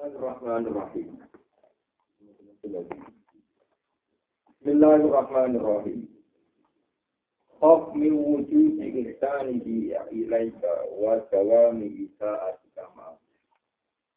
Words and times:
Bismillahirrahmanirrahim. 0.00 1.20
Bismillahirrahmanirrahim. 4.64 6.08
Khaf 7.60 7.92
min 7.92 8.16
wujudi 8.16 8.96
ihsanihi 8.96 9.92
ilaika 10.08 10.88
wa 10.96 11.20
dawami 11.28 12.08
isa'atika 12.08 12.88
ma. 12.96 13.12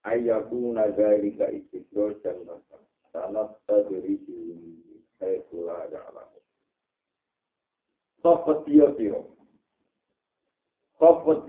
Ayyakuna 0.07 0.88
dhalika 0.96 1.52
istidrajan 1.52 2.47
laka. 2.47 2.79
Sanat 3.11 3.52
tadrisi 3.68 4.56
haythu 5.20 5.68
la 5.68 5.84
ya'lamu. 5.92 6.39
Khafat 8.24 8.64
ya 8.71 8.88
siro. 8.96 9.36
Khafat 10.96 11.43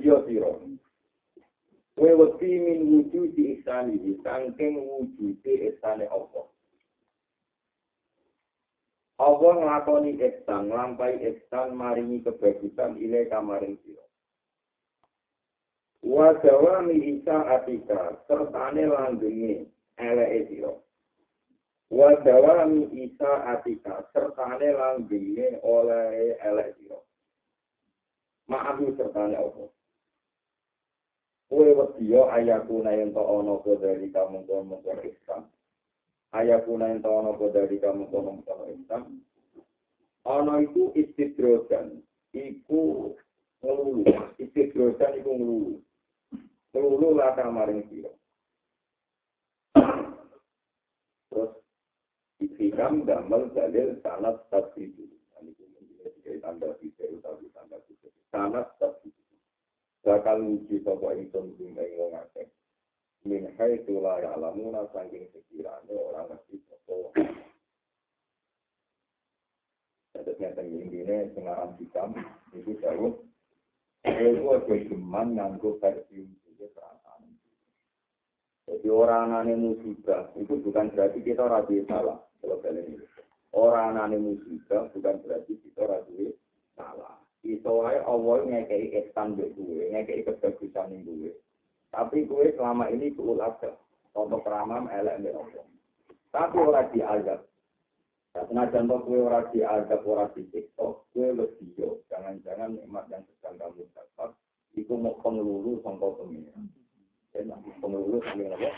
kowe 1.94 2.11
wedi 2.14 2.58
min 2.58 2.80
wujud 2.90 3.39
ihsan 3.39 3.94
iki 3.94 4.18
saking 4.26 4.75
wujude 4.82 5.53
ihsane 5.71 6.11
apa 6.11 6.43
apa 9.22 9.48
nglakoni 9.54 10.18
ihsan 10.18 10.75
lampai 10.75 11.22
ihsan 11.22 11.70
maringi 11.79 12.18
kebajikan 12.26 12.98
ile 12.98 13.30
kamaring 13.30 13.79
sira 13.86 14.03
wa 16.03 16.34
sawami 16.43 16.98
isa 17.14 17.46
atika 17.62 18.18
sertane 18.26 18.90
langgenge 18.90 19.70
eleke 19.95 20.40
sira 20.50 20.75
wa 21.95 22.11
sawami 22.26 22.90
isa 22.90 23.54
atika 23.54 24.03
sertane 24.11 24.67
langgenge 24.75 25.62
oleh 25.62 26.34
elek 26.42 26.75
sira 26.75 26.98
maafi 28.50 28.90
sertane 28.98 29.39
Allah 29.39 29.73
Kue 31.54 31.71
wediyo 31.71 32.27
ayakuna 32.34 32.91
yang 32.98 33.14
to 33.14 33.22
ono 33.22 33.62
ko 33.62 33.78
dari 33.78 34.11
kamu 34.11 34.42
kono 34.42 34.83
kono 34.83 35.06
Islam. 35.06 35.47
Ayakuna 36.34 36.91
yang 36.91 36.98
to 36.98 37.11
ono 37.15 37.31
ko 37.39 37.47
dari 37.55 37.78
kamu 37.78 38.11
kono 38.11 38.42
kono 38.42 38.67
Islam. 38.75 39.23
Ono 40.27 40.53
itu 40.59 40.91
istidrosan, 40.98 42.03
iku 42.34 43.15
ngelulu. 43.62 44.03
Istidrosan 44.34 45.15
iku 45.23 45.31
ngelulu. 45.31 45.78
Ngelulu 46.75 47.09
laka 47.23 47.47
maring 47.47 47.87
siro. 47.87 48.19
Terus 51.31 51.55
Ifikam 52.43 53.06
gamel 53.06 53.55
dalil 53.55 53.95
sanat 54.03 54.43
tasridu. 54.50 55.06
Ini 55.39 56.43
tanda 56.43 56.75
bisa 56.83 57.06
tanda 57.23 57.78
bisa. 57.87 58.11
Sanat 58.34 58.75
tasridu. 58.83 59.14
Bakal 60.05 60.36
nguji 60.36 60.84
sapa 60.84 61.16
ingsun 61.16 61.56
ing 61.56 61.72
wong 61.97 62.12
akeh 62.12 62.47
min 63.24 63.48
haitsu 63.56 63.98
la 64.05 64.20
ya'lamuna 64.20 64.84
saking 64.92 65.24
sekirane 65.33 65.92
ora 65.97 66.28
ngerti 66.28 66.60
sapa 66.69 66.97
Terus 70.14 70.38
ngeten 70.38 70.70
intinya 70.70 71.16
pengarang 71.34 71.72
hikam 71.77 72.14
itu 72.55 72.72
jauh 72.78 73.12
itu 74.05 74.47
aja 74.47 74.77
geman 74.86 75.34
nganggo 75.34 75.80
versi 75.80 76.22
itu 76.22 76.64
perasaan. 76.70 77.25
Jadi 78.69 78.88
orang 78.92 79.32
anane 79.32 79.56
musibah 79.56 80.28
itu 80.36 80.60
bukan 80.60 80.92
berarti 80.92 81.19
kita 81.25 81.48
rapi 81.48 81.82
salah 81.88 82.20
kalau 82.38 82.60
kalian 82.60 82.94
ini. 82.94 83.06
Orang 83.56 83.97
anane 83.97 84.16
musibah 84.20 84.92
bukan 84.92 85.25
berarti 85.25 85.56
kita 85.56 85.82
rapi 85.82 86.36
salah. 86.77 87.23
Iso 87.45 87.84
wae 87.84 88.00
Allah 88.00 88.41
ngekei 88.48 88.89
ihsan 89.05 89.37
mbek 89.37 89.53
kowe, 89.53 89.84
ngekei 89.92 90.25
kebagusan 90.25 90.89
ning 90.89 91.05
kowe. 91.05 91.31
Tapi 91.92 92.25
kowe 92.25 92.47
selama 92.56 92.89
ini 92.89 93.12
kuulat 93.12 93.61
contoh 94.17 94.41
keramam 94.41 94.89
elek 94.89 95.20
mbek 95.20 95.37
Allah. 95.37 95.65
Tapi 96.33 96.56
ora 96.59 96.83
diazab. 96.89 97.41
Senajan 98.34 98.88
to 98.88 98.97
kowe 99.05 99.19
ora 99.28 99.44
diazab, 99.53 100.00
ora 100.09 100.27
disiksa, 100.32 100.87
kowe 101.12 101.28
lebih 101.37 101.71
yo. 101.77 102.00
Jangan-jangan 102.09 102.81
nikmat 102.81 103.05
yang 103.12 103.22
sedang 103.28 103.61
kamu 103.61 103.84
dapat 103.93 104.32
iku 104.75 104.97
mau 104.99 105.15
pengelulu 105.21 105.84
sangka 105.84 106.09
pengira. 106.16 106.56
Dan 107.37 107.53
pengelulu 107.78 108.25
sambil 108.25 108.56
apa? 108.56 108.71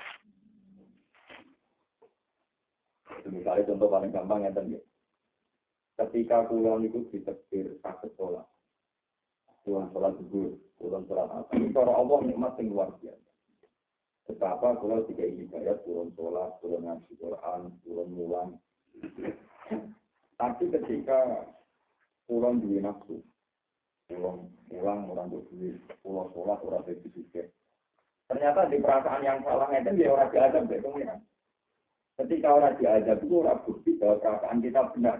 Misalnya 3.27 3.69
contoh 3.69 3.89
paling 3.91 4.11
gampang 4.13 4.45
ya 4.45 4.51
tadi. 4.51 4.79
Ketika 5.97 6.45
kulon 6.53 6.85
itu 6.85 7.09
ditekir 7.09 7.81
sakit 7.81 8.13
sholat, 8.21 8.45
Tuhan 9.67 9.91
sholat 9.91 10.15
zuhur, 10.31 10.55
Tuhan 10.79 11.03
sholat 11.11 11.27
asar. 11.27 11.59
Orang 11.75 11.99
Allah 11.99 12.19
nikmat 12.23 12.55
yang 12.63 12.71
luar 12.71 12.89
biasa. 13.03 13.31
Betapa 14.31 14.79
kalau 14.79 15.03
tiga 15.11 15.27
hidayat, 15.27 15.83
turun 15.83 16.15
sholat, 16.15 16.55
turun 16.63 16.87
ngaji 16.87 17.13
Quran, 17.19 17.61
turun 17.83 18.09
mulang. 18.15 18.51
Tapi 20.39 20.65
ketika 20.71 21.51
pulang 22.31 22.63
di 22.63 22.79
nafsu, 22.79 23.19
pulang 24.07 24.47
pulang 24.71 25.11
orang 25.11 25.35
berdiri, 25.35 25.75
pulang 26.07 26.31
sholat 26.31 26.63
orang 26.63 26.87
berdiri 26.87 27.51
Ternyata 28.27 28.67
di 28.67 28.83
perasaan 28.83 29.23
yang 29.23 29.39
salah 29.47 29.71
itu 29.71 30.03
ya 30.03 30.11
orang 30.11 30.31
diadab 30.35 30.67
pengiran. 30.67 31.21
Ketika 32.19 32.49
orang 32.51 32.75
diadab 32.79 33.19
itu 33.23 33.35
orang 33.39 33.63
bukti 33.63 33.91
bahwa 33.99 34.19
perasaan 34.19 34.59
kita 34.59 34.83
benar 34.95 35.19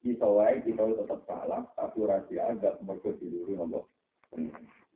kita 0.00 0.26
wae 0.26 0.60
kita 0.64 0.82
tetap 0.84 1.20
salah 1.24 1.62
tapi 1.76 1.96
ora 2.02 2.20
dianggap 2.28 2.80
mergo 2.84 3.12
diluru 3.16 3.56
nopo. 3.56 3.80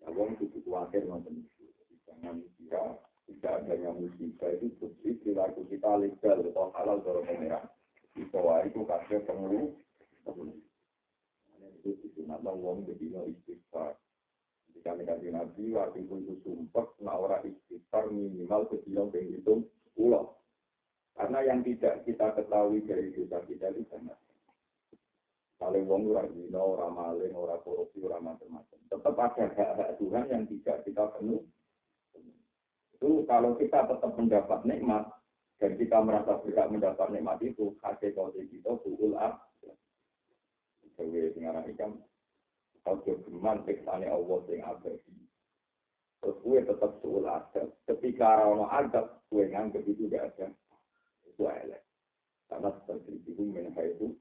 Ya 0.01 0.09
wong 0.13 0.37
kudu 0.41 0.61
kuwatir 0.65 1.05
ngoten. 1.05 1.45
Jangan 2.09 2.41
kira 2.57 2.97
tidak 3.29 3.55
adanya 3.63 3.95
musibah 3.95 4.51
itu 4.57 4.69
bukti 4.81 5.15
perilaku 5.23 5.63
kita 5.71 6.01
legal 6.01 6.43
atau 6.43 6.73
halal 6.75 6.99
dari 7.05 7.23
pemerintah 7.25 7.63
kita 8.19 8.39
wae 8.43 8.67
itu 8.67 8.81
kasih 8.85 9.23
pengeluh 9.25 9.71
itu 11.81 11.97
disunat 12.05 12.45
wong 12.45 12.85
bedino 12.85 13.25
istighfar. 13.25 13.97
Jika 14.77 14.95
negatif 14.95 15.33
nabi 15.33 15.73
waktu 15.73 16.05
itu 16.05 16.37
sumpah 16.45 16.87
nah 17.01 17.17
orang 17.17 17.49
istighfar 17.49 18.13
minimal 18.13 18.69
kedilong 18.69 19.09
penghitung 19.09 19.65
pulau. 19.97 20.37
Karena 21.17 21.41
yang 21.45 21.61
tidak 21.65 22.05
kita 22.05 22.33
ketahui 22.37 22.85
dari 22.85 23.13
dosa 23.13 23.41
kita 23.49 23.73
itu 23.73 23.83
sangat 23.89 24.17
Paling 25.61 25.85
wong 25.85 26.09
ora 26.09 26.25
zina, 26.33 26.57
ora 26.57 26.89
maling, 26.89 27.37
ora 27.37 27.61
korupsi, 27.61 28.01
ora 28.01 28.17
macam-macam. 28.17 28.81
Tetap 28.89 29.13
ada 29.13 29.45
hak-hak 29.53 29.91
Tuhan 30.01 30.25
yang 30.33 30.45
tidak 30.49 30.77
kita 30.89 31.05
penuh. 31.21 31.45
Itu 32.97 33.29
kalau 33.29 33.61
kita 33.61 33.85
tetap 33.85 34.13
mendapat 34.17 34.65
nikmat 34.65 35.05
dan 35.61 35.77
kita 35.77 36.01
merasa 36.01 36.41
tidak 36.49 36.67
mendapat 36.73 37.13
nikmat 37.13 37.37
itu, 37.45 37.77
hakikat 37.85 38.33
kita 38.33 38.73
buul 38.81 39.21
ab. 39.21 39.45
Dewe 41.01 41.33
singarang 41.33 41.65
ikam, 41.69 41.97
ojo 42.85 43.13
geman 43.25 43.65
piksane 43.65 44.05
Allah 44.05 44.39
sing 44.45 44.61
abadi. 44.61 45.17
Terus 46.21 46.37
gue 46.45 46.61
tetap 46.61 46.93
suul 47.01 47.25
ada. 47.25 47.65
Ketika 47.89 48.45
orang 48.45 48.69
ada, 48.69 49.01
gue 49.33 49.49
nganggep 49.49 49.89
itu 49.89 50.13
gak 50.13 50.37
ada. 50.37 50.53
Itu 51.25 51.49
elek. 51.49 51.81
Karena 52.53 52.69
seperti 52.77 53.25
itu 53.25 53.41
menha 53.41 53.81
itu 53.81 54.13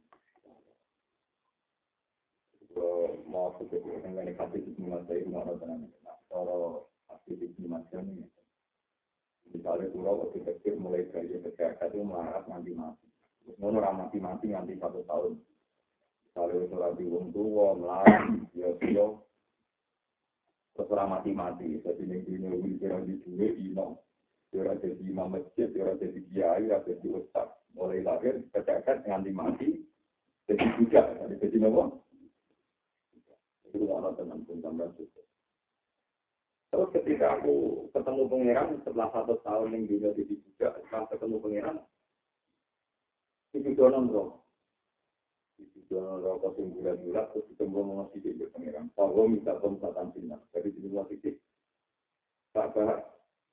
mau 3.29 3.57
seperti 3.57 3.89
yang 3.89 4.13
ini 4.13 4.33
kasih 4.37 4.61
di 4.61 4.71
sini 4.77 4.93
saya 5.09 5.25
mau 5.25 5.45
nonton 5.45 5.89
kalau 6.29 6.85
kasih 7.09 7.37
di 7.41 7.47
sini 7.57 7.69
ini 7.97 8.25
misalnya 9.49 9.89
pulau 9.89 10.25
waktu 10.25 10.45
kecil 10.45 10.77
mulai 10.77 11.09
dari 11.09 11.33
kesehatan 11.41 11.89
itu 11.89 12.05
melarat 12.05 12.45
nanti 12.45 12.71
mati 12.77 13.07
mau 13.57 13.73
mati 13.73 14.17
mati 14.21 14.47
nanti 14.53 14.77
satu 14.77 15.01
tahun 15.09 15.41
misalnya 16.29 16.69
surat 16.69 16.93
di 17.01 17.05
wong 17.09 17.33
tua 17.33 17.73
melarat 17.73 18.45
ya 18.53 18.69
sio 18.85 19.25
terus 20.77 20.93
mati 21.09 21.31
mati 21.33 21.81
jadi 21.81 22.03
ini 22.05 22.17
dunia 22.23 22.49
ini 22.53 22.77
kira 22.77 23.01
di 23.01 23.17
dunia 23.25 23.49
ino 23.57 23.87
kira 24.53 24.77
jadi 24.77 25.01
imam 25.01 25.33
masjid 25.33 25.67
kira 25.73 25.97
jadi 25.97 26.19
kiai 26.29 26.69
kira 26.69 26.85
jadi 26.85 27.07
ustad 27.17 27.49
mulai 27.73 28.05
lahir 28.05 28.45
kesehatan 28.53 29.01
nanti 29.09 29.31
mati 29.33 29.69
jadi 30.45 30.65
juga 30.77 31.01
jadi 31.25 31.57
apa 31.65 32.08
itu 33.69 33.85
Allah 33.93 34.17
dengan 34.17 34.41
pun 34.45 34.57
tambah 34.65 34.89
Terus 36.69 36.89
ketika 36.93 37.41
aku 37.41 37.85
ketemu 37.89 38.29
pangeran 38.29 38.77
setelah 38.85 39.09
satu 39.09 39.41
tahun 39.41 39.73
yang 39.73 39.83
juga 39.89 40.13
di 40.13 40.23
juga 40.29 40.77
setelah 40.77 41.09
ketemu 41.09 41.35
pangeran 41.41 41.77
itu 43.57 43.69
donon 43.73 44.05
roh 44.13 44.29
itu 45.57 45.81
donon 45.89 46.21
roh 46.21 46.37
kau 46.37 46.53
bulan 46.53 47.01
bulan 47.01 47.25
terus 47.33 47.45
ketemu 47.49 47.79
mengasih 47.81 48.19
di 48.21 48.45
pangeran. 48.53 48.85
Bahwa 48.93 49.21
minta 49.25 49.57
pemsatan 49.57 50.13
sinar 50.13 50.41
dari 50.53 50.69
di 50.69 50.79
luar 50.85 51.09
titik 51.09 51.41
tak 52.53 52.73
bahas 52.77 53.01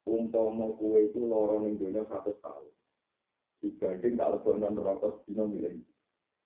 umpama 0.04 0.76
kue 0.76 1.08
itu 1.08 1.20
lorong 1.24 1.72
yang 1.72 1.80
dunia 1.80 2.02
satu 2.12 2.36
tahun. 2.44 2.72
Dibanding 3.64 4.14
kalau 4.20 4.44
donon 4.44 4.76
rokok 4.76 5.24
dino 5.24 5.48
milih. 5.48 5.80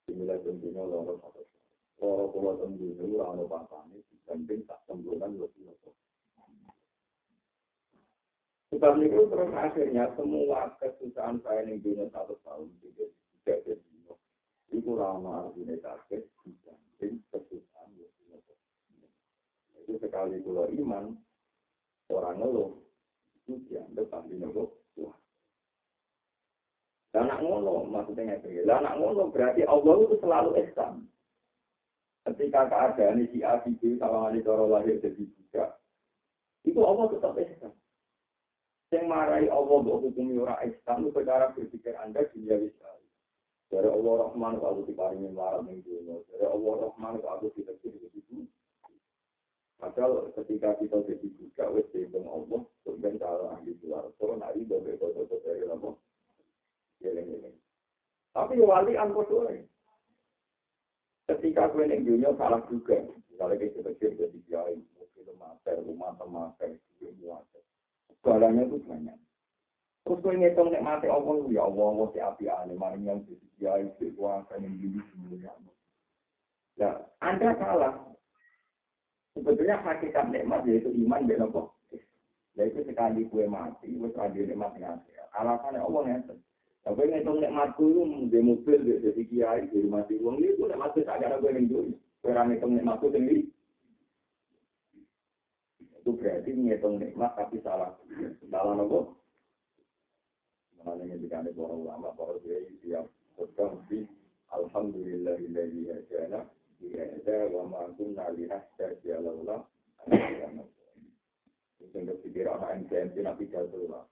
Dimilih 0.07 0.39
dunia 0.39 0.83
lorong 0.87 1.19
satu 1.19 1.43
tahun 1.43 1.60
Loro 2.01 2.33
pulau 2.33 2.57
tembus 2.57 2.97
itu 2.97 3.13
rano 3.13 3.45
pasane 3.45 4.01
dibanding 4.09 4.65
tak 4.65 4.81
temburan 4.89 5.37
lebih 5.37 5.69
nopo. 5.69 5.93
Sebab 8.73 8.97
itu 9.05 9.21
terus 9.29 9.51
akhirnya 9.53 10.09
semua 10.17 10.73
kesusahan 10.81 11.37
saya 11.45 11.61
yang 11.69 11.77
dunia 11.85 12.09
satu 12.09 12.33
tahun 12.41 12.73
tidak 12.81 13.13
jadi 13.45 13.77
itu 14.73 14.91
lama 14.97 15.45
artinya 15.45 15.77
sakit 15.77 16.25
dibanding 16.41 17.21
kesusahan 17.29 17.89
itu 19.85 19.93
sekali 20.01 20.39
kalau 20.41 20.71
iman 20.71 21.19
orang 22.09 22.37
ngeluh 22.39 22.71
itu 23.43 23.59
dianggap 23.67 24.07
ahli 24.09 24.39
ngeluh 24.39 24.71
wah 24.97 25.17
dan 27.11 27.27
anak 27.27 27.43
ngono 27.43 27.91
maksudnya 27.91 28.39
ngerti. 28.39 28.63
Lah 28.63 28.79
anak 28.79 29.03
ngono 29.03 29.35
berarti 29.35 29.67
Allah 29.67 29.95
itu 29.99 30.15
selalu 30.23 30.49
ihsan 30.63 31.10
ketika 32.29 32.69
keadaan 32.69 33.25
si 33.33 33.41
A 33.41 33.57
si 33.65 33.73
B 33.79 33.97
kalau 33.97 34.29
ada 34.29 34.37
cara 34.41 34.65
lahir 34.67 35.01
jadi 35.01 35.23
juga 35.25 35.79
itu 36.61 36.77
Allah 36.85 37.05
tetap 37.09 37.33
ihsan 37.37 37.73
yang 38.91 39.07
marahi 39.07 39.47
Allah 39.47 39.79
untuk 39.79 40.03
hukum 40.03 40.35
ora 40.43 40.59
ihsan 40.67 41.07
itu 41.07 41.15
perkara 41.15 41.55
berpikir 41.55 41.95
Anda 41.95 42.27
dunia 42.35 42.59
bisa. 42.59 42.91
Dari 43.71 43.87
Allah 43.87 44.27
Rahman 44.27 44.59
aku 44.59 44.83
diparingi 44.83 45.31
marah 45.31 45.63
dunia. 45.63 46.19
Dari 46.27 46.43
Allah 46.43 46.73
Rahman 46.91 47.23
aku 47.23 47.55
ditegur 47.55 47.95
begitu. 48.03 48.43
Padahal 49.79 50.27
ketika 50.35 50.75
kita 50.75 51.07
jadi 51.07 51.27
buka 51.39 51.65
wis 51.71 51.87
dihitung 51.95 52.27
Allah, 52.27 52.61
kemudian 52.83 53.15
kalau 53.17 53.55
ahli 53.55 53.73
luar, 53.81 54.11
kalau 54.19 54.35
nari 54.37 54.61
kode 54.67 54.93
dari 54.99 55.65
Allah. 55.71 55.95
Tapi 58.31 58.55
wali 58.59 58.93
angkot 58.99 59.27
doang. 59.31 59.70
Ketika 61.31 61.71
gue 61.71 61.87
ning 61.87 62.03
dunia 62.03 62.35
salah 62.35 62.59
juga, 62.67 63.07
misalnya 63.31 63.55
kita 63.55 63.87
kecil 63.95 64.19
jadi 64.19 64.39
kiai, 64.51 64.75
mungkin 64.99 65.31
mater, 65.39 65.79
rumah 65.79 66.11
temater, 66.19 66.75
ilmu 66.99 67.31
mater. 67.31 67.63
Segalanya 68.19 68.67
itu 68.67 68.83
banyak. 68.83 69.15
Terus 70.03 70.19
gue 70.19 70.33
ngitung 70.35 70.75
nek 70.75 70.83
mati 70.83 71.07
Allah, 71.07 71.39
ya 71.47 71.63
Allah, 71.63 71.87
Allah 71.87 72.07
si 72.11 72.19
api 72.19 72.45
ane, 72.51 72.73
maling 72.75 73.07
yang 73.07 73.23
si 73.23 73.39
kiai, 73.55 73.87
si 73.95 74.11
kuasa, 74.11 74.59
yang 74.59 74.75
dulu 74.75 74.99
semuanya. 75.07 75.55
Ya, 76.75 76.99
Anda 77.23 77.55
salah. 77.55 77.95
Sebetulnya 79.31 79.79
hakikat 79.79 80.27
nikmat 80.35 80.67
yaitu 80.67 80.91
iman 81.07 81.23
dan 81.23 81.47
apa? 81.47 81.71
Ya 82.59 82.67
itu 82.67 82.83
sekali 82.83 83.23
gue 83.31 83.47
mati, 83.47 83.87
gue 83.87 84.11
sekali 84.11 84.43
nikmat 84.43 84.75
yang 84.75 84.99
Alasannya 85.31 85.79
Allah 85.79 86.01
ngerti. 86.03 86.35
Tapi 86.81 87.13
ngitung 87.13 87.37
nikmatku 87.37 87.83
itu 87.93 88.03
di 88.33 88.39
mobil, 88.41 88.79
di 88.81 88.93
jadi 89.05 89.23
kiai, 89.29 89.69
di 89.69 89.85
rumah 89.85 90.01
di 90.09 90.17
uang 90.17 90.41
itu 90.41 90.65
nikmatku 90.65 91.05
tak 91.05 91.21
ada 91.21 91.37
gue 91.37 91.53
dulu. 91.69 91.93
Gue 92.25 92.33
ngitung 92.33 92.73
nikmatku 92.73 93.13
sendiri. 93.13 93.45
itu 96.01 96.17
berarti 96.17 96.49
ngitung 96.57 96.97
nikmat 96.97 97.37
tapi 97.37 97.61
salah. 97.61 97.93
Salah 98.49 98.73
nopo. 98.73 99.21
Mana 100.81 101.05
yang 101.05 101.21
dikandung 101.21 101.53
para 101.53 101.77
ulama, 101.77 102.09
para 102.17 102.41
kiai 102.41 102.73
siap 102.81 103.05
sedang 103.37 103.85
di 103.85 104.01
Alhamdulillahilladzi 104.49 105.93
hadana 105.93 106.49
ila 106.81 107.03
hadza 107.05 107.37
wa 107.53 107.61
ma 107.69 107.81
kunna 107.93 108.33
linahtadiya 108.33 109.21
laula 109.21 109.61
an 110.01 110.09
hadana. 110.09 110.65
Itu 111.77 112.01
berpikir 112.01 112.49
anak 112.49 112.81
NCMC 112.81 113.21
nabi 113.21 113.45
jatuh 113.53 114.09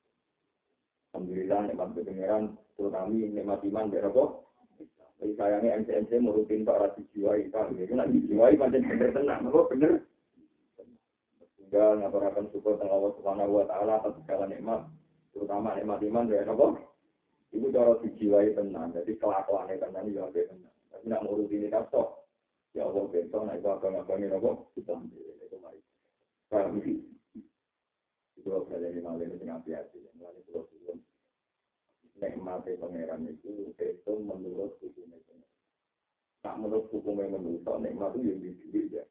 Alhamdulillah 1.09 1.59
nikmat 1.73 1.89
pengiran 1.97 2.43
terutama 2.77 3.09
nikmat 3.09 3.59
iman 3.65 3.89
dari 3.89 4.05
apa? 4.05 4.23
Jadi 5.19 5.33
sayangnya 5.35 5.75
MCMC 5.83 6.11
merutin 6.23 6.63
Pak 6.63 6.79
Rasi 6.79 7.03
Jiwai, 7.11 7.51
Pak. 7.51 7.75
Jadi 7.75 7.91
nak 7.91 8.07
dijiwai 8.07 8.55
macam 8.55 8.87
bener 8.87 9.09
tenang, 9.11 9.41
apa 9.51 9.61
bener? 9.67 9.93
Tinggal 11.59 11.99
ngaparakan 11.99 12.47
syukur 12.55 12.79
dengan 12.79 12.95
Allah 12.95 13.11
Subhanahu 13.19 13.51
Wa 13.59 13.65
Taala 13.67 13.93
atas 13.99 14.15
segala 14.23 14.47
nikmat, 14.47 14.87
terutama 15.35 15.75
nikmat 15.75 15.99
iman 16.07 16.25
dari 16.31 16.47
apa? 16.47 16.67
Itu 17.51 17.67
cara 17.75 17.99
dijiwai 17.99 18.55
tenang, 18.55 18.95
jadi 18.95 19.11
kelakuan 19.19 19.67
tenang 19.67 20.07
juga 20.07 20.31
tenang. 20.31 20.75
Tapi 20.87 21.05
nak 21.11 21.23
merutin 21.27 21.67
ini 21.67 21.67
kapok, 21.67 22.23
ya 22.71 22.87
Allah 22.87 23.03
besok 23.11 23.43
akan 23.43 23.91
ngapain 23.99 24.31
apa? 24.31 24.51
Kita 24.71 24.93
ambil 24.95 25.19
itu 25.19 25.57
baik. 25.59 25.83
Paham 26.47 26.79
sih? 26.79 26.97
Itu 28.39 28.55
kalau 28.55 28.71
ini 28.71 29.03
malah 29.03 29.19
ini 29.19 29.35
pulau 29.35 29.59
sebelum 29.67 30.08
nikmati 32.19 32.75
pangeran 32.75 33.23
itu 33.31 33.71
itu 33.79 34.13
menurut 34.19 34.75
hukum 34.83 35.07
itu. 35.15 35.33
Tak 36.43 36.55
menurut 36.59 36.87
hukum 36.91 37.19
yang 37.19 37.39
menurut 37.39 37.63
nikmat 37.79 38.15
itu 38.15 38.27
yang 38.27 38.39
dipilih 38.43 38.85
ya. 38.99 39.03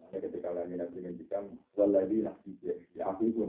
Nah, 0.00 0.20
ketika 0.20 0.52
lagi 0.52 0.76
nabi 0.76 0.98
ngendikan 1.00 1.44
waladi 1.76 2.20
nafsi 2.20 2.52
ya 2.94 3.08
aku 3.08 3.32
itu. 3.32 3.44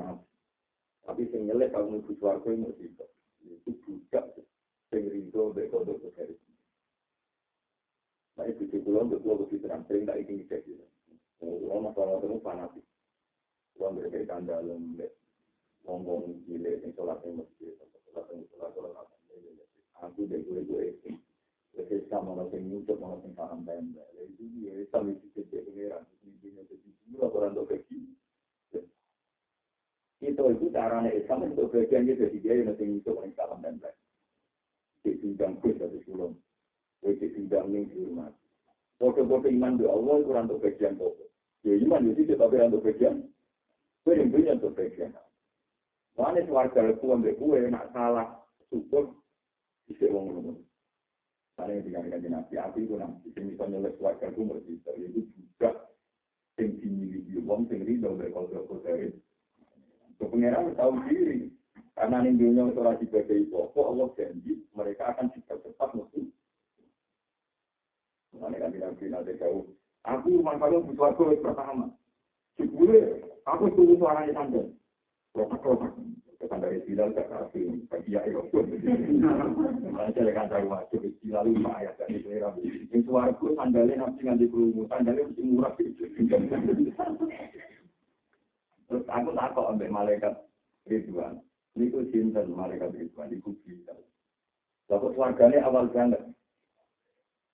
Tapi 1.06 1.22
sing 1.30 1.46
kalau 1.46 1.92
mau 1.94 2.14
suarga 2.18 2.50
itu 2.50 3.06
itu 3.46 3.72
budak 3.86 4.26
sing 4.90 5.04
rindu 5.06 5.54
garis. 5.54 6.42
Nah 8.36 8.46
itu 8.52 8.68
pulau 8.84 9.08
untuk 9.08 9.22
pulau 9.24 9.46
berpikiran 9.46 9.86
sering 9.88 10.04
tak 10.04 10.20
ingin 10.26 10.44
jadi. 10.50 10.72
Kalau 11.40 11.80
masalah 11.80 12.20
itu 12.20 12.38
fanatik. 12.44 12.86
Berbeda 13.76 14.40
dalam 14.44 14.98
ngomong 15.86 16.42
gile 16.50 16.82
yang 16.82 16.92
sholat 16.98 17.22
yang 17.22 17.40
masjid, 17.46 17.74
sholat 18.10 18.26
yang 18.34 18.42
sholat 18.50 18.74
sholat 18.74 19.06
aku 20.06 20.28
deh 20.30 20.40
gue 20.44 20.62
gue 20.64 20.82
itu. 20.92 21.12
Jadi 21.76 22.08
sama 22.08 22.40
orang 22.40 22.56
yang 22.56 22.64
nyucuk 22.72 23.04
orang 23.04 23.20
yang 23.28 23.34
paham 23.36 23.60
tembel. 23.68 24.08
Itu 24.16 24.44
dia 24.56 24.74
Islam 24.80 25.12
itu 25.12 25.28
jadi 25.36 25.60
pengiran. 25.68 26.04
Intinya 26.24 26.64
jadi 26.72 26.88
dua 27.12 27.28
orang 27.28 27.52
untuk 27.52 27.68
kaki. 27.76 28.00
Itu 30.24 30.44
itu 30.56 30.66
caranya 30.72 31.12
Islam 31.12 31.52
untuk 31.52 31.76
bagian 31.76 32.08
dia 32.08 32.16
jadi 32.16 32.38
dia 32.40 32.54
yang 32.64 32.72
masih 32.72 32.86
nyucuk 32.88 33.14
orang 33.20 33.28
yang 33.28 33.36
paham 33.36 33.60
tembel. 33.60 33.94
Di 35.04 35.12
bidang 35.20 35.54
kus 35.60 35.78
atau 35.84 36.00
sulung. 36.08 36.34
Di 37.04 37.28
bidang 37.28 37.68
yang 37.76 37.88
iman 37.92 39.74
di 39.76 39.86
Allah 39.86 40.16
itu 40.24 40.56
bagian. 40.64 40.94
Ya 41.66 41.74
iman 41.76 42.08
itu 42.08 42.24
bagian. 42.80 43.16
Gue 44.06 44.14
yang 44.16 44.30
punya 44.32 44.54
bagian. 44.56 45.12
Mana 46.16 46.40
keluarga 46.48 46.80
itu 46.88 47.06
ambil 47.12 47.36
kue, 47.36 47.60
nak 47.68 47.92
salah, 47.92 48.40
syukur, 48.72 49.20
bisa 49.84 50.08
wong 50.08 50.32
ngomong. 50.32 50.60
Yang 51.60 51.92
dikatakan 51.92 52.24
di 52.24 52.30
nabi, 52.32 52.54
api 52.56 52.80
itu 52.88 52.96
nanti, 52.96 53.28
yang 53.36 53.46
bisa 53.52 53.64
nyelek 53.68 53.96
keluarga 54.00 54.32
itu 54.32 54.42
berbisa, 54.48 54.92
itu 54.96 55.22
juga 55.36 55.72
yang 56.56 56.72
dimiliki 56.80 57.36
wong, 57.44 57.68
yang 57.68 57.84
rindu 57.84 58.16
berkodok 58.16 58.80
dari. 58.84 59.12
Kepengeran 60.16 60.80
tahu 60.80 60.96
diri, 61.12 61.52
karena 61.96 62.24
ini 62.24 62.40
dunia 62.40 62.72
lagi 62.72 63.04
sebagai 63.08 63.52
pokok, 63.52 63.88
Allah 63.92 64.08
janji, 64.16 64.64
mereka 64.72 65.12
akan 65.12 65.28
cepat-cepat 65.36 65.90
musuh. 66.00 66.28
Karena 68.36 68.56
kan 68.60 68.72
di 68.72 68.80
nabi 68.80 69.06
nanti 69.12 69.40
jauh, 69.40 69.64
aku 70.04 70.44
manfaatnya 70.44 70.84
butuh 70.84 71.08
aku 71.12 71.40
pertama. 71.40 71.88
Syukur, 72.56 72.92
aku 73.48 73.64
tunggu 73.76 73.96
suaranya 74.00 74.32
sampai. 74.36 74.75
Dari 76.56 76.80
Bilal 76.88 77.12
ke 77.12 77.22
Rafi, 77.28 77.68
bagi 77.92 78.16
ya 78.16 78.24
itu. 78.24 78.40
Saya 79.92 80.32
kan 80.32 80.48
tahu 80.48 80.72
wajib 80.72 81.04
Bilal 81.20 81.52
lima 81.52 81.76
ayat 81.84 82.00
dari 82.00 82.24
Selera. 82.24 82.56
Yang 82.90 83.02
suaraku 83.06 83.54
sandalnya 83.60 84.00
nanti 84.00 84.24
nganti 84.24 84.48
kerungu, 84.48 84.88
sandalnya 84.88 85.28
mesti 85.28 85.44
murah. 85.44 85.76
Terus 88.86 89.06
aku 89.12 89.30
takut 89.36 89.66
ambil 89.68 89.90
malaikat 89.92 90.34
Ridwan. 90.88 91.44
Ini 91.76 91.92
ku 91.92 92.08
cinta 92.10 92.42
malaikat 92.48 92.96
Ridwan, 92.96 93.36
itu 93.36 93.52
Bilal. 93.68 94.00
Lalu 94.88 95.08
keluarganya 95.12 95.60
awal 95.68 95.92
banget. 95.92 96.24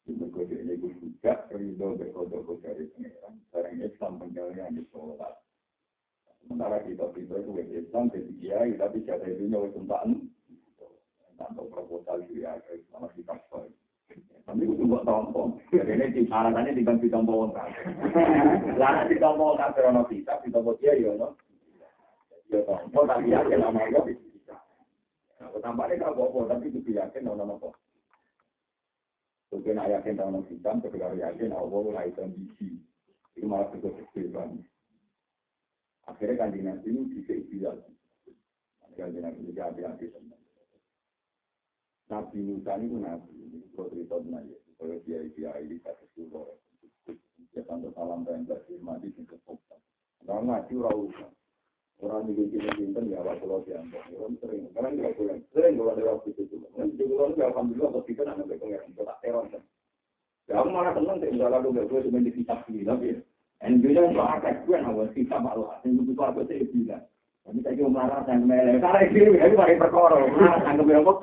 Ini 0.05 0.29
gue 0.29 0.91
juga, 0.97 1.45
ridho 1.53 1.95
berkode-kode 1.97 2.61
dari 2.65 2.85
pengeran. 2.93 3.33
Sekarang 3.50 3.77
Islam 3.79 4.13
penjalnya 4.19 4.65
di 4.73 4.83
sholat. 4.89 5.38
Sementara 6.41 6.81
kita 6.83 7.05
kita 7.13 7.36
itu 7.38 7.51
wes 7.53 7.69
Islam 7.69 8.10
jadi 8.10 8.31
kiai 8.41 8.71
tapi 8.75 9.05
jatah 9.05 9.29
itu 9.29 9.45
nyawa 9.48 9.69
sentaan. 9.71 10.10
Tanpa 11.38 11.62
proposal 11.69 12.25
ya 12.33 12.57
malah 12.93 13.10
kita 13.17 13.33
koi. 13.50 13.69
Tapi 14.45 14.67
itu 14.67 14.83
buat 14.83 15.07
tompong. 15.07 15.62
Jadi 15.71 15.95
ini 15.95 16.75
di 16.75 16.83
bantu 16.83 17.07
tompong. 17.07 17.55
Lalu 18.75 19.01
di 19.12 19.17
tompong 19.21 19.55
kan 19.55 19.71
karena 19.74 20.01
kita 20.10 20.33
di 20.43 20.50
tompong 20.51 20.77
ya 20.81 21.12
no. 21.15 21.38
Ya 22.51 22.60
tompong 22.67 23.05
tapi 23.07 23.31
ya 23.31 23.41
lama 23.45 23.81
ya 23.88 24.01
bisa. 24.05 24.57
Tampaknya 25.62 26.03
kalau 26.03 26.29
bobo 26.33 26.50
tapi 26.50 26.67
itu 26.74 26.91
yakin 26.91 27.25
no 27.25 27.38
no 27.38 27.57
Mungkin 29.51 29.83
ayat 29.83 30.07
yang 30.07 30.15
tahu 30.15 30.48
hitam, 30.48 30.79
ketika 30.79 31.12
yakin 31.12 31.51
Allah 31.51 31.79
mulai 31.83 32.07
kondisi. 32.15 32.79
Itu 33.36 33.51
malah 33.51 33.67
cukup 33.75 34.00
kecil 34.00 34.31
banget. 34.31 34.63
Akhirnya 36.11 36.35
kan 36.43 36.51
nabi 36.51 36.87
ini 36.91 37.01
bisa 37.15 37.31
ideal. 37.31 37.79
Kanjeng 38.99 39.23
nabi 39.23 39.47
ini 39.47 39.55
hati-hati 39.55 40.11
Nabi 42.11 42.37
Musa 42.43 42.75
ini 42.75 42.99
nabi. 42.99 43.31
Kalau 43.71 43.87
cerita 43.87 44.19
ya, 44.19 44.57
kalau 44.75 44.99
dia 45.07 45.23
dia 45.31 45.51
ini 45.63 45.79
kata 45.79 46.03
suruh. 46.11 46.59
Dia 47.55 47.63
tanda 47.63 47.87
salam 47.95 48.27
dan 48.27 48.43
berfirman 48.43 48.99
di 48.99 49.15
sini 49.15 49.31
kesopan. 49.31 49.79
Kalau 50.27 50.43
ngaji 50.43 50.75
rawuh. 50.75 51.11
Orang 52.01 52.27
di 52.27 52.35
sini 52.51 52.67
pinter 52.75 53.07
ya 53.07 53.23
waktu 53.23 53.47
lo. 53.47 53.63
Orang 53.63 54.35
sering, 54.43 54.67
karena 54.75 54.89
nggak 54.91 55.15
boleh. 55.15 55.39
Sering 55.55 55.79
kalau 55.79 55.91
ada 55.95 56.03
waktu 56.11 56.29
itu. 56.35 56.55
Nanti 56.75 57.03
kalau 57.07 57.31
nggak 57.31 57.49
alhamdulillah 57.55 57.91
waktu 57.95 58.11
itu 58.11 58.21
anak 58.27 58.47
berpengaruh. 58.51 58.87
Itu 58.91 59.01
tak 59.07 59.19
teror 59.23 59.45
kan. 59.47 59.63
Ya 60.51 60.53
aku 60.59 60.67
malah 60.67 60.91
tenang 60.91 61.17
sih. 61.23 61.31
Enggak 61.31 61.51
lalu 61.55 61.67
nggak 61.71 61.87
gue 61.87 62.05
cuma 62.11 62.19
di 62.19 62.31
kitab 62.35 62.59
sendiri. 62.67 62.85
Tapi 62.91 63.07
NBC 63.61 63.93
itu 63.93 64.17
akad 64.17 64.65
gue 64.65 64.77
nawar 64.81 65.07
kita 65.13 65.37
malu. 65.37 65.69
Yang 65.85 66.09
itu 66.09 66.21
aku 66.21 66.41
sih 66.49 66.65
bilang. 66.73 67.05
Tapi 67.45 67.57
saya 67.61 67.77
cuma 67.77 68.09
dan 68.25 68.45
melek. 68.49 68.81
Karena 68.81 68.99
itu 69.05 69.37
itu 69.37 69.55
pakai 69.57 69.77
perkara. 69.77 70.17
Marah 70.33 70.59
tanggung 70.65 70.89
jawab. 70.89 71.17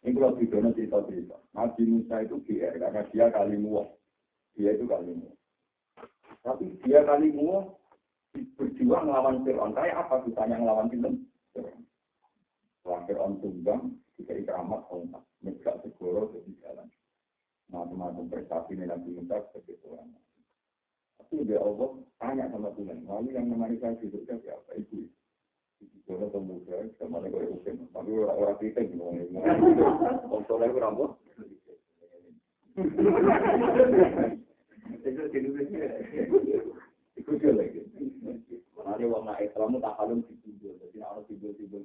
Ini 0.00 0.16
kalau 0.16 0.34
videonya 0.34 0.70
cerita-cerita. 0.74 1.36
Nabi 1.54 1.82
Musa 1.86 2.24
itu 2.24 2.36
GR 2.48 2.74
karena 2.82 3.00
dia 3.14 3.26
kalimu. 3.30 3.86
Dia 4.58 4.74
itu 4.74 4.90
kalimu. 4.90 5.30
Tapi 6.42 6.66
dia 6.82 7.04
kalimu 7.06 7.78
berjuang 8.58 9.06
melawan 9.06 9.46
Fir'aun. 9.46 9.76
Kayak 9.76 10.08
apa 10.08 10.24
susahnya 10.26 10.58
melawan 10.58 10.90
Fir'aun? 10.90 11.20
Fir'aun 13.06 13.38
tumbang, 13.44 13.98
jika 14.20 14.36
ikramat, 14.36 14.84
kontak. 14.92 15.24
Megak 15.40 15.80
segoro, 15.80 16.28
jadi 16.36 16.52
jalan. 16.60 16.88
Macam-macam 17.72 18.28
prestasi 18.28 18.76
Nabi 18.76 19.16
Musa 19.16 19.40
sebagai 19.48 19.80
seorang. 19.80 20.12
Tapi 21.16 21.48
dia 21.48 21.62
Allah 21.62 21.88
tanya 22.20 22.44
sama 22.52 22.68
Tuhan. 22.76 23.06
Lalu 23.08 23.32
yang 23.32 23.48
menarik 23.48 23.80
saya 23.80 23.96
hidup 24.04 24.20
siapa? 24.28 24.70
Ibu. 24.76 25.08
Ibu 25.80 26.28
pemuda, 26.28 26.76
sama 27.00 27.24
ada 27.24 27.32
kayak 27.32 27.48
usin. 27.56 27.88
Tapi 27.94 28.10
orang-orang 28.12 28.60
kita 28.60 28.84
gimana? 28.84 29.24
Om 30.28 30.42
Soleh 30.44 30.68
berapa? 30.68 31.04
Itu 35.00 35.20
itu 37.20 37.32
dia 37.36 37.52
lagi. 37.54 37.80
Ada 38.80 39.04
wong 39.06 39.22
nak 39.28 39.38
Islam 39.38 39.78
tak 39.78 39.94
kalung 40.00 40.24
tidur. 40.42 40.74
Jadi 40.82 40.98
orang 40.98 41.24
tidur 41.30 41.52
tidur 41.54 41.84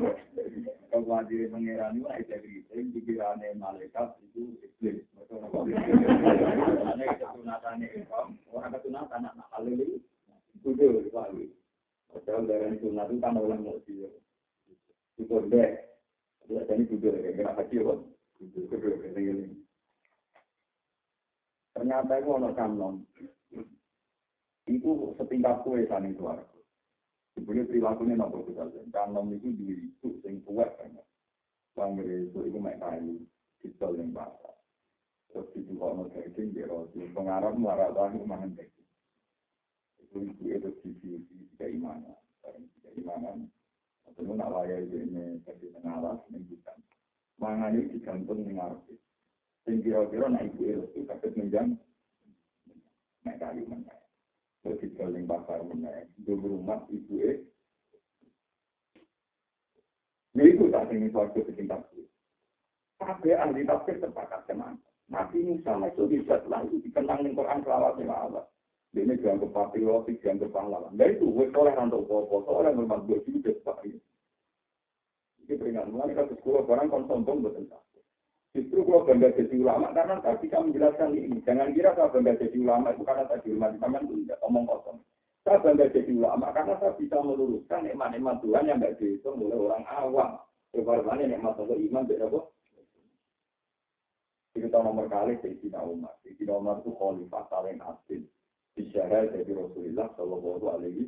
itu 0.00 0.70
Kalau 0.90 1.06
wajib 1.06 1.54
mengirani 1.54 2.02
wah 2.02 2.18
itu 2.18 2.34
kriting 2.34 2.90
pikirannya 2.90 3.54
malaikat 3.54 4.18
itu 4.26 4.58
iblis. 4.58 5.06
Karena 5.30 7.04
ketunatannya 7.14 7.86
Islam, 7.94 8.34
orang 8.50 8.74
ketunatan 8.74 9.22
anak 9.30 9.46
itu 9.70 10.02
tidur 10.66 11.06
lagi. 11.14 11.46
Padahal 12.10 12.42
dari 12.50 12.74
itu 12.74 12.90
kan 12.90 13.38
orang 13.38 13.62
mau. 13.62 13.78
Tidur 13.86 15.42
deh. 15.46 15.70
Tidur 16.42 16.62
tidur 16.66 17.14
Ternyata 21.70 22.12
itu 22.18 22.30
kanon. 22.58 22.94
Itu 24.66 24.90
setingkat 25.16 25.62
kue 25.62 25.86
saling 25.86 26.18
keluarga. 26.18 26.59
Sebenarnya 27.50 27.66
perilakunya 27.66 28.14
nopo 28.14 28.46
kita 28.46 28.62
Kanon 28.94 29.34
itu 29.34 29.50
diri 29.58 29.90
itu 29.90 30.22
sing 30.22 30.38
kuat 30.46 30.70
banget. 30.78 31.02
Bangre 31.74 32.30
itu 32.30 32.46
itu 32.46 32.58
mek 32.62 32.78
kayu, 32.78 33.26
ditol 33.58 33.98
yang. 33.98 34.14
Terus 35.34 35.50
itu 35.58 35.74
ono 35.82 36.06
daging 36.14 36.54
di 36.54 36.62
roti. 36.62 37.10
Pengarap 37.10 37.58
muara 37.58 37.90
tahu 37.90 38.22
mangan 38.22 38.54
daging. 38.54 38.86
Itu 39.98 40.30
itu 40.30 40.46
itu 40.46 40.70
divisi 40.78 41.50
keimanan. 41.58 42.14
Keimanan. 42.86 43.50
Tentu 44.14 44.30
nak 44.30 44.54
layak 44.54 44.86
ini 44.86 45.42
jadi 45.42 45.74
tengah 45.74 46.22
ini 46.30 46.46
bukan. 46.54 46.78
Mangan 47.42 47.74
itu 47.82 47.98
digantung 47.98 48.46
dengan 48.46 48.78
arti. 48.78 48.94
Sing 49.66 49.82
kira-kira 49.82 50.30
nak 50.30 50.46
ibu 50.54 50.86
itu 50.86 51.02
kakek 51.02 51.34
menjang 51.34 51.74
naik 53.26 53.42
kayu 53.42 53.66
mana. 53.66 53.99
Terus 54.60 54.80
digaling 54.84 55.24
pasar 55.24 55.64
mana. 55.64 56.04
Dulu 56.20 56.60
rumah 56.60 56.84
ibu 56.92 57.16
itu. 57.16 57.48
Ini 60.30 60.54
itu 60.54 60.70
tak 60.70 60.92
ingin 60.94 61.10
suatu 61.10 61.42
kecintaan. 61.42 61.82
Tapi 63.00 63.34
ahli 63.34 63.66
tafsir 63.66 63.98
sepakat 63.98 64.46
teman. 64.46 64.78
Nabi 65.10 65.42
Musa 65.42 65.74
itu 65.90 66.06
bisa 66.06 66.38
lagi 66.46 66.78
dikenang 66.86 67.26
di 67.26 67.34
Quran 67.34 67.66
selawatnya 67.66 68.14
Allah. 68.14 68.44
Ini 68.94 69.18
dianggap 69.18 69.50
patrioti, 69.50 70.18
dianggap 70.22 70.54
pahlawan. 70.54 70.94
Nah 70.94 71.06
itu, 71.06 71.30
gue 71.30 71.46
soleh 71.54 71.74
rantuk 71.74 72.06
popo, 72.10 72.42
soleh 72.46 72.74
memang 72.74 73.06
gue 73.06 73.22
juga. 73.26 73.54
Ini 75.46 75.54
peringatan, 75.58 76.14
kasus 76.14 76.38
sekolah 76.38 76.62
barang 76.62 76.90
konsombong 76.90 77.42
betul 77.42 77.66
Justru 78.50 78.82
kalau 78.82 79.06
bangga 79.06 79.30
jadi 79.38 79.54
ulama 79.62 79.94
karena 79.94 80.18
tadi 80.18 80.50
kamu 80.50 80.74
menjelaskan 80.74 81.14
ini. 81.14 81.38
Jangan 81.46 81.70
kira 81.70 81.94
saya 81.94 82.10
bangga 82.10 82.34
jadi 82.34 82.56
ulama 82.58 82.90
itu 82.90 83.02
karena 83.06 83.24
saya 83.30 83.40
hormati 83.46 83.76
sampean 83.78 84.02
itu 84.10 84.14
tidak 84.26 84.42
omong 84.42 84.64
kosong. 84.66 84.98
Saya 85.46 85.62
bangga 85.62 85.86
jadi 85.94 86.10
ulama 86.18 86.46
karena 86.50 86.74
saya 86.82 86.92
bisa 86.98 87.16
meluruskan 87.22 87.86
nikmat-nikmat 87.86 88.36
Tuhan 88.42 88.66
yang 88.66 88.78
tidak 88.82 88.96
dihitung 88.98 89.38
oleh 89.38 89.54
orang 89.54 89.84
awam. 89.86 90.30
Kebaruannya 90.74 91.30
nikmat 91.30 91.54
Allah 91.62 91.78
iman 91.78 92.02
beda 92.10 92.26
kok. 92.26 92.44
Kita 94.50 94.78
nomor 94.82 95.06
kali 95.06 95.38
Sayyidina 95.38 95.80
Umar. 95.86 96.18
Sayyidina 96.26 96.52
Umar 96.58 96.82
itu 96.82 96.90
khalifah 96.98 97.44
paling 97.46 97.78
asli. 97.78 98.26
Bisyara 98.74 99.30
dari 99.30 99.50
Rasulullah 99.54 100.10
Shallallahu 100.18 100.66
Alaihi 100.74 101.06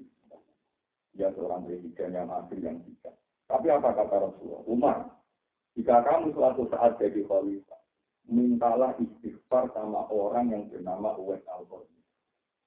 Ya 1.13 1.29
seorang 1.37 1.69
presiden 1.69 2.17
yang 2.17 2.31
asli 2.33 2.65
yang 2.65 2.81
bijak. 2.81 3.13
Tapi 3.45 3.69
apa 3.69 3.93
kata 3.93 4.17
Rasulullah? 4.17 4.63
Umar, 4.65 4.99
jika 5.73 6.05
kamu 6.05 6.37
suatu 6.37 6.69
saat 6.69 7.01
jadi 7.01 7.25
khalifah, 7.25 7.81
mintalah 8.29 8.93
istighfar 9.01 9.73
sama 9.73 10.05
orang 10.13 10.53
yang 10.53 10.63
bernama 10.69 11.17
Uwais 11.17 11.41
al 11.49 11.65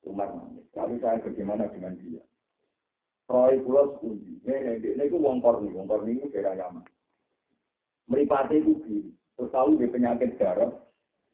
Umar 0.06 0.30
nangis. 0.38 0.66
Lalu 0.78 1.02
saya 1.02 1.18
bagaimana 1.22 1.66
dengan 1.74 1.98
dia? 1.98 2.22
Roy 3.26 3.58
Pulau 3.66 3.98
Sepundi. 3.98 4.38
Ini, 4.46 4.78
ini, 4.78 4.90
ini, 5.02 5.18
wong 5.18 5.42
korni. 5.42 5.74
Wong 5.74 5.90
korni 5.90 6.22
itu 6.22 6.30
daerah 6.30 6.54
Yaman. 6.54 6.86
Meripati 8.06 8.62
itu 8.62 8.78
kiri. 8.86 9.10
Terus 9.34 9.50
tahu 9.50 9.82
dia 9.82 9.90
penyakit 9.90 10.38
darah. 10.38 10.70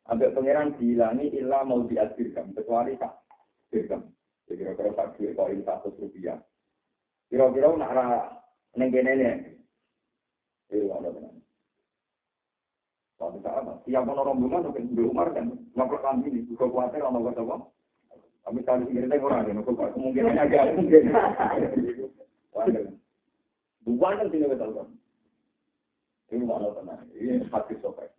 Ambil 0.07 0.31
pangeran 0.31 0.79
dihilangi 0.79 1.35
ilah 1.35 1.67
mau 1.67 1.83
diadirkan. 1.83 2.55
Kecuali 2.55 2.95
tak 2.95 3.19
dirgam. 3.75 4.07
Kira-kira 4.47 4.91
tak 4.95 5.19
duit 5.19 5.35
koin 5.35 5.59
satu 5.67 5.91
rupiah. 5.99 6.39
Kira-kira 7.27 7.75
nak 7.75 7.91
nenggene 8.79 9.11
ini. 9.19 9.31
Iya, 10.71 10.95
ada 10.95 11.11
benar. 11.11 11.40
Suatu 13.21 13.37
saat, 13.45 13.69
tiap 13.85 14.01
mau 14.09 14.17
rombongan, 14.17 14.73
mungkin 14.73 14.97
di 14.97 15.05
Umar 15.05 15.29
kan, 15.29 15.53
ngapur 15.77 16.01
kami 16.01 16.25
ini, 16.25 16.49
juga 16.49 16.65
khawatir 16.73 17.05
sama 17.05 17.21
kata 17.21 17.45
bang. 17.45 17.61
Kami 18.41 18.59
kali 18.65 18.83
ini 18.89 19.05
kita 19.05 19.21
orang 19.21 19.45
ini, 19.45 19.61
kemungkinan 19.61 20.41
agak 20.41 20.73
mungkin. 20.73 21.03
Bukan 23.85 24.17
kan 24.17 24.27
tidak 24.33 24.49
betul 24.57 24.69
kan? 24.73 24.89
Ini 26.33 26.43
mana 26.49 26.73
tenang, 26.73 27.05
ini 27.13 27.45
hati 27.53 27.77
sopek. 27.77 28.09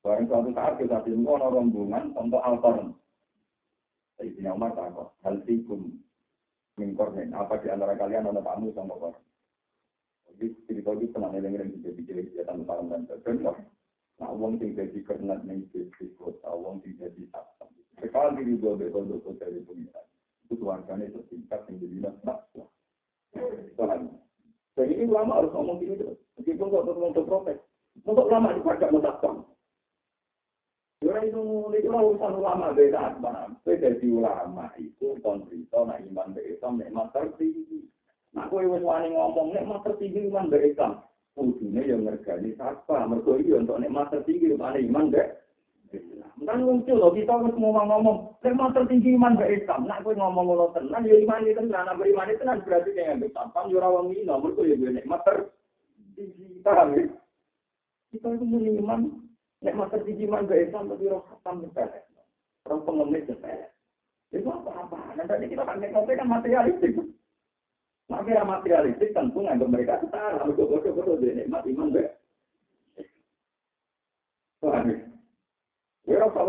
Barang 0.00 0.24
suatu 0.24 0.48
saat 0.56 0.80
kita 0.80 1.04
tinggal 1.04 1.52
rombongan 1.52 2.16
untuk 2.16 2.40
altar. 2.40 2.96
Sayyidina 4.16 4.56
Umar 4.56 4.72
takut, 4.72 5.12
hal 5.20 5.36
sikum 5.44 6.00
mingkornen. 6.80 7.36
Apa 7.36 7.60
di 7.60 7.68
antara 7.68 7.92
kalian 7.92 8.32
ada 8.32 8.40
tamu 8.40 8.72
sama 8.72 8.96
orang? 8.96 9.27
Jadi 10.32 10.46
cerita 10.68 10.90
itu 10.94 11.06
pernah 11.10 11.32
di 11.32 11.78
jadi 11.80 12.00
kegiatan 12.04 12.62
dan 12.68 13.02
sebagainya. 13.08 13.52
Nah, 14.18 14.34
uang 14.34 14.58
tinggal 14.58 14.90
di 14.90 15.00
kernet 15.06 15.46
nih 15.46 15.62
jadi 15.70 16.06
kota, 16.18 16.50
uang 16.50 16.82
tinggal 16.82 17.06
di 17.14 17.22
satpam. 17.30 17.70
Sekali 18.02 18.42
di 18.42 18.58
dua 18.58 18.74
betul 18.74 19.06
betul 19.06 19.34
dari 19.38 19.62
pengiran. 19.62 20.06
Itu 20.46 20.58
keluarganya 20.58 21.06
setingkat 21.14 21.60
yang 21.70 21.76
jadi 21.78 21.96
nasab. 22.02 22.38
Soalnya. 23.78 24.18
Jadi 24.74 24.92
ini 24.94 25.10
ulama 25.10 25.42
harus 25.42 25.54
ngomong 25.54 25.78
gini 25.78 25.94
terus. 25.98 26.18
Meskipun 26.38 26.70
kok 26.70 26.84
terus 26.86 27.26
protes. 27.26 27.58
Untuk 28.02 28.26
ulama 28.26 28.54
itu 28.54 28.66
agak 28.66 28.90
musafam. 28.94 29.46
Orang 30.98 31.30
itu 31.30 31.42
itu 31.78 31.88
urusan 31.94 32.42
ulama 32.42 32.74
beda 32.74 33.14
apa? 33.14 33.54
Beda 33.62 33.90
di 34.02 34.08
ulama 34.10 34.66
itu 34.82 35.14
nah 35.22 35.94
iman 35.94 36.34
beda, 36.34 36.68
memang 36.74 37.06
tertinggi. 37.14 37.86
Nah, 38.36 38.44
kowe 38.52 38.60
wis 38.60 38.84
wani 38.84 39.08
ngomong 39.16 39.56
nek 39.56 39.64
mas 39.64 39.80
tertinggi 39.84 40.28
iman 40.28 40.52
mbek 40.52 40.76
Islam. 40.76 41.00
Yang 41.38 42.00
ngergani 42.02 42.50
sapa, 42.58 43.06
mergo 43.06 43.38
iki 43.38 43.54
untuk 43.54 43.78
nek 43.80 43.92
mas 43.94 44.10
tertinggi 44.12 44.52
mana 44.58 44.76
iman 44.76 45.08
mbek 45.08 45.28
Kan 46.38 46.62
muncul 46.62 47.00
loh, 47.00 47.10
kita 47.10 47.34
harus 47.34 47.56
ngomong 47.56 47.88
ngomong, 47.88 48.18
nek 48.44 48.54
mas 48.54 48.74
tertinggi 48.76 49.16
iman 49.16 49.34
mbek 49.40 49.64
Islam. 49.64 49.88
Nah, 49.88 49.98
kowe 50.04 50.12
ngomong 50.12 50.44
ngono 50.44 50.66
tenan, 50.76 51.08
ya 51.08 51.16
iman 51.16 51.48
itu 51.48 51.56
tenan, 51.56 51.88
nek 51.88 52.10
iman 52.12 52.28
itu 52.28 52.40
tenan 52.44 52.62
berarti 52.62 52.90
kayak 52.92 53.16
mbek 53.16 53.32
tampang 53.32 53.72
yo 53.72 53.80
ora 53.80 53.88
wong 53.88 54.12
ino, 54.12 54.34
mergo 54.36 54.62
ya 54.68 54.76
duwe 54.76 54.92
nikmat 54.92 55.24
tertinggi. 55.24 56.60
Paham 56.60 56.94
ya? 56.94 57.04
Kita 58.12 58.28
itu 58.36 58.44
muni 58.44 58.70
iman, 58.76 59.00
nek 59.64 59.76
mas 59.78 59.90
tertinggi 59.90 60.28
iman 60.28 60.44
mbek 60.44 60.68
Islam 60.68 60.92
tapi 60.92 61.08
roh 61.08 61.24
khatam 61.32 61.64
sepele. 61.64 62.00
Roh 62.68 62.78
pengemis 62.84 63.24
sepele. 63.24 63.66
Itu 64.28 64.48
apa-apa. 64.52 65.16
Nanti 65.16 65.48
kita 65.48 65.64
kan 65.64 65.80
nek 65.80 65.96
kan 65.96 66.28
materialistik. 66.28 66.92
Kira 68.08 68.44
materialistik 68.44 69.16
tentu 69.16 69.40
nganggap 69.40 69.68
mereka 69.72 70.00
setara. 70.04 70.44
Bodoh-bodoh 70.44 71.16
dia 71.20 71.32
nikmat 71.32 71.64
iman 71.64 71.92
deh. 71.92 72.08
Paham 74.60 75.08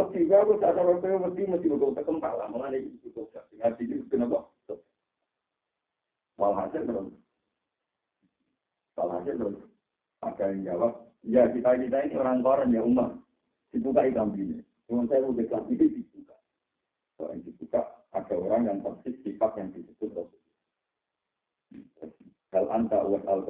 wedi 0.09 0.31
aku 0.33 0.57
tak 0.57 0.73
cara 0.73 0.97
kowe 0.97 1.29
wedi 1.29 1.43
mesti 1.45 1.67
kok 1.69 1.93
tekem 1.93 2.17
pala 2.17 2.47
malah 2.49 2.71
iki 2.73 2.95
cukup 3.05 3.29
ngaji 3.59 3.83
iki 3.85 4.07
kenapa 4.09 4.47
walhasil 6.39 6.81
terus 6.83 7.07
walhasil 8.95 9.35
terus 9.35 9.57
ada 10.23 10.43
yang 10.51 10.59
jawab 10.65 10.93
ya 11.27 11.43
kita 11.51 11.69
kita 11.75 11.97
ini 12.07 12.15
orang 12.17 12.39
koran 12.41 12.75
ya 12.75 12.81
umat 12.83 13.11
dibuka 13.75 14.07
ikan 14.09 14.31
bini 14.33 14.63
cuma 14.89 15.05
saya 15.05 15.21
udah 15.21 15.45
ini 15.69 15.85
dibuka. 16.01 16.35
So 17.19 17.29
yang 17.29 17.45
dibuka 17.45 17.81
ada 18.15 18.35
orang 18.35 18.61
yang 18.65 18.79
persis 18.81 19.15
sifat 19.21 19.51
yang 19.59 19.69
disebut 19.75 20.09
Rasul 20.17 20.48
Hal 22.49 22.65
anta 22.73 23.05
uat 23.05 23.23
al 23.29 23.45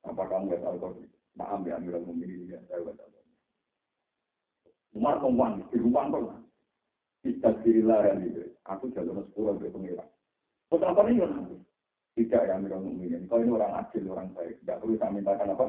apa 0.00 0.22
kamu 0.28 0.52
uat 0.52 0.62
al-Qurni 0.64 1.08
maaf 1.36 1.60
ya 1.64 1.76
Amirul 1.76 2.04
Muminin 2.08 2.48
ya 2.48 2.60
saya 2.68 2.84
uat 2.84 2.96
al 3.00 3.20
Umar 4.90 5.22
ngomong, 5.22 5.70
di 5.70 5.78
rumah 5.78 6.10
kok. 6.10 6.34
Kita 7.22 7.52
dirilah 7.62 8.10
yang 8.10 8.26
itu. 8.26 8.42
Aku 8.66 8.90
jalur 8.90 9.22
sepuluh 9.28 9.54
dari 9.60 9.70
pengira. 9.70 10.02
Putra 10.66 10.90
apa 10.90 11.06
ini 11.06 11.22
Tidak 12.18 12.42
ya 12.42 12.58
Amirul 12.58 12.90
Muminin. 12.90 13.30
Kau 13.30 13.38
ini 13.38 13.54
orang 13.54 13.86
adil, 13.86 14.10
orang 14.10 14.34
baik. 14.34 14.58
Tidak 14.60 14.82
perlu 14.82 14.98
saya 14.98 15.14
mintakan 15.14 15.54
apa? 15.54 15.64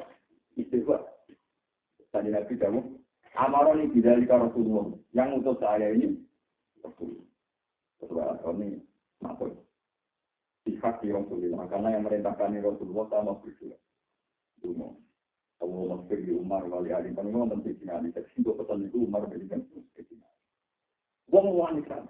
Istighfar. 0.58 1.06
Tadi 2.10 2.34
Nabi 2.34 2.54
Dawu, 2.58 2.80
Amaron 3.38 3.80
ini 3.80 3.96
tidak 3.96 4.28
Rasulullah. 4.28 4.92
Yang 5.16 5.30
untuk 5.40 5.56
saya 5.64 5.88
ini, 5.96 6.20
Rasulullah. 6.84 7.28
Rasulullah 8.04 8.52
ini, 8.60 8.80
maksud. 9.24 9.52
Sifat 10.62 11.02
di 11.02 11.10
Rasulullah. 11.10 11.66
Karena 11.66 11.98
yang 11.98 12.06
merintahkan 12.06 12.54
Rasulullah 12.62 13.06
sama 13.10 13.34
berdua. 13.42 13.78
Dulu. 14.62 14.88
Allah 15.62 15.82
maksud 15.94 16.20
di 16.26 16.32
Umar 16.34 16.66
wali 16.66 16.90
alim. 16.90 17.14
Kan 17.14 17.30
memang 17.30 17.54
penting 17.54 17.78
sekali. 17.82 18.10
Tapi 18.10 18.30
untuk 18.42 18.62
pesan 18.62 18.86
itu 18.86 18.98
Umar 19.06 19.26
berikan. 19.30 19.62
Wong 21.32 21.48
wanita. 21.56 22.06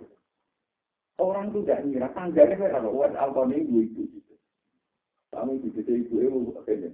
Orang 1.22 1.54
itu 1.54 1.62
tidak 1.64 1.86
ngira. 1.86 2.08
Tangganya 2.18 2.56
kalau 2.58 2.98
wan 2.98 3.14
alkohol 3.14 3.54
ini 3.54 3.86
itu. 3.86 4.04
Kami 5.32 5.62
di 5.62 5.70
situ 5.78 5.92
ibu 6.08 6.16
ibu 6.18 6.40
akhirnya. 6.58 6.92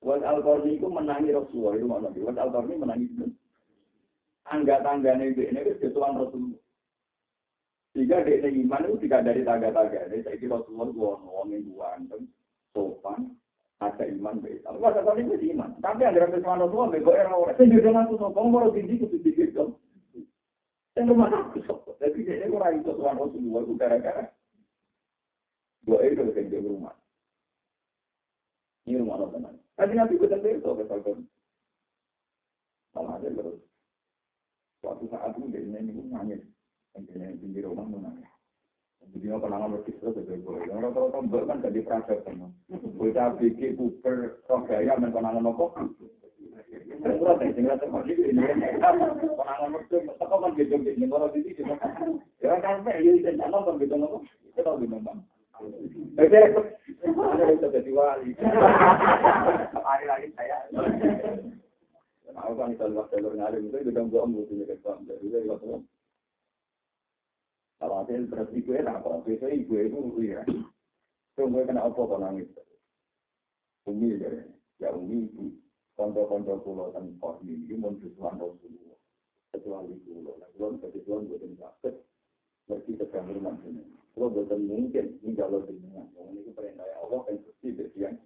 Wan 0.00 0.24
alkohol 0.24 0.64
itu 0.66 0.88
menangi 0.88 1.30
Rasulullah. 1.30 1.76
Itu 1.76 1.86
mana? 1.86 2.08
Wan 2.10 2.38
alkohol 2.40 2.66
ini 2.72 2.80
menangi 2.80 3.06
itu. 3.12 3.26
Angga 4.48 4.82
tangganya 4.82 5.28
itu 5.28 5.46
ini 5.46 5.60
itu 5.62 5.86
Tuhan 5.92 6.18
Rasulullah. 6.18 6.62
Jika 7.92 8.24
dia 8.24 8.48
iman 8.48 8.88
itu 8.88 8.96
tidak 9.04 9.28
dari 9.28 9.44
tangga-tangga. 9.44 10.08
Jadi 10.08 10.24
saya 10.24 10.36
kira 10.40 10.56
Rasulullah 10.56 10.88
itu 10.88 11.00
ngomongin 11.00 11.60
buan. 11.68 12.00
Sopan 12.72 13.36
ada 13.82 14.04
iman 14.08 14.40
baik. 14.40 14.64
Kalau 14.64 14.80
ada 14.80 15.04
kali 15.04 15.28
itu 15.28 15.52
iman. 15.52 15.76
Tapi 15.82 16.06
yang 16.06 16.16
bersama 16.32 16.64
Rasulullah, 16.64 16.88
bego 16.94 17.12
era 17.12 17.34
orang. 17.34 17.56
Saya 17.58 17.68
juga 17.68 17.90
langsung 17.92 18.18
sokong, 18.22 18.48
mau 18.48 18.72
tinggi 18.72 18.96
itu 18.96 19.06
sedikit. 19.12 19.60
Saya 20.92 21.08
rumah 21.08 21.28
aku. 21.28 21.60
Jadi 21.98 22.18
dia 22.24 22.48
orang 22.48 22.80
itu 22.80 22.92
Tuhan 22.92 23.16
Rasulullah 23.16 23.62
itu 23.64 23.74
gara-gara. 23.76 24.24
Dua 25.82 25.98
itu 26.06 26.22
yang 26.22 26.46
di 26.46 26.58
rumah. 26.62 26.94
Ini 28.86 29.02
rumah 29.02 29.14
Allah 29.18 29.30
tenang. 29.34 29.56
Tadi 29.74 29.92
nanti 29.98 30.14
kita 30.20 30.38
itu 30.38 30.62
ke 30.62 30.84
Salkon. 30.86 31.26
Malah 32.94 33.18
aja 33.18 33.28
terus. 33.32 33.58
Suatu 34.78 35.04
saat 35.10 35.34
itu 35.38 35.48
dia 35.50 35.64
ini 35.64 36.06
nangis. 36.12 36.42
Yang 36.92 37.64
rumah 37.64 37.88
nangis. 37.88 38.28
Jadi 39.12 39.28
apa 39.28 39.46
nama 39.50 39.66
logis 39.68 39.98
terus 40.00 40.16
itu. 40.24 40.52
Yang 40.68 40.88
rata-rata 40.88 41.18
mbak 41.20 41.44
kan 41.50 41.58
jadi 41.64 41.80
praset 41.84 42.20
kan. 42.24 42.48
Bocah 42.96 43.36
pikir 43.36 43.76
puber 43.76 44.40
roh 44.48 44.60
gaya 44.64 44.96
men 44.96 45.12
konangan 45.12 45.42
nopo. 45.44 45.74
Sing 47.02 47.50
sing 47.52 47.64
rata 47.68 47.84
mati 47.92 48.14
ini 48.16 48.44
konangan 49.36 49.68
mertu 49.68 50.00
teko 50.00 50.36
kan 50.40 50.56
gitu 50.56 50.80
gitu 50.80 51.12
ora 51.12 51.28
di 51.34 51.44
sini. 51.52 51.74
Ya 52.40 52.56
kan 52.62 52.86
yo 52.88 53.12
iki 53.18 53.36
nang 53.36 53.52
kan 53.52 53.76
gitu 53.80 53.94
nopo. 53.98 54.24
Itu 54.48 54.60
tau 54.64 54.80
gimana 54.80 55.04
bang. 55.04 55.18
Oke, 56.18 56.38
ada 57.06 57.42
yang 57.46 57.62
jadi 57.62 57.90
wali. 57.94 58.34
Hari-hari 59.76 60.28
saya. 60.34 60.58
Aku 62.32 62.56
kan 62.56 62.72
itu 62.72 62.84
itu 62.88 63.90
udah 63.92 64.04
punya 64.08 64.64
kesempatan. 64.64 65.04
Jadi 65.04 65.26
itu 65.44 65.84
yang 67.82 68.30
terus 68.30 68.48
ibu 68.54 68.70
enak 68.78 69.02
kok, 69.02 69.26
biasa 69.26 69.46
ibu 69.50 69.74
itu 69.74 69.98
ya. 70.22 70.42
Tunggu 71.34 71.66
kena 71.66 71.82
apa 71.82 71.98
kok 71.98 72.20
nangis. 72.22 72.46
Umi 73.90 74.22
ya, 74.22 74.30
ya 74.78 74.88
umi 74.94 75.26
ibu. 75.26 75.50
Konco-konco 75.98 76.62
pulau 76.62 76.94
dan 76.94 77.18
kos 77.18 77.42
ini, 77.44 77.74
mau 77.76 77.92
sesuatu 77.98 78.54
Rasulullah. 78.54 78.98
Kecuali 79.52 79.92
pulau, 80.06 80.38
nah 80.40 80.48
pulau 80.56 80.78
kebetulan 80.80 81.28
buatan 81.28 81.52
sakit. 81.58 81.94
Berarti 82.70 82.90
sedang 82.96 83.28
rumah 83.28 83.54
sini. 83.60 83.82
Kalau 84.14 84.32
buatan 84.32 84.60
mungkin, 84.64 85.18
ini 85.20 85.36
kalau 85.36 85.60
dengan. 85.66 86.08
Yang 86.16 86.28
ini 86.32 86.50
perintah 86.54 86.86
Allah 87.02 87.20
kan 87.26 87.36
pasti 87.44 87.68
bersiang. 87.76 88.16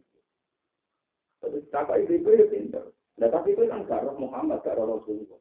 Tapi 1.42 1.58
kakak 1.72 1.98
itu 2.06 2.12
itu 2.22 2.30
ya 2.30 2.46
pintar. 2.52 2.84
Nah 3.16 3.28
tapi 3.32 3.56
itu 3.56 3.64
kan 3.66 3.88
gak 3.88 4.14
Muhammad, 4.20 4.60
gak 4.62 4.78
Rasulullah. 4.78 5.40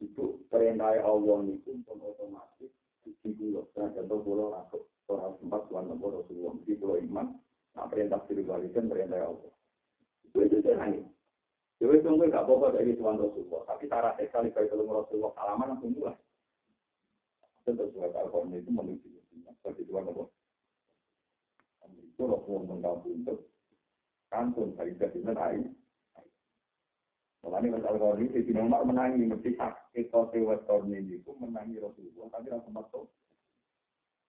Itu 0.00 0.42
perintah 0.50 0.96
Allah 1.04 1.38
itu 1.46 1.70
otomatis 1.86 2.72
suci 3.02 3.34
pulau, 3.34 3.66
nah 3.74 3.90
contoh 3.90 4.18
pulau 4.22 4.54
masuk 4.54 4.82
orang 5.10 5.34
sempat 5.42 5.66
tuan 5.66 5.90
nomor 5.90 6.22
Rasulullah, 6.22 6.54
di 6.62 6.74
pulau 6.78 6.96
iman, 7.02 7.34
nah 7.74 7.86
perintah 7.90 8.22
spiritualitas 8.24 8.86
perintah 8.86 9.18
Allah. 9.18 9.52
Itu 10.30 10.38
itu 10.46 10.70
nangis. 10.72 11.04
Jadi 11.82 11.98
tunggu 12.06 12.30
nggak 12.30 12.46
apa-apa 12.46 12.78
dari 12.78 12.94
tuan 12.94 13.18
Rasulullah, 13.18 13.66
tapi 13.66 13.90
cara 13.90 14.14
sekali 14.14 14.54
kali 14.54 14.70
kalau 14.70 15.02
Rasulullah 15.02 15.34
salaman 15.34 15.74
langsung 15.74 15.90
mulai. 15.98 16.14
Tentu 17.62 17.86
surat 17.94 18.14
Al-Quran 18.14 18.58
itu 18.58 18.70
menuju 18.70 19.08
seperti 19.58 19.86
tuan 19.86 20.06
nomor. 20.06 20.30
Itu 21.90 22.22
Rasulullah 22.26 22.66
menggabung 22.70 23.22
untuk 23.22 23.50
kantun 24.30 24.74
dari 24.78 24.94
jadinya 24.94 25.34
lain. 25.34 25.74
Mulanya 27.42 27.74
Mas 27.74 27.86
Al-Qadri, 27.90 28.30
Sayyidina 28.30 28.62
Umar 28.62 28.86
menangi, 28.86 29.26
mesti 29.26 29.58
sakit 29.58 30.14
kote 30.14 30.38
wetorni 30.46 31.02
itu 31.10 31.34
menangi 31.42 31.82
Rasulullah, 31.82 32.30
tapi 32.30 32.54
langsung 32.54 32.74
masuk. 32.74 33.04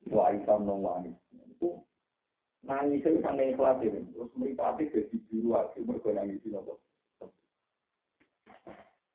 Wa 0.10 0.34
Aisyah 0.34 0.58
menungwangi. 0.58 1.14
Itu 1.54 1.86
nangis 2.66 3.06
itu 3.06 3.22
sangat 3.22 3.54
ikhlas 3.54 3.78
ini. 3.86 4.02
Terus 4.10 4.34
meripati 4.34 4.90
jadi 4.90 5.16
biru 5.30 5.54
lagi, 5.54 5.80
mereka 5.86 6.10
nangis 6.10 6.42
itu. 6.42 6.58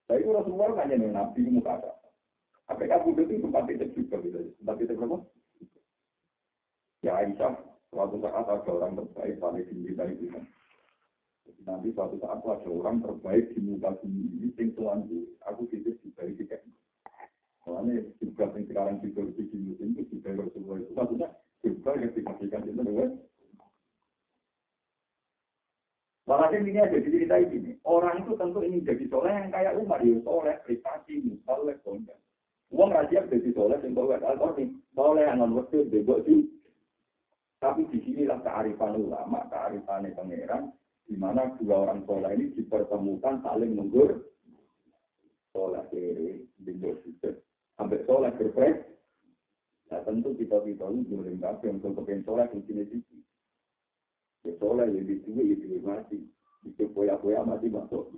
Tapi 0.08 0.24
Rasulullah 0.24 0.78
kan 0.78 0.94
yang 0.94 1.11
nabi 1.11 1.42
muka 1.50 1.82
ada. 1.82 1.92
Apa 2.70 2.87
kamu 2.87 3.18
itu 3.18 3.42
tempat 3.42 3.66
itu 3.66 3.87
juga 3.98 4.16
gitu. 4.22 4.38
Tempat 4.62 4.76
itu 4.78 4.94
berapa? 4.94 5.18
Ya 7.02 7.12
Aisyah, 7.18 7.52
suatu 7.90 8.16
saat 8.22 8.46
ada 8.46 8.70
orang 8.70 8.94
terbaik 8.94 9.42
paling 9.42 9.66
tinggi 9.66 9.90
dari 9.98 10.14
kita. 11.56 11.72
nanti 11.72 11.88
suatu 11.96 12.16
saat 12.20 12.44
ada 12.44 12.68
orang 12.68 13.00
terbaik 13.00 13.52
di 13.56 13.61
muka 13.64 13.96
bumi 14.00 14.24
ini, 14.37 14.48
sing 14.56 14.76
tuan 14.76 15.08
aku 15.48 15.64
tidak 15.72 15.96
diberi 16.04 16.37
tiket. 16.37 16.61
Soalnya 17.64 18.00
juga 18.20 18.48
yang 18.56 18.64
sekarang 18.64 18.96
juga 19.04 19.28
di 19.32 19.56
musim 19.61 19.92
itu 19.92 20.16
juga 20.16 20.40
Rasulullah 20.40 20.80
itu 20.80 20.92
maksudnya 20.96 21.28
juga 21.61 21.90
yang 22.00 22.12
dikasihkan 22.16 22.64
itu 22.64 22.80
adalah 22.80 23.08
Walhasil 26.28 26.61
ini 26.61 26.76
ada 26.76 26.92
di 26.92 27.08
cerita 27.08 27.40
ini. 27.40 27.72
Orang 27.88 28.20
itu 28.20 28.37
tentu 28.37 28.61
ingin 28.61 28.84
jadi 28.84 29.04
soleh 29.08 29.32
yang 29.32 29.48
kayak 29.48 29.80
Umar, 29.80 30.04
ya 30.04 30.12
soleh, 30.20 30.61
privasi, 30.61 31.24
misalnya, 31.24 31.72
konten. 31.80 32.20
Uang 32.68 32.92
raja 32.92 33.24
jadi 33.24 33.48
soleh, 33.56 33.80
yang 33.80 33.96
bawa 33.96 34.20
al-Qurni. 34.20 34.76
Soleh 34.92 35.24
yang 35.24 35.40
non-wajib, 35.40 35.88
bebok 35.88 36.28
sih. 36.28 36.44
Tapi 37.64 37.88
di 37.88 38.04
sinilah 38.04 38.44
kearifan 38.44 39.00
ulama, 39.00 39.48
kearifan 39.48 40.04
pangeran, 40.12 40.68
mana 41.18 41.59
dua 41.59 41.90
orang 41.90 42.07
soleh 42.07 42.31
ini 42.38 42.54
dipertemukan 42.54 43.42
saling 43.42 43.74
menggur 43.74 44.22
soleh 45.50 45.83
kiri 45.90 46.46
bingung 46.62 47.02
sampai 47.74 48.07
soleh 48.07 48.31
berprek 48.38 48.87
nah 49.90 50.00
tentu 50.07 50.33
kita 50.38 50.62
kita 50.62 50.87
ini 50.94 51.02
boleh 51.11 51.35
tapi 51.42 51.74
untuk 51.74 51.98
kepengen 51.98 52.22
soleh 52.22 52.46
di 52.54 52.61
sini 52.70 52.83
sini 52.87 53.18
ya 54.46 54.52
soleh 54.62 54.87
ya 54.88 55.00
di 55.02 55.16
sini 55.26 55.52
ya 55.52 55.57
di 55.59 55.78
mati. 55.83 56.18
Itu 56.66 56.90
poya-poya 56.90 57.46
mati 57.46 57.70
masuk. 57.70 58.11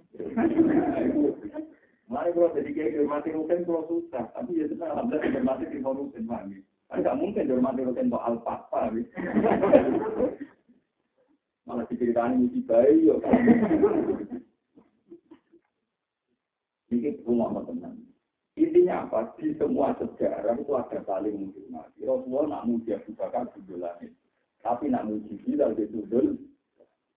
Mari 2.11 2.35
kalau 2.35 2.51
jadi 2.59 2.71
kayak 2.75 3.07
mati 3.07 3.31
rutin 3.31 3.63
kalau 3.63 3.87
susah, 3.87 4.27
tapi 4.35 4.59
ya 4.59 4.67
sudah 4.67 4.91
alhamdulillah 4.91 5.43
mati 5.47 5.71
di 5.71 5.79
rutin 5.79 6.25
mati. 6.27 6.59
Kan 6.91 7.07
nggak 7.07 7.19
mungkin 7.23 7.63
mati 7.63 7.81
rutin 7.87 8.11
kok 8.11 8.27
al-fatwa. 8.27 8.91
Malah 11.71 11.87
diceritakan 11.87 12.43
musibah 12.43 12.83
ya. 12.83 13.15
Ini 16.91 17.23
rumah 17.23 17.55
teman 17.63 18.11
intinya 18.59 19.07
apa? 19.07 19.39
Di 19.39 19.55
semua 19.57 19.95
sejarah 19.97 20.59
itu 20.59 20.75
ada 20.75 20.99
saling 21.07 21.49
menghormati. 21.49 22.03
Rasulullah 22.03 22.61
nak 22.61 22.67
muji 22.67 22.91
Abu 22.93 23.15
Bakar 23.15 23.47
langit 23.79 24.11
tapi 24.61 24.93
nak 24.93 25.09
muji 25.09 25.41
Bilal 25.47 25.73
di 25.79 25.89
sudul 25.89 26.37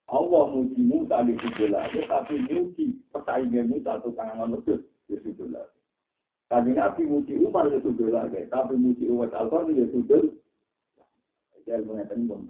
Allah 0.08 0.44
muji 0.52 0.80
Musa 0.86 1.26
di 1.26 1.36
tapi 2.06 2.34
muji 2.48 2.86
pesaingnya 3.10 3.66
Musa 3.66 4.00
itu 4.00 4.10
tangan 4.14 4.48
menurut 4.52 4.86
di 5.10 5.16
Tadi 6.52 6.70
Nabi 6.76 7.02
muji 7.10 7.34
Umar 7.42 7.66
lagi, 7.66 8.46
tapi 8.54 8.78
muji 8.78 9.10
Umar 9.10 9.34
Al-Qur'an 9.34 9.74
itu 9.74 9.90
sudul. 9.90 10.38
Jadi 11.66 11.82
mengatakan 11.88 12.30
pun 12.30 12.46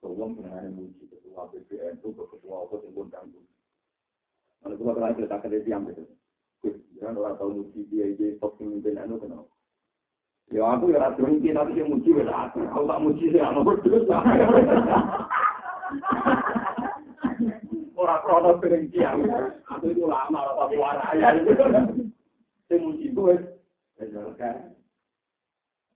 Kalau 0.00 0.28
mengenai 0.28 0.70
muji 0.70 1.08
ketua 1.08 1.48
BPN 1.50 1.98
itu, 1.98 2.08
ketua 2.12 2.56
apa 2.68 2.74
yang 2.84 2.92
pun 2.92 3.08
tanya. 3.08 3.40
Kalau 4.60 4.76
kita 4.76 4.92
telah 4.92 5.12
cerita 5.16 5.36
ke 5.40 5.48
dia 5.52 5.62
yang 5.66 5.88
itu. 5.88 6.04
Jangan 6.96 7.20
orang 7.20 7.36
tahu 7.36 7.50
muji 7.60 7.80
dia, 7.92 8.08
dia 8.16 8.34
top 8.40 8.56
pemimpin 8.56 8.96
anu 8.96 9.20
kenapa. 9.20 9.52
Ya 10.46 10.62
aku 10.62 10.94
ya 10.94 11.02
rasa 11.02 11.20
mungkin 11.20 11.58
tapi 11.58 11.74
yang 11.74 11.90
muji 11.90 12.10
beda. 12.14 12.54
Kalau 12.54 12.86
tak 12.86 13.02
muji 13.02 13.24
saya 13.34 13.50
nggak 13.50 13.78
terus. 13.82 14.06
Orang 17.96 18.22
krono 18.22 18.50
sering 18.62 18.86
diam. 18.94 19.26
Aku 19.74 19.90
itu 19.90 20.06
lama 20.06 20.40
tapi 20.54 20.78
waraya. 20.78 21.34
Saya 22.66 22.76
muji 22.78 23.10
gue. 23.10 23.34
Ya 23.98 24.50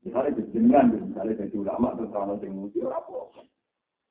Misalnya 0.00 0.32
jenengan, 0.48 0.96
misalnya 0.96 1.44
jadi 1.44 1.56
ulama 1.60 1.92
terus 1.92 2.40
sing 2.40 2.52
muji 2.56 2.80
apa. 2.88 3.44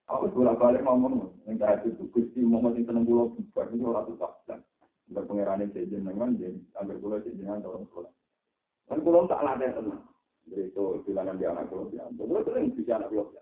Aku 0.09 0.25
bolak 0.33 0.57
balik 0.57 0.81
ngomong, 0.81 1.29
enggak 1.45 1.85
itu 1.85 2.09
gusti 2.09 2.41
Muhammad 2.41 2.81
yang 2.81 2.89
seneng 2.89 3.05
pulau 3.05 3.29
bubar 3.29 3.69
itu 3.69 3.85
orang 3.85 4.09
tuh 4.09 4.17
tak. 4.17 4.57
Enggak 5.05 5.25
pengirannya 5.29 5.69
jenengan, 5.69 6.33
jadi 6.33 6.57
agar 6.81 6.97
pulau 6.97 7.21
jenengan 7.21 7.61
orang 7.61 7.85
pulau. 7.93 8.09
Kan 8.89 9.05
pulau 9.05 9.29
tak 9.29 9.45
latih 9.45 9.69
tenang. 9.69 10.01
itu 10.49 11.05
bilangan 11.05 11.37
di 11.37 11.45
anak 11.45 11.69
pulau 11.69 11.93
ya. 11.93 12.09
Pulau 12.09 12.41
sering 12.41 12.73
bisa 12.73 12.97
anak 12.97 13.13
pulau 13.13 13.29
ya. 13.37 13.41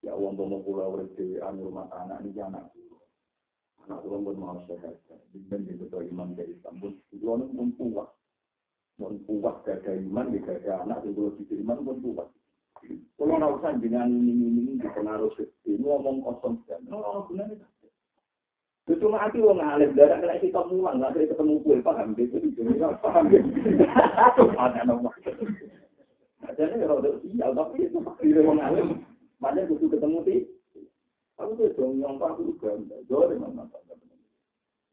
Ya 0.00 0.12
uang 0.16 0.32
mau 0.32 0.64
pulau 0.64 0.96
di 1.12 1.36
anu 1.36 1.68
rumah 1.68 1.92
anak 1.92 2.24
ini 2.24 2.40
anak 2.40 2.72
pulau. 2.72 3.04
Anak 3.84 4.00
pulau 4.00 4.24
pun 4.24 4.36
mau 4.40 4.56
sehat. 4.64 4.96
Dan 5.52 5.68
di 5.68 5.76
betul 5.76 6.08
iman 6.08 6.32
dari 6.32 6.56
Istanbul. 6.56 6.96
Pulau 7.12 7.44
itu 7.44 7.52
pun 7.52 7.68
kuat. 7.92 8.08
Pun 8.96 9.20
kuat 9.28 9.60
gada 9.68 9.92
iman, 9.92 10.32
gada 10.40 10.72
anak, 10.88 11.04
itu 11.04 11.12
pulau 11.12 11.60
iman 11.68 11.84
pun 11.84 11.96
kuat. 12.00 12.28
Kalau 13.14 13.34
nggak 13.38 13.54
usah 13.60 13.72
dengan 13.78 14.10
ini 14.10 14.32
ini 14.32 14.72
dipengaruh 14.82 15.32
ini 15.64 15.80
ngomong 15.80 16.20
kosong 16.20 16.60
kan. 16.68 16.82
Oh, 16.90 17.24
gunanya 17.30 17.56
itu. 18.84 19.00
Cuma 19.00 19.16
hati 19.16 19.40
wong 19.40 19.64
alim, 19.64 19.96
darah 19.96 20.20
kena 20.20 20.36
kita 20.36 20.60
mulang, 20.68 21.00
nggak 21.00 21.16
ada 21.16 21.32
ketemu 21.32 21.56
kue, 21.64 21.80
paham 21.80 22.12
gitu, 22.20 22.36
paham 23.00 23.32
gitu. 23.32 23.48
Ada 24.60 24.84
nomor. 24.84 25.16
Jadi 26.52 26.74
kalau 26.84 27.00
ada 27.00 27.10
sial, 27.24 27.50
tapi 27.56 27.88
itu 27.88 27.98
di 28.20 28.40
wong 28.44 28.60
alim, 28.60 29.08
banyak 29.40 29.72
butuh 29.72 29.88
ketemu 29.88 30.18
sih. 30.28 30.40
Aku 31.40 31.56
tuh 31.56 31.72
dong 31.74 31.96
yang 31.96 32.20
aku 32.20 32.44
juga, 32.44 32.76
jauh 33.08 33.24
dari 33.24 33.40
mana 33.40 33.66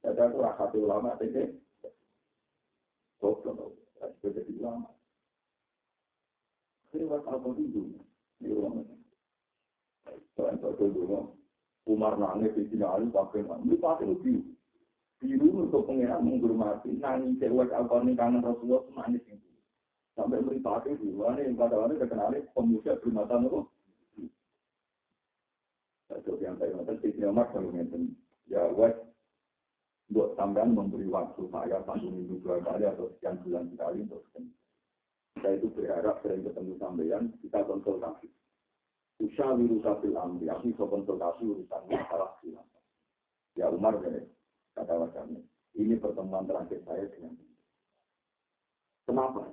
Jadi 0.01 0.19
aku 0.23 0.39
rasa 0.39 0.71
ulama, 0.73 1.19
jadi 1.19 1.51
goblok, 3.19 3.75
aku 3.99 4.31
jadi 4.31 4.51
ulama. 4.55 4.89
Waktu 6.91 7.07
aku 7.23 7.55
itu, 7.55 7.87
dulu, 10.91 11.31
Umar 11.87 12.19
nangis 12.19 12.51
di 12.51 12.67
sini 12.67 12.83
alim 12.83 13.15
pakai 13.15 13.47
ini 13.47 13.79
pakai 13.79 14.11
biru. 14.19 14.43
Biru 15.23 15.47
untuk 15.63 15.87
pengiran 15.87 16.19
menghormati 16.19 16.99
nangis 16.99 17.39
cewek 17.39 17.71
apa 17.71 18.03
nih 18.03 18.17
kangen 18.19 18.43
Rasulullah 18.43 18.83
nangis 18.91 19.23
itu. 19.23 19.49
Sampai 20.19 20.43
beri 20.43 20.59
pakai 20.59 20.99
biru, 20.99 21.23
ini 21.31 21.55
pada 21.55 21.79
hari 21.79 21.95
terkenal 21.95 22.35
pemuda 22.51 22.99
primata 22.99 23.39
itu. 23.39 23.61
Itu 26.11 26.31
yang 26.43 26.59
saya 26.59 26.75
nonton 26.75 26.99
di 26.99 27.23
Umar 27.23 27.47
kalau 27.55 27.71
ngeten. 27.71 28.19
Ya 28.51 28.67
wes 28.75 28.91
buat 30.11 30.35
tambahan 30.35 30.75
memberi 30.75 31.07
waktu 31.07 31.47
saya 31.47 31.79
satu 31.87 32.03
minggu 32.03 32.43
dua 32.43 32.59
kali 32.59 32.83
atau 32.83 33.07
sekian 33.15 33.39
bulan 33.47 33.71
sekali 33.71 34.03
untuk 34.03 34.27
saya 35.39 35.55
itu 35.55 35.71
berharap 35.71 36.19
sering 36.19 36.43
ketemu 36.43 36.73
sampean 36.75 37.23
kita 37.39 37.63
konsultasi 37.63 38.27
Usyawiru 39.21 39.77
kafil 39.85 40.17
amri, 40.17 40.49
aku 40.49 40.73
bisa 40.73 40.81
konsultasi 40.89 41.45
urusan 41.45 41.81
masalah 41.93 42.33
khilafah. 42.41 42.81
Ya 43.53 43.69
Umar, 43.69 44.01
ya, 44.01 44.25
kata 44.73 44.97
wajahnya, 44.97 45.45
ini 45.77 45.93
pertemuan 46.01 46.49
terakhir 46.49 46.81
saya 46.89 47.05
dengan 47.05 47.37
Kenapa? 49.05 49.45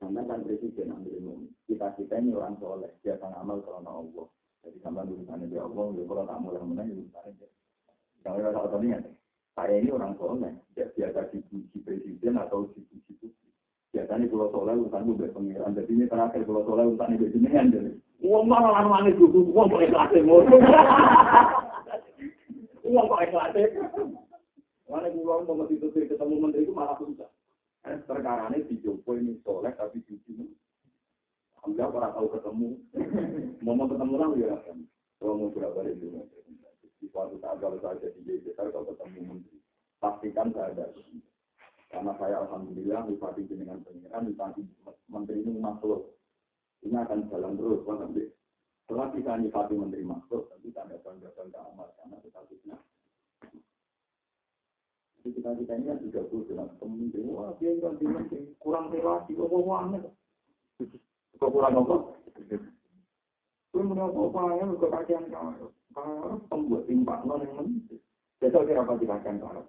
Karena 0.00 0.20
kan 0.24 0.44
presiden 0.44 0.92
ambil 0.92 1.12
umum. 1.20 1.40
Kita 1.68 1.92
kita 2.00 2.16
ini 2.20 2.32
orang 2.32 2.56
soleh, 2.56 2.92
dia 3.04 3.16
akan 3.20 3.32
amal 3.36 3.58
karena 3.60 3.92
Allah. 3.92 4.26
Jadi 4.64 4.78
sama 4.80 5.04
urusannya 5.04 5.52
dia 5.52 5.60
Allah, 5.60 5.84
ya 5.92 6.04
kalau 6.08 6.24
tak 6.24 6.40
mulai 6.40 6.62
menang, 6.64 6.88
urusannya 6.96 7.32
dia. 7.36 7.50
Tahu 8.24 8.68
tadi 8.72 8.88
saya 9.56 9.76
ini 9.76 9.90
orang 9.92 10.16
soleh, 10.16 10.52
dia 10.72 10.88
biasa 10.96 11.28
dipuji 11.28 11.76
presiden 11.84 12.40
atau 12.40 12.72
dipuji 12.72 13.12
publik. 13.20 13.45
Biasanya 13.96 14.28
kalau 14.28 14.52
soleh 14.52 14.76
urusan 14.76 15.08
gue 15.08 15.32
pengiran, 15.32 15.72
jadi 15.72 15.88
ini 15.88 16.04
terakhir 16.04 16.44
kalau 16.44 16.68
soleh 16.68 16.84
urusan 16.84 17.16
itu 17.16 17.32
jenengan 17.32 17.72
jadi. 17.72 17.90
Uang 18.20 18.44
mana 18.44 18.68
lan 18.68 18.92
wani 18.92 19.16
dulu, 19.16 19.48
uang 19.56 19.72
kok 19.72 19.88
ikhlas 19.88 20.12
ngono. 20.20 20.56
Uang 22.92 23.06
kok 23.08 23.22
ikhlas. 23.24 23.56
Mana 24.84 25.08
uang 25.16 25.48
mau 25.48 25.64
itu 25.72 25.88
ketemu 25.88 26.34
menteri 26.44 26.68
itu 26.68 26.76
malah 26.76 27.00
susah. 27.00 27.32
Eh, 27.88 27.96
perkara 28.04 28.52
ini 28.52 28.68
dijopo 28.68 29.16
ini 29.16 29.40
soleh 29.40 29.72
tapi 29.72 30.04
jujur. 30.04 30.44
Alhamdulillah 31.64 31.96
orang 31.96 32.12
tahu 32.20 32.28
ketemu. 32.36 32.68
Mau 33.64 33.88
ketemu 33.88 34.14
lah 34.20 34.28
ya. 34.38 34.54
Kalau 35.16 35.34
mau 35.40 35.50
berapa 35.50 35.82
hari 35.82 35.98
dulu. 35.98 36.22
Di 37.00 37.08
suatu 37.08 37.40
saat 37.40 37.58
kalau 37.58 37.80
saya 37.80 37.96
jadi 37.98 38.44
JPR 38.44 38.70
kalau 38.70 38.92
ketemu 38.92 39.18
menteri, 39.24 39.58
pastikan 39.98 40.52
saya 40.54 40.76
ada. 40.76 40.84
Karena 41.86 42.12
saya 42.18 42.42
alhamdulillah 42.42 43.06
bupati 43.06 43.46
dengan 43.46 43.78
pengiran, 43.86 44.26
bupati 44.30 44.62
menteri 45.06 45.38
ini 45.46 45.62
makhluk 45.62 46.16
ini 46.86 46.96
akan 46.98 47.26
jalan 47.30 47.54
terus, 47.58 47.80
kan 47.86 47.96
nanti. 48.02 48.24
Setelah 48.86 49.10
kita 49.10 49.32
nyifati 49.42 49.74
menteri 49.74 50.02
makhluk, 50.06 50.46
tentu 50.50 50.70
tanda 50.70 50.94
tanda 51.02 51.26
tanda 51.34 51.58
amal 51.66 51.90
karena 51.98 52.16
kita 52.22 52.40
fitnah. 52.46 52.80
Jadi 55.18 55.28
kita 55.34 55.50
kita 55.58 55.72
ini 55.74 55.84
kan 55.90 56.26
tuh 56.30 56.42
dengan 56.46 56.70
pemimpin, 56.78 57.26
wah 57.34 57.50
dia 57.58 57.74
kan 57.82 57.98
menteri 57.98 58.54
kurang 58.62 58.94
relasi, 58.94 59.34
wah 59.34 59.50
wah 59.50 59.78
aneh. 59.90 60.06
Kok 61.42 61.50
kurang 61.50 61.82
apa? 61.82 61.96
Itu 63.74 63.78
menurut 63.82 64.30
apa 64.30 64.42
ya, 64.54 64.64
ke 64.70 64.86
kajian 64.86 65.24
kau. 65.34 65.68
Kalau 65.96 66.38
pembuat 66.46 66.86
timpak 66.86 67.26
non 67.26 67.42
yang 67.42 67.54
menteri. 67.58 67.98
Jadi 68.38 68.58
kira 68.68 68.84
apa 68.84 69.00
dikatakan 69.00 69.40
kalau 69.42 69.64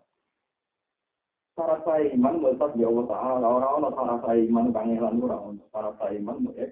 Para 1.58 1.82
saya 1.82 2.14
iman, 2.14 2.38
buat 2.38 2.78
ya 2.78 2.86
Allah 2.86 3.06
Ta'ala, 3.10 3.48
orang-orang 3.50 3.94
para 3.98 4.16
saya 4.22 4.46
iman, 4.46 4.70
kangelan 4.70 5.18
orang, 5.18 5.58
para 5.74 5.90
saya 5.98 6.14
iman, 6.22 6.46
buat 6.46 6.70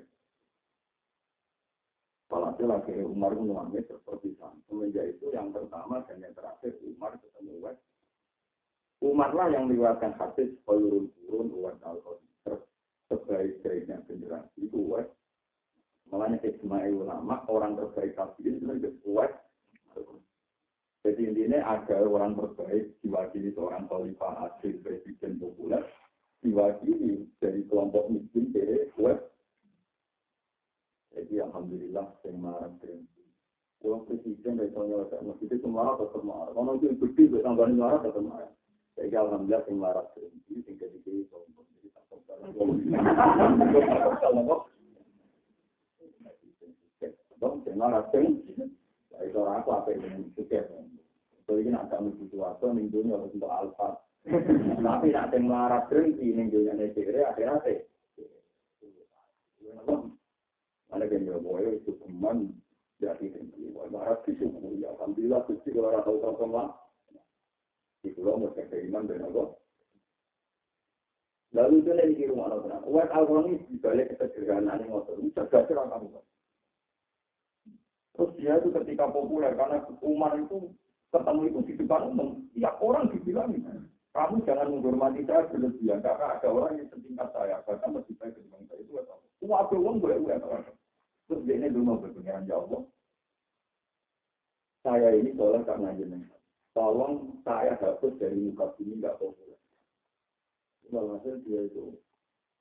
Walhasil 2.36 2.65
lagi 2.65 2.91
Umar 3.06 3.38
mengulangi 3.38 3.86
seperti 3.86 4.34
Semenjak 4.65 5.13
itu 5.13 5.30
yang 5.30 5.54
pertama 5.54 6.02
dan 6.10 6.19
yang 6.26 6.34
terakhir 6.34 6.74
Umar 6.82 7.15
ketemu 7.21 7.54
Wes. 7.62 7.78
Umar 9.00 9.30
lah 9.38 9.54
yang 9.54 9.69
meriwayatkan 9.69 10.17
hadis 10.17 10.50
pelurun 10.65 11.13
turun 11.15 11.54
Wes 11.62 11.78
al 11.86 12.02
sebaik-baiknya 13.08 14.02
generasi 14.10 14.58
itu 14.65 14.80
Wes. 14.89 15.06
Makanya 16.10 16.41
Ismail 16.41 17.06
ulama 17.06 17.45
orang 17.45 17.78
terbaik 17.78 18.17
tabiin 18.17 18.65
itu 18.74 18.89
Wes. 19.06 19.32
Jadi 21.06 21.22
intinya 21.22 21.62
ada 21.70 22.02
orang 22.02 22.34
terbaik 22.34 22.98
diwakili 23.06 23.54
seorang 23.54 23.86
khalifah 23.86 24.50
asli 24.50 24.74
presiden 24.82 25.38
populer 25.38 25.86
diwakili 26.41 27.30
dari 27.38 27.62
kelompok 27.70 28.10
miskin 28.10 28.50
dari 28.50 28.89
Wes 28.98 29.22
jadi 31.15 31.48
alhamdulillah 31.48 32.06
sing 32.20 32.36
marah. 32.44 32.70
Kalau 33.80 34.04
presiden 34.04 34.60
dari 34.60 34.68
tahun 34.76 34.91
yang 34.91 35.08
lalu 35.08 35.32
itu 35.39 35.56
tetap 35.56 35.72
marah. 35.72 36.52
Kalau 36.52 36.76
itu 36.76 36.91
bukti 37.00 37.24
bertambah 37.32 37.72
marah 37.72 38.00
tetap 38.04 38.20
marah. 38.20 38.52
Jadi 39.00 39.15
alhamdulillah 39.15 39.63
sing 39.63 39.78
marah 39.80 40.06
berhenti. 40.12 40.60
Jadi 40.68 41.00
jadi 41.08 41.24
sombong. 41.32 41.65
Jadi 41.72 41.88
marah. 47.80 48.04
Itu 49.23 49.38
orang 49.39 49.63
aku 49.63 49.69
apa 49.71 49.89
yang 49.95 50.28
suka. 50.36 50.60
Jadi 51.45 51.62
ini 51.62 51.78
agak 51.78 52.01
menuju 52.01 52.25
suatu 52.34 52.73
minggunya 52.73 53.15
untuk 53.21 53.47
alfa. 53.47 54.01
Tapi 54.25 55.13
nak 55.13 55.30
sing 55.30 55.45
marah 55.45 55.86
berhenti 55.86 56.34
minggunya 56.34 56.73
negeri 56.73 57.21
akhirnya 57.21 57.62
Mana 60.89 61.12
kan 61.12 61.28
boy 61.43 61.65
itu 61.75 61.91
teman 62.01 62.56
jadi 62.97 63.28
tinggi. 63.30 63.69
Wah 63.78 63.86
marah 63.93 64.17
di 64.25 64.34
sini. 64.39 64.82
Ya 64.82 64.89
alhamdulillah 64.97 65.45
kusti 65.45 65.69
kalau 65.69 65.93
orang 65.93 66.04
tahu 66.08 66.17
tahu 66.23 66.36
semua. 66.41 66.65
Di 68.01 68.10
pulau 68.17 68.41
mau 68.41 68.54
cek 68.58 68.73
iman 68.89 69.06
dan 69.06 69.25
apa. 69.30 69.43
Lalu 71.56 71.75
itu 71.84 71.91
lagi 71.93 72.15
di 72.17 72.25
rumah 72.25 72.51
orang. 72.51 72.82
Wah 72.89 73.06
ini 73.45 73.62
dibalik 73.69 74.17
kesederhanaan 74.17 74.88
yang. 74.88 75.06
Ini 75.21 75.30
jaga 75.38 75.67
cerah 75.69 75.86
kamu. 75.93 76.19
Terus 78.15 78.32
dia 78.39 78.56
itu 78.58 78.71
ketika 78.71 79.12
populer 79.12 79.51
karena 79.60 79.84
Umar 79.99 80.39
itu 80.39 80.71
ketemu 81.12 81.41
itu 81.51 81.60
di 81.67 81.73
depan 81.80 82.01
umum, 82.12 82.47
tiap 82.56 82.80
orang 82.80 83.12
dibilang 83.12 83.51
Kamu 84.15 84.47
jangan 84.47 84.71
menghormati 84.71 85.28
saya 85.28 85.43
berlebihan 85.51 85.99
karena 85.99 86.39
ada 86.39 86.47
orang 86.47 86.80
yang 86.80 86.88
setingkat 86.88 87.28
saya 87.36 87.60
bahkan 87.67 87.91
lebih 87.91 88.15
baik 88.15 88.32
dibanding 88.39 88.67
saya 88.71 88.80
itu? 88.80 88.95
Semua 89.43 89.67
ada 89.67 89.75
uang 89.75 89.99
boleh 89.99 90.17
boleh 90.23 90.39
Terus 91.28 91.43
dia 91.43 91.56
ini 91.60 91.67
dulu 91.67 91.99
berpengiran 91.99 92.47
ya 92.47 92.56
Allah. 92.63 92.82
Saya 94.88 95.10
ini 95.19 95.36
soleh 95.36 95.67
karena 95.67 95.91
jenengan. 95.99 96.39
Tolong 96.71 97.43
saya 97.43 97.75
hapus 97.75 98.15
dari 98.15 98.39
muka 98.39 98.71
bumi 98.80 99.04
nggak 99.04 99.19
populer. 99.19 99.60
Walhasil 100.93 101.41
dia 101.43 101.65
itu 101.67 101.99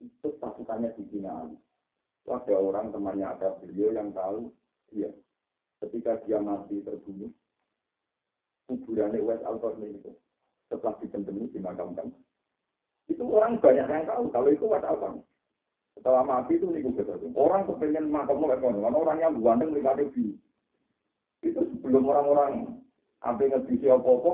itu 0.02 0.28
pasukannya 0.42 0.90
di 0.98 1.04
Cina. 1.12 1.46
Ada 2.24 2.56
orang 2.56 2.88
temannya 2.90 3.30
ada 3.30 3.52
beliau 3.60 3.92
yang 3.92 4.10
tahu, 4.16 4.48
iya. 4.96 5.12
Ketika 5.82 6.22
dia 6.24 6.38
mati 6.40 6.80
terbunuh, 6.84 7.30
kuburannya 8.70 9.20
West 9.20 9.44
al 9.44 9.58
itu 9.82 10.12
setelah 10.70 10.94
ditendemi 11.02 11.50
dimakamkan. 11.52 12.08
Itu 13.10 13.24
orang 13.28 13.60
banyak 13.60 13.84
yang 13.84 14.04
tahu 14.08 14.32
kalau 14.32 14.48
itu 14.48 14.64
West 14.64 14.87
al 14.87 15.20
Setelah 15.94 16.22
mati 16.26 16.58
itu 16.58 16.66
niku 16.70 16.90
betul. 16.90 17.30
Orang 17.38 17.70
kepengen 17.70 18.10
makam 18.10 18.42
mau 18.42 18.50
orang 18.50 19.18
yang 19.22 19.38
ganteng 19.38 19.70
lihat 19.76 20.02
view. 20.10 20.34
Itu 21.44 21.60
sebelum 21.60 22.08
orang-orang 22.08 22.82
sampai 23.22 23.52
ngerti 23.52 23.87
apa-apa, 23.87 24.32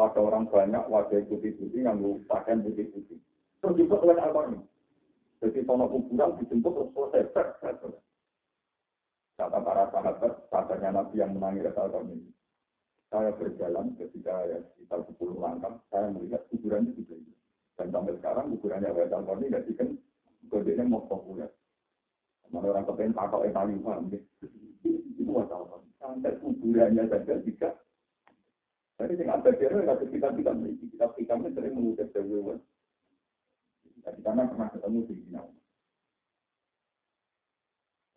ada 0.00 0.20
orang 0.24 0.48
banyak 0.48 0.84
wajah 0.88 1.20
putih-putih 1.28 1.84
yang 1.84 2.00
pakaian 2.24 2.64
putih-putih. 2.64 3.20
Juga 3.62 3.96
oleh 4.02 4.18
apa 4.18 4.58
Jadi 5.42 5.62
tono 5.66 5.90
kuburan 5.90 6.38
dijemput 6.38 6.94
terus 6.94 7.10
selesai. 7.12 7.94
Kata 9.36 9.58
para 9.64 9.84
sahabat, 9.90 10.32
sahabatnya 10.52 10.90
Nabi 10.92 11.20
yang 11.20 11.32
menangi 11.34 11.64
rasa 11.64 11.88
ini. 12.04 12.30
Saya 13.12 13.32
berjalan 13.36 13.92
ketika 14.00 14.34
ya, 14.48 14.58
sekitar 14.72 15.04
10 15.04 15.36
langkah, 15.36 15.76
saya 15.92 16.08
melihat 16.08 16.48
kuburan 16.48 16.88
itu 16.92 17.04
juga. 17.04 17.36
Dan 17.76 17.92
sampai 17.92 18.16
sekarang 18.20 18.52
kuburannya 18.56 18.92
Rasa 18.92 19.20
ini 19.20 19.48
tidak 19.48 19.64
diken, 19.68 19.88
kodenya 20.48 20.84
mau 20.88 21.04
populer. 21.04 21.48
Mana 22.52 22.68
orang 22.68 22.84
kepengen 22.84 23.16
pakau 23.16 23.44
yang 23.44 23.56
paling 23.56 23.80
paham, 23.80 24.12
itu 24.12 25.30
wasal 25.32 25.80
Sampai 26.00 26.36
kuburannya 26.40 27.08
saja 27.08 27.36
tidak 27.40 27.82
jadi 29.02 29.18
sing 29.18 29.28
ada 29.34 29.50
dia 29.58 29.66
kalau 29.66 30.06
kita 30.06 30.28
kita 30.30 30.50
memiliki 30.54 30.86
kita 30.94 31.06
kita 31.18 31.34
ini 31.34 31.50
sering 31.58 31.74
mengutip 31.74 32.08
dari 32.14 32.38
Jadi 34.02 34.20
karena 34.22 34.46
pernah 34.46 34.68
ketemu 34.70 34.98
di 35.10 35.14
sini. 35.18 35.61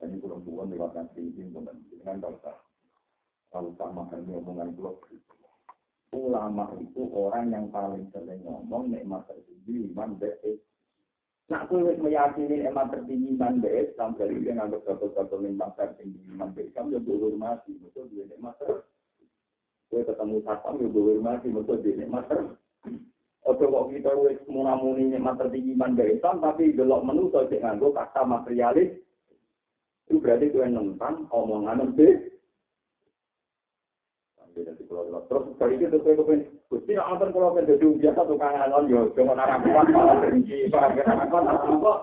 Ini 0.03 0.19
kurang 0.19 0.43
tuan 0.43 0.67
lewat 0.67 0.91
nanti 0.91 1.23
ini 1.23 1.47
dengan 1.47 1.79
dengan 1.87 2.17
bangsa. 2.19 2.51
Kalau 3.47 3.71
sama 3.79 4.03
ini 4.11 4.35
omongan 4.35 4.75
blog. 4.75 5.07
Ulama 6.11 6.71
itu 6.79 7.07
orang 7.11 7.51
yang 7.51 7.67
paling 7.71 8.07
sering 8.11 8.43
ngomong 8.43 8.91
nikmat 8.91 9.23
tertinggi 9.27 9.91
iman 9.91 10.15
bees. 10.19 10.59
Nak 11.47 11.71
kowe 11.71 11.79
meyakini 11.79 12.67
nikmat 12.67 12.91
tertinggi 12.91 13.35
iman 13.39 13.63
bees 13.63 13.95
sampai 13.95 14.31
dia 14.35 14.55
nganggap 14.55 14.83
satu-satu 14.83 15.39
nikmat 15.43 15.75
tertinggi 15.79 16.23
iman 16.35 16.51
bees, 16.55 16.71
kamu 16.75 16.99
ya 16.99 17.29
mati, 17.35 17.71
betul 17.79 18.07
dia 18.11 18.27
nikmat 18.27 18.55
tertinggi. 18.59 18.95
Kue 19.91 20.01
ketemu 20.01 20.41
satpam 20.41 20.81
ya 20.81 20.87
gue 20.89 21.21
mati 21.21 21.47
betul 21.53 21.77
di 21.79 21.95
nikmat 21.95 22.25
Oke 23.45 23.61
kok 23.61 23.87
kita 23.93 24.11
wis 24.25 24.41
munamuni 24.49 25.13
nikmat 25.13 25.37
tertinggi 25.37 25.77
man 25.77 25.93
Islam 25.93 26.41
tapi 26.41 26.73
gelok 26.73 27.05
menu 27.05 27.29
cek 27.29 27.61
nganggo 27.61 27.93
kata 27.93 28.25
materialis 28.25 29.04
itu 30.05 30.21
berarti 30.21 30.53
kue 30.53 30.69
nentang 30.69 31.25
omongan 31.33 31.81
nanti. 31.81 32.29
Terus 34.55 35.45
dari 35.57 35.81
itu 35.81 35.97
kue 35.97 36.13
kue 36.13 36.37
Gusti 36.69 36.93
antar 36.93 37.33
kalau 37.33 37.57
kue 37.57 37.65
jadi 37.65 37.81
biasa 37.81 38.21
tukang 38.29 38.53
alon 38.53 38.85
yo 38.85 39.09
cuma 39.17 39.33
arah 39.33 39.57
kuat 39.65 39.89
malah 39.89 40.21
tinggi 40.29 40.69
barang 40.69 40.93
kena 40.93 41.25
apa 41.25 41.37
apa. 41.41 41.93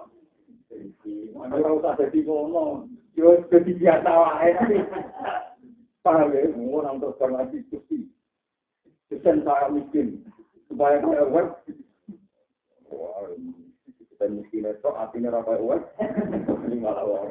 Mana 1.38 1.70
usah 1.78 1.94
jadi 1.94 2.18
ngomong 2.26 2.90
yo 3.14 3.38
jadi 3.46 3.70
biasa 3.70 4.10
wae. 4.10 4.50
Paham 6.02 6.34
ya? 6.34 6.50
Orang 6.50 6.98
terhormati 6.98 7.62
Gusti. 7.70 8.10
Desain 9.06 9.46
saya 9.46 9.70
miskin. 9.70 10.26
Supaya 10.66 10.98
saya 10.98 11.30
uang. 11.30 11.48
Wah, 12.90 13.30
kita 14.22 14.38
miskin 14.38 14.70
itu 14.70 14.90
artinya 14.94 15.34
apa 15.34 15.58
uang? 15.58 15.82
Ini 16.70 16.78
malah 16.78 17.02
uang. 17.02 17.26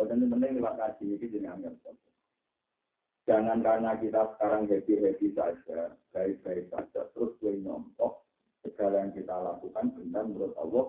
Dan 0.00 0.32
penting 0.32 0.56
lewat 0.56 0.80
kaji 0.80 1.04
ini 1.12 1.20
jadi 1.20 1.52
anggap. 1.52 1.76
Jangan 3.28 3.60
karena 3.60 4.00
kita 4.00 4.32
sekarang 4.32 4.64
happy-happy 4.64 5.36
saja, 5.36 5.92
baik-baik 6.10 6.72
saja, 6.72 7.04
terus 7.12 7.36
gue 7.36 7.60
nyontok 7.60 8.24
segala 8.64 9.04
yang 9.04 9.12
kita 9.12 9.36
lakukan 9.36 9.92
benar 9.92 10.24
menurut 10.24 10.56
Allah. 10.56 10.86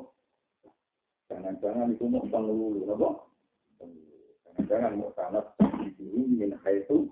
Jangan-jangan 1.28 1.92
itu 1.92 2.08
mau 2.08 2.24
pengelulu, 2.24 2.88
apa? 2.88 3.10
Jangan 4.64 4.96
mau 4.96 5.12
sanat 5.12 5.54
dulu 6.00 6.24
min 6.32 6.56
haitu 6.64 7.12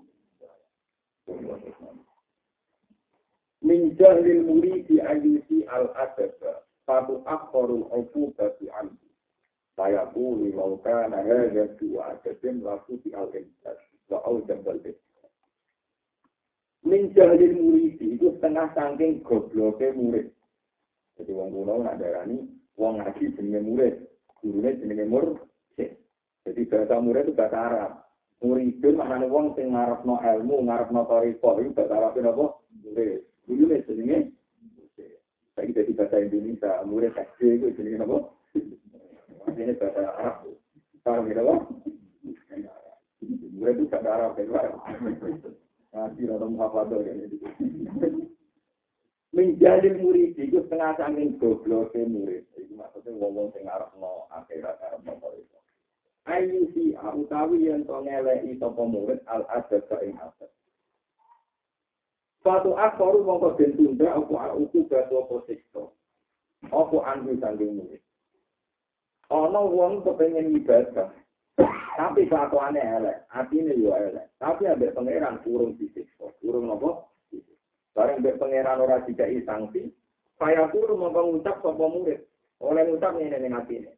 min 3.60 3.96
jahlil 3.96 4.42
muridi 4.44 5.00
ayusi 5.00 5.64
al 5.68 5.92
adaba 5.96 6.64
satu 6.84 7.22
akharul 7.28 7.86
bagi 8.36 8.66
anhu 8.72 9.08
saya 9.76 10.04
pun 10.12 10.48
laukan 10.52 11.12
ada 11.12 11.68
dua 11.80 12.16
adabin 12.16 12.60
laku 12.64 13.00
di 13.04 13.12
al 13.14 13.28
insan 13.32 13.76
wa 14.08 14.18
au 14.24 14.40
jambal 14.48 14.76
min 16.84 17.12
jahlil 17.12 17.54
muridi 17.56 18.16
itu 18.16 18.32
setengah 18.40 18.72
saking 18.72 19.20
gobloknya 19.22 19.92
murid 19.96 20.28
jadi 21.20 21.30
wong 21.36 21.52
kuno 21.52 21.84
nak 21.84 22.00
darani 22.00 22.48
wong 22.80 22.98
ngaji 22.98 23.36
jenenge 23.36 23.60
murid 23.60 23.94
gurunya 24.40 24.72
jenenge 24.80 25.04
murid 25.04 25.36
jadi 26.44 26.66
bahasa 26.66 26.96
murid 26.98 27.24
itu 27.28 27.36
bahasa 27.36 27.58
Arab. 27.60 27.92
Muridun 28.40 28.96
maknanya 28.96 29.28
wong 29.28 29.52
sing 29.52 29.76
ngarepno 29.76 30.16
ilmu, 30.16 30.56
ngarepno 30.64 31.00
tarifah 31.04 31.54
itu 31.60 31.70
bahasa 31.76 31.94
Arab 31.94 32.12
apa? 32.16 32.46
Murid. 32.80 33.20
Dulu 33.50 33.66
nih 33.66 33.82
jenenge 33.82 34.18
Saya 35.58 35.66
jadi 35.74 35.90
bahasa 35.98 36.22
Indonesia, 36.22 36.86
murid 36.86 37.10
SD 37.18 37.58
itu 37.58 37.74
jenenge 37.74 38.06
apa? 38.06 38.18
Ini 39.50 39.74
bahasa 39.74 40.00
Arab. 40.06 40.46
Paham 41.02 41.26
ya 41.26 41.42
apa? 41.42 41.54
Murid 43.58 43.74
itu 43.74 43.84
bahasa 43.90 44.08
Arab 44.14 44.38
kan? 44.38 44.46
Nanti 45.90 46.22
rada 46.22 46.46
muhafadah 46.46 47.02
kan 47.02 47.26
itu. 47.26 47.36
Menjadi 49.34 49.98
murid 49.98 50.38
itu 50.38 50.62
setengah 50.70 50.94
saking 50.94 51.34
gobloknya 51.42 52.06
murid. 52.06 52.46
Itu 52.54 52.78
maksudnya 52.78 53.18
ngomong 53.18 53.50
sing 53.50 53.66
ngarepno 53.66 54.30
akhirat, 54.30 54.78
ngarepno 54.78 55.18
tarifah. 55.18 55.60
ayu 56.30 56.70
si 56.70 56.94
utawi 56.94 57.66
yang 57.66 57.82
to 57.82 57.96
ngeleki 58.06 58.54
sapa 58.60 58.82
murid 58.86 59.18
al 59.26 59.42
adab 59.50 59.88
ing 60.04 60.14
adab 60.20 60.52
Suatu 62.40 62.72
akor 62.72 63.20
mongko 63.20 63.60
den 63.60 63.76
tunda 63.76 64.16
apa 64.16 64.56
uku 64.56 64.88
batu 64.88 65.20
apa 65.20 65.36
siksa. 65.44 65.84
Apa 66.72 66.96
anggo 67.04 67.36
sanging 67.36 67.76
murid. 67.76 68.02
Ana 69.28 69.60
wong 69.60 70.00
kepengen 70.02 70.56
ibadah. 70.56 71.12
Tapi 72.00 72.24
kelakuannya 72.32 72.80
elek, 72.80 73.16
atine 73.28 73.76
yo 73.76 73.92
elek. 73.92 74.32
Tapi 74.40 74.64
ambek 74.64 74.96
pangeran 74.96 75.36
urung 75.44 75.76
disiksa. 75.76 76.32
Urung 76.40 76.72
napa? 76.72 77.04
Bareng 77.92 78.24
ambek 78.24 78.40
pangeran 78.40 78.80
ora 78.80 79.04
dikai 79.04 79.44
sanksi, 79.44 79.92
saya 80.40 80.72
turun 80.72 80.96
mongko 80.96 81.20
ngucap 81.36 81.60
sapa 81.60 81.84
murid. 81.84 82.24
Oleh 82.64 82.88
ngucap 82.88 83.12
ngene 83.20 83.36
ning 83.36 83.52
atine. 83.52 83.92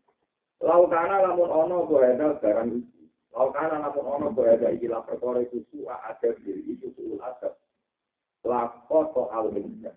Laukana 0.59 1.22
lamun 1.22 1.46
ono 1.46 1.87
boheda 1.87 2.42
barang 2.42 2.74
iki. 2.74 3.07
Laukana 3.31 3.87
lamun 3.87 4.07
ono 4.07 4.26
boheda 4.35 4.66
iki 4.74 4.90
la 4.90 5.07
perkara 5.07 5.42
iku 5.46 5.62
su'a 5.70 5.94
ada 6.11 6.35
diri 6.42 6.74
itu 6.74 6.90
su'ul 6.98 7.22
adab. 7.22 7.55
Lako 8.42 8.98
to 9.14 9.22
al 9.31 9.55
inja. 9.55 9.94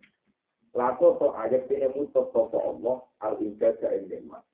Lako 0.77 1.17
to 1.17 1.34
ayat 1.34 1.65
ini 1.65 1.89
mutus 1.97 2.29
sopo 2.29 2.58
Allah 2.62 2.97
al 3.25 3.41
ja 3.41 3.89
ing 3.97 4.05
nikmat. 4.05 4.45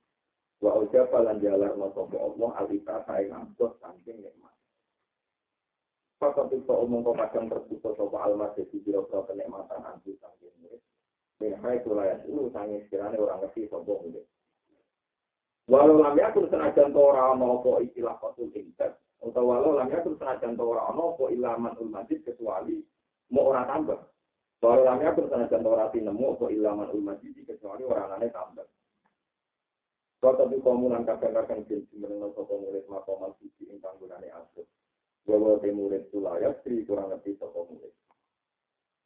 Wa 0.64 0.80
ujaba 0.80 1.20
lan 1.28 1.44
jalarno 1.44 1.92
sopo 1.92 2.16
Allah 2.16 2.50
al 2.56 2.68
ita 2.72 3.04
saing 3.04 3.36
ampuh 3.36 3.76
saking 3.84 4.24
nikmat. 4.24 4.56
Pasal 6.22 6.48
itu 6.54 6.70
omong 6.72 7.04
kau 7.04 7.18
kadang 7.20 7.52
terputus 7.52 7.98
sopo 8.00 8.16
al 8.16 8.40
masjid 8.40 8.64
di 8.72 8.80
biro-biro 8.80 9.28
kenikmatan 9.28 9.84
anti 9.84 10.16
saking 10.24 10.56
murid. 10.64 10.82
Minhai 11.44 11.84
tulayat 11.84 12.24
itu 12.24 12.48
sangi 12.56 12.80
sekiranya 12.88 13.20
orang 13.20 13.44
ngerti 13.44 13.68
sopo 13.68 14.08
murid. 14.08 14.24
Walau 15.68 16.00
lam 16.00 16.16
yakun 16.16 16.48
senajan 16.48 16.96
to 16.96 17.00
ora 17.00 17.36
ana 17.36 17.60
apa 17.60 17.84
istilah 17.84 18.16
fatul 18.24 18.52
intet 18.56 18.96
utawa 19.20 19.60
walau 19.60 19.78
lam 19.78 19.88
yakun 19.92 20.16
senajan 20.16 20.56
to 20.56 20.64
ora 20.64 20.90
ana 20.90 21.12
apa 21.12 21.24
ilaman 21.28 21.76
ul 21.76 21.92
masjid 21.92 22.20
kecuali 22.24 22.82
mau 23.32 23.50
ora 23.50 23.64
tambah. 23.66 24.00
Walau 24.62 24.86
lam 24.86 25.02
yakun 25.02 25.26
senajan 25.26 25.66
to 25.66 25.70
ora 25.74 25.90
tinemu 25.90 26.38
apa 26.38 26.46
ilaman 26.54 26.94
ul 26.94 27.02
masjid 27.02 27.34
kecuali 27.34 27.82
ora 27.82 28.06
anane 28.06 28.30
tambah. 28.30 28.68
Kau 30.22 30.38
tapi 30.38 30.62
komunan 30.62 31.02
kadang-kadang 31.02 31.66
bin 31.66 31.82
mengenal 31.98 32.30
sopo 32.38 32.62
murid 32.62 32.86
makomal 32.86 33.34
suci 33.42 33.66
ing 33.74 33.82
panggunane 33.82 34.30
asur. 34.30 34.70
Bahwa 35.26 35.58
di 35.58 35.74
murid 35.74 36.14
sulayat, 36.14 36.62
kurang 36.62 37.10
lebih 37.10 37.42
sopo 37.42 37.66
murid. 37.74 37.90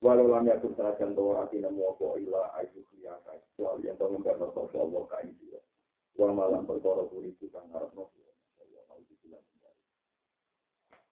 Walau 0.04 0.28
lam 0.28 0.44
yakun 0.44 0.76
sajan 0.76 1.16
to 1.16 1.24
ora 1.24 1.48
nemu 1.48 1.82
apa 1.88 2.08
ila 2.20 2.42
ayu 2.60 2.84
ya 3.00 3.16
wal 3.56 3.80
yang 3.80 3.96
to 3.96 4.12
ngembar 4.12 4.36
no 4.36 4.52
sapa 4.52 4.76
Allah 4.76 5.04
ka 5.08 5.24
iki. 5.24 5.56
Wa 6.20 6.36
malam 6.36 6.68
perkara 6.68 7.08
kuri 7.08 7.32
itu 7.32 7.48
kang 7.48 7.72
ngarepno. 7.72 8.12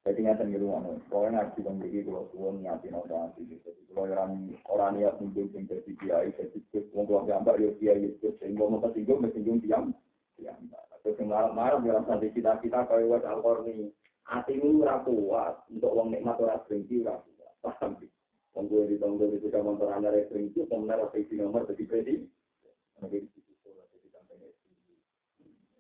Jadi 0.03 0.19
nyata 0.19 0.43
ngiru 0.43 0.67
anu, 0.75 0.99
pokoknya 1.07 1.47
ngaji 1.47 1.59
kan 1.63 1.79
begini 1.79 2.03
kalau 2.11 2.27
suwon 2.35 2.59
nyati 2.59 2.91
nota 2.91 3.31
Jadi 3.39 3.55
kalau 3.87 4.11
orang 4.11 4.51
orang 4.67 4.91
niat 4.99 5.15
mungkin 5.23 5.47
sing 5.55 5.63
jadi 5.63 5.91
kiai, 5.95 6.29
jadi 6.35 6.59
wong 6.91 7.07
tua 7.07 7.23
gambar 7.23 7.55
ya 7.63 7.71
kiai 7.79 8.11
itu 8.11 8.35
sehingga 8.35 8.67
mau 8.67 8.83
tersinggung, 8.83 9.23
tersinggung 9.23 9.63
diam, 9.63 9.95
diam. 10.35 10.59
Terus 11.07 11.19
yang 11.23 11.31
marah-marah 11.31 11.79
dalam 11.79 12.03
satu 12.03 12.27
cita-cita 12.35 12.83
kau 12.83 12.99
buat 12.99 13.23
alkor 13.23 13.63
nih, 13.63 13.95
hatimu 14.27 14.83
kuat 14.83 15.55
untuk 15.71 15.95
uang 15.95 16.11
nikmat 16.11 16.35
orang 16.35 16.59
berhenti 16.67 16.99
ora 16.99 17.23
Paham 17.63 17.95
sih? 18.03 18.11
Wong 18.59 18.67
gue 18.67 18.91
di 18.91 18.99
tahun 18.99 19.23
dua 19.23 19.31
ribu 19.31 19.47
motor 19.55 19.87
anda 19.87 20.11
itu, 20.19 20.67
pemenang 20.67 21.07
waktu 21.07 21.23
itu 21.23 21.39
nomor 21.39 21.63
jadi 21.63 21.83
predi. 21.87 22.27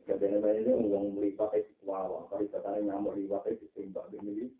Kadang-kadang 0.03 0.59
ini 0.59 0.71
uang 0.91 1.15
melipat 1.15 1.55
itu 1.55 1.71
wawa, 1.87 2.27
kalau 2.27 2.43
katanya 2.51 2.91
nyamuk 2.91 3.15
lipat 3.15 3.55
itu 3.55 3.71
sembah 3.71 4.11
ini, 4.19 4.51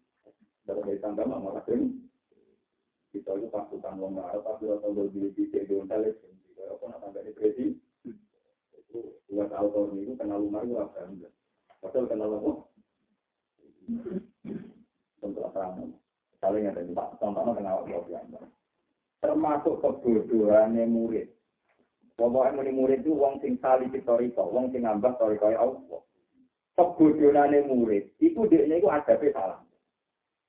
dari 0.63 0.95
tangga 1.03 1.27
mah 1.27 1.43
malah 1.43 1.63
kita 1.67 3.29
itu 3.37 3.47
pasukan 3.51 3.99
wong 3.99 4.17
ngarep, 4.17 4.41
tapi 4.41 4.71
orang 4.71 4.81
tahun 4.81 4.93
dua 4.95 5.05
ribu 5.11 5.29
tiga 5.37 5.59
itu 5.61 5.85
kalau 5.85 6.79
pun 6.79 6.95
akan 6.95 7.11
dari 7.13 7.31
predi, 7.35 7.77
itu 8.73 8.99
buat 9.29 9.51
autor 9.51 9.93
itu 9.99 10.15
kenal 10.15 10.41
lumar 10.41 10.63
itu 10.65 10.79
apa 10.79 11.03
enggak? 11.05 11.33
Padahal 11.83 12.07
kenal 12.07 12.29
apa? 12.39 12.51
Tentu 15.19 15.39
apa? 15.43 15.61
Saling 16.39 16.71
ada 16.71 16.81
di 16.81 16.95
Pak, 16.95 17.19
contohnya 17.19 17.51
kenal 17.53 17.83
apa? 17.83 18.41
Termasuk 19.19 19.75
kebodohannya 19.83 20.87
murid. 20.87 21.29
Pokoknya 22.13 22.53
muni 22.53 22.71
murid 22.77 23.01
itu 23.01 23.17
wong 23.17 23.41
sing 23.41 23.57
sali 23.57 23.89
historika, 23.89 24.45
wong 24.45 24.69
sing 24.69 24.85
ngambah 24.85 25.17
historika 25.17 25.49
Allah. 25.57 26.01
Kebodohannya 26.77 27.69
murid, 27.69 28.13
itu 28.21 28.41
dia 28.49 28.69
itu 28.69 28.85
ada 28.89 29.17
salah. 29.17 29.61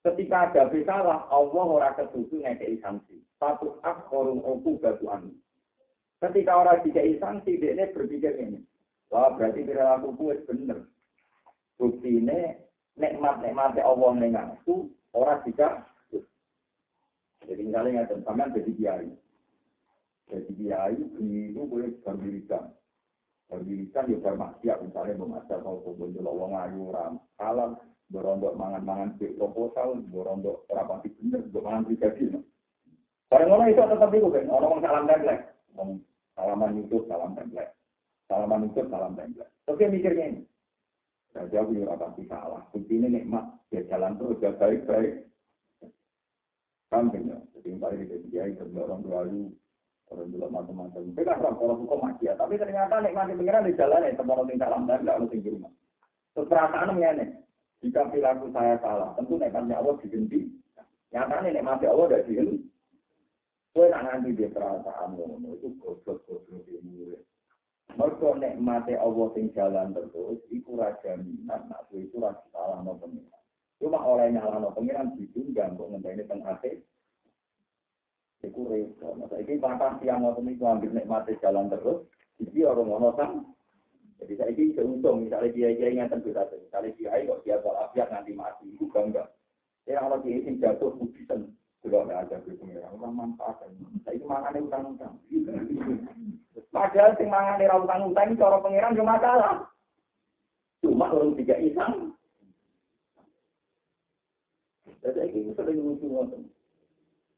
Ketika 0.05 0.53
ada 0.53 0.69
salah, 0.85 1.25
Allah 1.33 1.65
ora 1.65 1.91
ketutu 1.97 2.45
ngekei 2.45 2.77
sanksi. 2.85 3.25
Satu 3.41 3.81
akhorum 3.81 4.45
oku 4.45 4.77
batu 4.77 5.09
anu. 5.09 5.33
Ketika 6.21 6.61
orang 6.61 6.85
dikei 6.85 7.17
sanksi, 7.17 7.57
dia 7.57 7.89
berpikir 7.93 8.37
ini. 8.37 8.61
Wah, 9.09 9.33
berarti 9.33 9.65
perilaku 9.65 10.13
kuat 10.17 10.45
bener. 10.45 10.85
Bukti 11.81 12.21
ini, 12.21 12.57
nikmat-nikmat 13.01 13.81
Allah 13.81 14.13
nengaku, 14.17 14.93
orang 15.17 15.41
bisa. 15.45 15.85
Jadi 17.45 17.61
misalnya, 17.61 18.09
sampean 18.09 18.57
jadi 18.57 18.73
kiai. 18.77 19.09
Jadi 20.29 20.51
kiai 20.57 20.97
itu 20.97 21.63
boleh 21.69 21.93
berdirikan. 22.01 22.73
Berdirikan 23.49 24.09
ya 24.09 24.19
bermaksiat 24.25 24.79
misalnya 24.81 25.21
memasak 25.21 25.61
kubun 25.61 26.17
dulu 26.17 26.33
wong 26.33 26.53
ayu 26.57 26.89
ram 26.89 27.21
kalam 27.37 27.77
berondok 28.09 28.57
mangan-mangan 28.57 29.17
di 29.21 29.33
proposal 29.37 30.01
berondok 30.09 30.65
rapati 30.73 31.13
bener 31.21 31.45
mangan 31.53 31.85
pribadi. 31.85 32.33
Barang 33.29 33.51
orang 33.51 33.69
itu 33.73 33.83
tetap 33.83 34.11
itu 34.15 34.29
kan 34.31 34.47
orang 34.53 34.81
salam 34.85 35.05
template, 35.11 35.45
salaman 36.39 36.77
YouTube 36.79 37.05
salam 37.11 37.35
template, 37.35 37.73
salaman 38.31 38.65
YouTube 38.69 38.89
salam 38.93 39.13
template. 39.19 39.53
Oke 39.67 39.85
mikirnya 39.89 40.25
ini. 40.31 40.43
Jadi 41.35 41.55
aku 41.59 41.75
ya 41.75 41.91
rapati 41.91 42.23
salah. 42.31 42.63
Bukti 42.71 42.95
ini 42.95 43.11
nikmat 43.11 43.43
ya 43.75 43.83
jalan 43.91 44.15
terus 44.23 44.39
ya 44.39 44.55
baik-baik. 44.55 45.27
Samping 46.95 47.27
ya. 47.27 47.39
Jadi 47.59 47.75
paling 47.75 48.01
kita 48.07 48.17
kiai 48.31 48.55
orang 48.55 49.03
tua 49.03 49.27
Orang 50.13 50.29
dulu 50.29 50.47
macam-macam. 50.53 51.01
Itu 51.01 51.21
kan 51.25 51.41
orang 51.41 51.57
kalau 51.57 51.75
hukum 51.81 51.99
maksiat. 52.05 52.37
Tapi 52.37 52.55
ternyata 52.61 53.01
nikmati 53.01 53.33
pengiran 53.37 53.65
di 53.65 53.79
jalan 53.79 54.05
ya. 54.05 54.13
Tempat 54.13 54.37
orang 54.37 54.61
dalam 54.61 54.81
dan 54.85 55.01
tidak 55.01 55.17
harus 55.17 55.33
di 55.33 55.49
rumah. 55.49 55.73
Terus 56.35 56.49
perasaan 56.51 56.97
ini. 56.99 57.27
Jika 57.85 58.09
perilaku 58.09 58.49
saya 58.49 58.81
salah, 58.81 59.13
tentu 59.13 59.37
nikmatnya 59.37 59.77
Allah 59.77 60.01
dihenti. 60.01 60.49
Nyatanya 61.13 61.53
nikmatnya 61.53 61.93
Allah 61.93 62.07
tidak 62.09 62.25
dihenti. 62.33 62.57
Kue 63.75 63.91
nak 63.91 64.07
nanti 64.07 64.31
dia 64.39 64.49
perasaan 64.55 65.19
ngono 65.19 65.59
itu 65.59 65.75
goblok-goblok 65.83 66.63
murid. 66.87 67.21
Mereka 67.99 68.29
nikmati 68.39 68.95
Allah 68.95 69.27
sing 69.35 69.51
jalan 69.51 69.91
terus, 69.91 70.39
iku 70.49 70.79
raja 70.79 71.19
minat, 71.19 71.67
nak 71.67 71.91
itu 71.91 72.17
raja 72.23 72.41
salah 72.55 72.81
no 72.87 72.95
pengiran. 73.03 73.43
Cuma 73.83 73.99
oleh 74.01 74.31
nyala 74.31 74.63
no 74.63 74.71
pengiran 74.73 75.19
ditunggang 75.19 75.75
untuk 75.75 75.91
ngenteni 75.91 76.23
tengah 76.25 76.55
Iku 78.51 78.69
repot. 78.69 79.17
Masa 79.17 79.41
ini 79.41 79.57
makan 79.57 79.99
siang 80.01 80.25
waktu 80.25 80.45
itu 80.53 80.65
ambil 80.65 80.91
nikmati 80.93 81.35
jalan 81.41 81.73
terus. 81.73 82.05
Jadi 82.41 82.61
orang 82.67 82.89
mau 82.91 83.01
nonton. 83.01 83.57
Jadi 84.21 84.33
saya 84.37 84.51
ini 84.53 84.75
seuntung. 84.77 85.25
Misalnya 85.25 85.55
dia 85.55 85.73
yang 85.73 86.11
tentu 86.13 86.31
saja. 86.37 86.53
Misalnya 86.53 86.93
dia 86.99 87.25
kok 87.25 87.41
dia 87.45 87.57
walafiat 87.65 88.09
nanti 88.13 88.33
mati. 88.37 88.69
Itu 88.77 88.91
bangga. 88.93 89.25
Ya 89.89 90.01
kalau 90.05 90.21
dia 90.21 90.37
ini 90.41 90.61
jatuh 90.61 90.93
pujisan. 90.97 91.53
Sudah 91.85 92.05
ada 92.09 92.41
gitu 92.49 92.65
ya. 92.65 92.89
Orang 92.97 93.13
manfaatkan. 93.13 93.69
Saya 94.05 94.17
ini 94.17 94.61
utang-utang. 94.65 95.15
Padahal 96.73 97.13
si 97.21 97.25
mangan 97.29 97.61
utang-utang 97.85 98.27
ini 98.33 98.41
cara 98.41 98.57
pengiran 98.65 98.97
cuma 98.97 99.15
masalah. 99.15 99.55
Cuma 100.81 101.07
orang 101.13 101.37
tiga 101.37 101.57
isang. 101.61 102.17
Jadi 105.05 105.21
ini 105.37 105.53
sering 105.53 105.85
muncul 105.85 106.25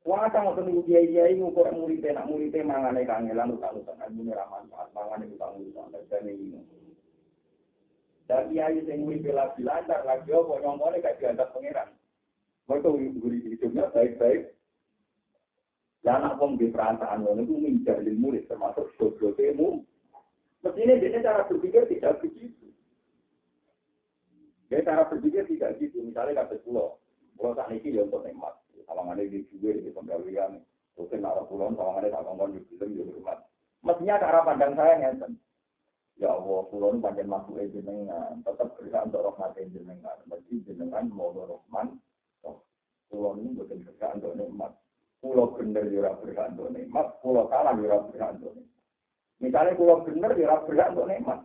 Wong 0.07 0.23
akeh 0.23 0.38
ngoten 0.38 0.71
niku 0.71 0.87
kiai-kiai 0.87 1.35
ngukur 1.35 1.66
murid 1.75 2.07
nak 2.14 2.31
murid 2.31 2.55
mangane 2.62 3.03
kangelan 3.03 3.59
utang-utang 3.59 3.99
ilmu 4.07 4.31
ora 4.31 4.47
manfaat, 4.47 4.87
mangane 4.95 5.35
utang-utang 5.35 5.90
dan 6.07 6.31
ini. 6.31 6.62
Dan 8.31 8.55
kiai 8.55 8.87
sing 8.87 9.03
murid 9.03 9.27
bela 9.27 9.51
bilantar 9.59 10.07
lagi 10.07 10.31
opo 10.31 10.62
nyongkone 10.62 11.03
gak 11.03 11.19
dianggap 11.19 11.51
pangeran. 11.51 11.90
Mereka 12.71 12.88
guri 13.19 13.38
hidupnya 13.51 13.90
baik-baik. 13.90 14.55
Dan 16.07 16.23
anak 16.23 16.38
wong 16.38 16.55
di 16.55 16.71
perasaan 16.71 17.27
itu 17.27 17.55
menjadi 17.59 18.12
murid 18.14 18.47
termasuk 18.47 18.87
goblok 19.03 19.42
ilmu. 19.42 19.83
Mestinya 20.62 21.03
dia 21.03 21.19
cara 21.19 21.51
berpikir 21.51 21.83
tidak 21.90 22.23
begitu. 22.23 22.71
Dia 24.71 24.87
cara 24.87 25.03
berpikir 25.11 25.51
tidak 25.51 25.83
gitu. 25.83 25.99
Misalnya 25.99 26.47
kata 26.47 26.62
pulau, 26.62 27.03
pulau 27.35 27.59
saat 27.59 27.75
ini 27.75 27.99
ya 27.99 28.07
untuk 28.07 28.23
nikmat 28.23 28.55
sawangannya 28.87 29.29
di 29.29 29.42
juga 29.51 29.77
di 29.77 29.90
pembelian 29.90 30.62
mungkin 30.96 31.27
arah 31.27 31.44
pulau 31.44 31.75
sawangannya 31.75 32.14
tak 32.14 32.25
ngomong 32.25 32.55
di 32.57 32.61
film 32.70 32.88
di 32.94 33.03
rumah 33.03 33.38
mestinya 33.87 34.18
cara 34.18 34.42
pandang 34.42 34.72
saya 34.75 34.94
ngeten. 34.99 35.38
Ya 36.16 36.33
Allah 36.33 36.64
pulau 36.72 36.96
panjang 36.96 37.29
masuk 37.29 37.61
jenengan. 37.70 38.40
Tetap 38.40 38.72
berhak 38.81 39.05
untuk 39.07 39.20
rahmat 39.31 39.53
jenengan. 39.61 40.16
Mesti 40.27 40.64
jenengan 40.64 41.12
mau 41.12 41.31
rahman. 41.31 42.01
Pulau 43.07 43.38
ini 43.38 43.55
bukan 43.55 43.85
berhak 43.87 44.16
untuk 44.18 44.35
nikmat. 44.35 44.72
Pulau 45.20 45.55
bener 45.55 45.85
jurah 45.92 46.16
ya 46.16 46.20
berhak 46.25 46.46
untuk 46.57 46.72
nikmat. 46.72 47.07
Pulau 47.20 47.46
kalah 47.46 47.77
jurah 47.77 48.01
ya 48.01 48.07
berhak 48.11 48.31
untuk 48.40 48.53
nikmat. 48.57 48.83
Misalnya 49.37 49.79
pulau 49.79 49.96
bener 50.03 50.31
jurah 50.35 50.59
ya 50.59 50.64
berhak 50.66 50.88
untuk 50.96 51.07
nikmat. 51.12 51.38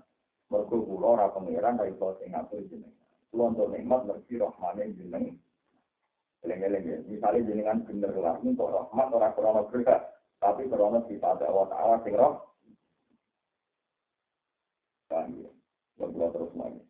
Mereka 0.51 0.75
pulau 0.87 1.13
ora 1.15 1.27
pangeran 1.31 1.77
dari 1.77 1.93
pulau 1.99 2.15
Singapura 2.17 2.63
jenengan. 2.71 3.07
Pulau 3.29 3.45
untuk 3.51 3.67
nikmat 3.75 4.01
mesti 4.07 4.33
rahmannya 4.39 4.95
jenengan 4.95 5.35
Eleng-eleng 6.41 6.83
ya. 6.85 6.97
Misalnya 7.05 7.45
jenengan 7.45 7.85
bener 7.85 8.11
lah, 8.17 8.35
untuk 8.41 8.73
rahmat 8.73 9.07
orang 9.13 9.33
krono 9.37 9.61
berkah. 9.69 10.01
Tapi 10.41 10.65
krono 10.65 11.05
sifat 11.05 11.45
Allah 11.45 11.67
Ta'ala 11.69 11.95
sing 12.01 12.17
roh. 12.17 12.41
Paham 15.05 15.37
ya? 15.37 15.51
Berbuat 16.01 16.29
terus 16.33 16.53
lagi. 16.57 16.81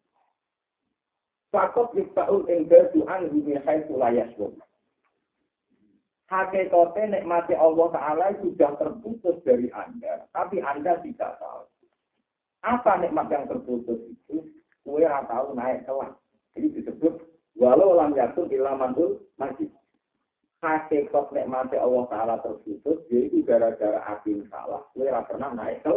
Fakot 1.51 1.91
yuktaul 1.99 2.47
ingdadu 2.47 3.03
anhu 3.11 3.91
la 3.99 4.09
yashkur. 4.15 4.55
Hakikatnya 6.31 7.19
nikmati 7.19 7.59
Allah 7.59 7.91
Ta'ala 7.91 8.31
sudah 8.39 8.71
terputus 8.79 9.35
dari 9.43 9.67
Anda, 9.75 10.31
tapi 10.31 10.63
Anda 10.63 11.03
tidak 11.03 11.43
tahu. 11.43 11.67
Apa 12.63 13.03
nikmat 13.03 13.27
yang 13.27 13.51
terputus 13.51 13.99
itu? 14.07 14.47
Kue 14.87 15.03
tahu 15.03 15.47
naik 15.59 15.83
kelas. 15.83 16.15
Jadi 16.55 16.67
disebut 16.79 17.19
Walau 17.59 17.97
lam 17.97 18.15
yakun 18.15 18.47
illa 18.51 18.77
mantul 18.77 19.27
masjid. 19.35 19.67
Hakikat 20.61 21.33
nikmati 21.33 21.73
Allah 21.73 22.05
Ta'ala 22.05 22.35
terputus, 22.45 23.01
yaitu 23.09 23.41
gara-gara 23.41 23.97
akim 24.13 24.45
salah. 24.53 24.85
Gue 24.93 25.09
pernah 25.09 25.57
naik 25.57 25.81
ke 25.81 25.95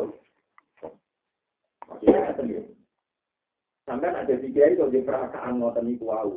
Maksudnya 1.85 2.33
sendiri. 2.33 2.73
Sampai 3.85 4.09
ada 4.09 4.35
tiga 4.41 4.73
itu 4.73 4.89
di 4.89 5.05
perasaan 5.05 5.61
ngoten 5.61 5.93
itu 5.93 6.09
wow. 6.09 6.33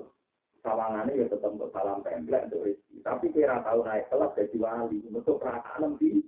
Sawangannya 0.60 1.16
ya 1.16 1.32
tetap 1.32 1.56
untuk 1.56 1.72
salam 1.72 2.04
template 2.04 2.52
untuk 2.52 2.68
rezeki. 2.68 3.00
Tapi 3.00 3.26
kira 3.32 3.64
tahu 3.64 3.88
naik 3.88 4.12
kelas 4.12 4.36
jadi 4.36 4.58
wali. 4.60 5.00
Untuk 5.08 5.40
perasaan 5.40 5.96
lebih. 5.96 6.28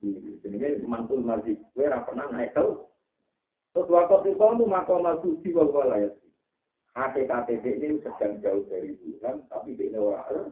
Ini 0.00 0.88
mantul 0.88 1.20
masjid. 1.20 1.60
Gue 1.76 1.92
pernah 1.92 2.26
naik 2.32 2.56
ke 2.56 2.64
Terus 3.76 3.92
waktu 3.92 4.32
itu 4.32 4.40
kamu 4.40 4.64
makom 4.64 5.04
suci 5.20 5.52
wal 5.52 5.92
HTKTB 6.98 7.64
ini 7.78 8.02
sedang 8.02 8.42
jauh 8.42 8.66
dari 8.66 8.90
bulan, 8.98 9.46
tapi 9.46 9.78
di 9.78 9.94
orang 9.94 10.50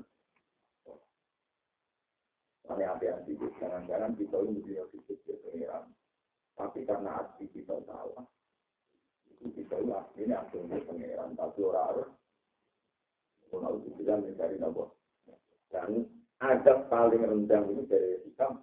hati-hati, 2.70 3.34
jangan-jangan 3.58 4.14
kita 4.14 4.38
ini 4.46 4.62
dia 4.62 4.86
sedikit 4.94 5.42
pengiran. 5.42 5.90
Tapi 6.54 6.86
karena 6.86 7.18
hati 7.18 7.50
kita 7.50 7.82
salah, 7.84 8.24
itu 9.28 9.50
kita 9.58 9.76
ini 9.82 9.92
aslinya 9.92 10.36
aslinya 10.46 10.78
pengiran, 10.86 11.30
tapi 11.34 11.60
orang 11.66 11.84
harus 11.90 12.10
kalau 13.50 13.78
dibilang 13.82 14.22
mencari 14.22 14.56
nopo. 14.62 14.94
Dan 15.68 16.06
ada 16.38 16.72
paling 16.86 17.22
rendah 17.26 17.62
ini 17.74 17.82
dari 17.90 18.22
Islam. 18.22 18.62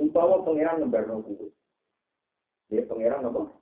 Umpawa 0.00 0.42
pengiran 0.42 0.80
lembar 0.80 1.04
nopo. 1.06 1.52
Dia 2.72 2.82
pengiran 2.88 3.22
nopo. 3.28 3.61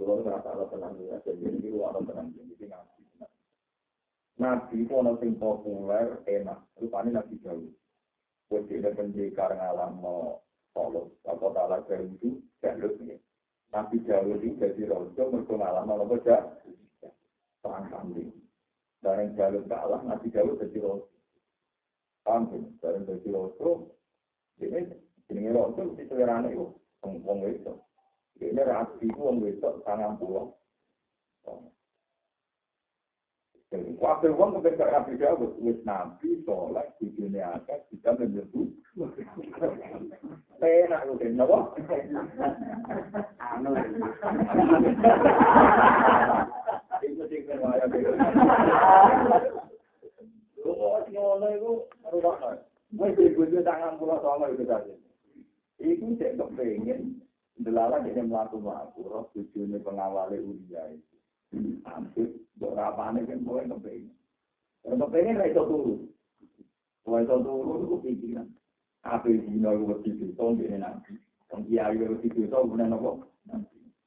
Kalau 0.00 0.24
nggak 0.24 0.40
salah 0.40 0.64
tenang 0.72 0.96
ya, 1.04 1.20
jadi 1.28 1.44
ini 1.60 1.76
ruang 1.76 2.08
tenang 2.08 2.32
jadi 2.32 2.72
ngaji. 2.72 3.00
Nabi 4.40 4.88
itu 4.88 4.96
orang 4.96 5.20
yang 5.20 5.36
populer, 5.36 6.24
enak. 6.24 6.64
Rupanya 6.80 7.20
Nabi 7.20 7.36
jauh. 7.44 7.68
Buat 8.48 8.64
dia 8.72 8.88
pendekar 8.96 9.52
ngalam 9.52 10.00
mau 10.00 10.40
tolong. 10.72 11.12
Kalau 11.20 11.52
tak 11.52 11.68
ada 11.68 12.00
itu, 12.00 12.40
jalur 12.64 12.96
ini. 13.04 13.20
Nabi 13.68 14.00
jauh 14.08 14.40
itu 14.40 14.56
jadi 14.56 14.88
rojo, 14.88 15.22
mereka 15.28 15.54
ngalam 15.60 15.84
mau 15.84 16.08
baca. 16.08 16.56
Perang 17.60 17.84
kambing. 17.92 18.32
Barang 19.04 19.36
jalur 19.36 19.68
kalah, 19.68 20.00
Nabi 20.00 20.32
jauh 20.32 20.56
jadi 20.56 20.80
rojo. 20.80 21.12
Sih? 22.24 22.64
Barang 22.80 23.04
jadi 23.04 23.28
rojo, 23.28 23.92
ini 24.64 24.96
ini 25.28 25.52
rojo, 25.52 25.92
itu 25.92 26.08
selerane 26.08 26.56
itu. 26.56 26.72
Wong 27.04 27.44
itu. 27.44 27.76
Ini 28.40 28.62
rapi 28.64 29.04
itu 29.04 29.20
wong 29.20 29.44
itu, 29.44 29.70
tangan 29.84 30.16
pulau. 30.16 30.56
Waktu 33.70 34.34
uang 34.34 34.58
ketika 34.58 34.90
Nabi 34.90 35.14
Dawud, 35.14 35.54
wis 35.62 35.78
Nabi 35.86 36.42
sholat 36.42 36.90
di 36.98 37.06
dunia 37.14 37.54
atas 37.54 37.86
bisa 37.86 38.18
menyebut. 38.18 38.66
Enak 40.58 41.06
lu 41.06 41.14
kan, 41.14 41.38
apa? 41.38 41.58
Anu. 43.38 43.70
Itu 47.06 47.22
sih 47.30 47.46
kerwaya 47.46 47.86
Oh, 50.66 50.98
ngono 51.06 51.46
itu 51.54 51.72
rupanya. 52.10 52.58
Mau 52.90 53.06
ibu 53.06 53.42
tangan 53.62 54.02
pulau 54.02 54.18
sama 54.18 54.50
itu 54.50 54.66
tadi. 54.66 54.98
Iku 55.78 56.18
saya 56.18 56.34
kepengen, 56.34 57.22
delala 57.60 58.00
dia 58.00 58.24
melaku-melaku, 58.24 59.04
roh 59.04 59.24
tujuannya 59.36 59.84
pengawalnya 59.84 60.40
Uriah 60.40 60.86
itu. 60.96 61.16
Hampir, 61.84 62.30
berapane 62.56 63.26
kan 63.26 63.42
boleh 63.42 63.66
kepengen. 63.66 64.14
Kalau 64.80 64.96
kepengen 65.06 65.36
lah 65.36 65.48
itu 65.50 65.62
turu. 65.66 65.94
Kalau 67.04 67.18
itu 67.20 67.36
turu 67.42 67.72
itu 67.84 67.96
pikiran. 68.06 68.46
Apa 69.00 69.28
dino 69.28 69.70
itu 69.74 69.84
begitu, 69.90 70.24
tahun 70.36 70.60
ini 70.60 70.78
nanti. 70.78 71.16
Yang 71.50 71.60
kiai 71.66 71.96
itu 71.96 72.04
begitu, 72.16 72.40
tahun 72.48 72.76
ini 72.78 72.84
nopo. 72.86 73.10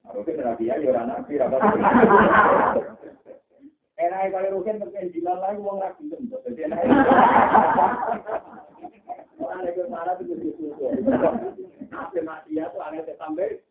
Harusnya 0.04 0.38
kena 0.40 0.54
kiai 0.60 0.86
orang 0.88 1.08
nabi, 1.10 1.34
apa 1.40 1.58
Enak 3.94 4.34
kalau 4.34 4.58
rugen 4.58 4.82
kepengen 4.82 5.14
jilan 5.14 5.38
lagi, 5.38 5.62
uang 5.62 5.78
tentu. 6.10 6.38
Jadi 6.42 6.66
enak. 6.66 6.82
Orang 9.38 9.70
yang 9.70 9.90
marah 9.94 10.18
itu. 10.18 10.34
Apa 11.94 12.20
maksiat 12.26 12.70
itu 12.74 12.80
aneh 12.82 13.06
sampai. 13.22 13.62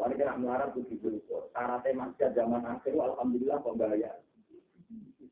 Kalau 0.00 0.16
kita 0.16 0.36
melarat 0.40 0.72
itu 0.76 0.96
gitu, 0.96 1.20
syaratnya 1.52 1.92
masih 1.92 2.32
zaman 2.32 2.64
akhir, 2.64 2.96
alhamdulillah 2.96 3.60
pembayar. 3.60 4.16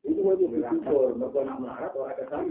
Itu 0.05 0.21
itu 0.21 0.45
berangkur, 0.45 1.17
mereka 1.17 1.39
nak 1.41 1.57
melarat 1.57 1.91
orang 1.97 2.17
kesan. 2.17 2.45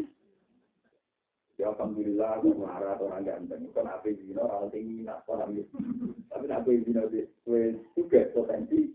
Ya 1.59 1.75
alhamdulillah, 1.75 2.39
aku 2.39 2.55
melarat 2.55 2.99
orang 3.03 3.23
ganteng. 3.23 3.71
Bukan 3.71 3.87
apa 3.87 4.09
zina, 4.15 4.43
orang 4.47 4.71
tinggi, 4.75 5.07
nak. 5.07 5.27
Tapi 5.27 6.47
apa 6.51 6.71
zina, 6.71 7.03
gue 7.07 7.63
juga 7.95 8.21
potensi. 8.35 8.95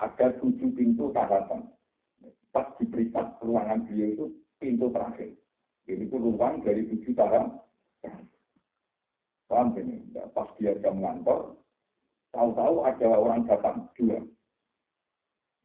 ada 0.00 0.26
tujuh 0.40 0.70
pintu 0.76 1.12
tahapan. 1.12 1.66
Pas 2.52 2.68
diperiksa 2.80 3.36
ruangan 3.44 3.84
beliau 3.84 4.08
itu 4.12 4.26
pintu 4.56 4.88
terakhir. 4.92 5.32
Jadi 5.86 6.02
itu 6.08 6.16
ruang 6.16 6.64
dari 6.64 6.82
tujuh 6.88 7.12
tahap. 7.12 7.64
Paham 9.46 9.78
ini? 9.78 10.02
Pas 10.34 10.50
dia 10.58 10.74
jam 10.82 10.98
ngantor, 10.98 11.54
tahu-tahu 12.34 12.82
ada 12.82 13.06
orang 13.14 13.46
datang 13.46 13.86
dua 13.94 14.18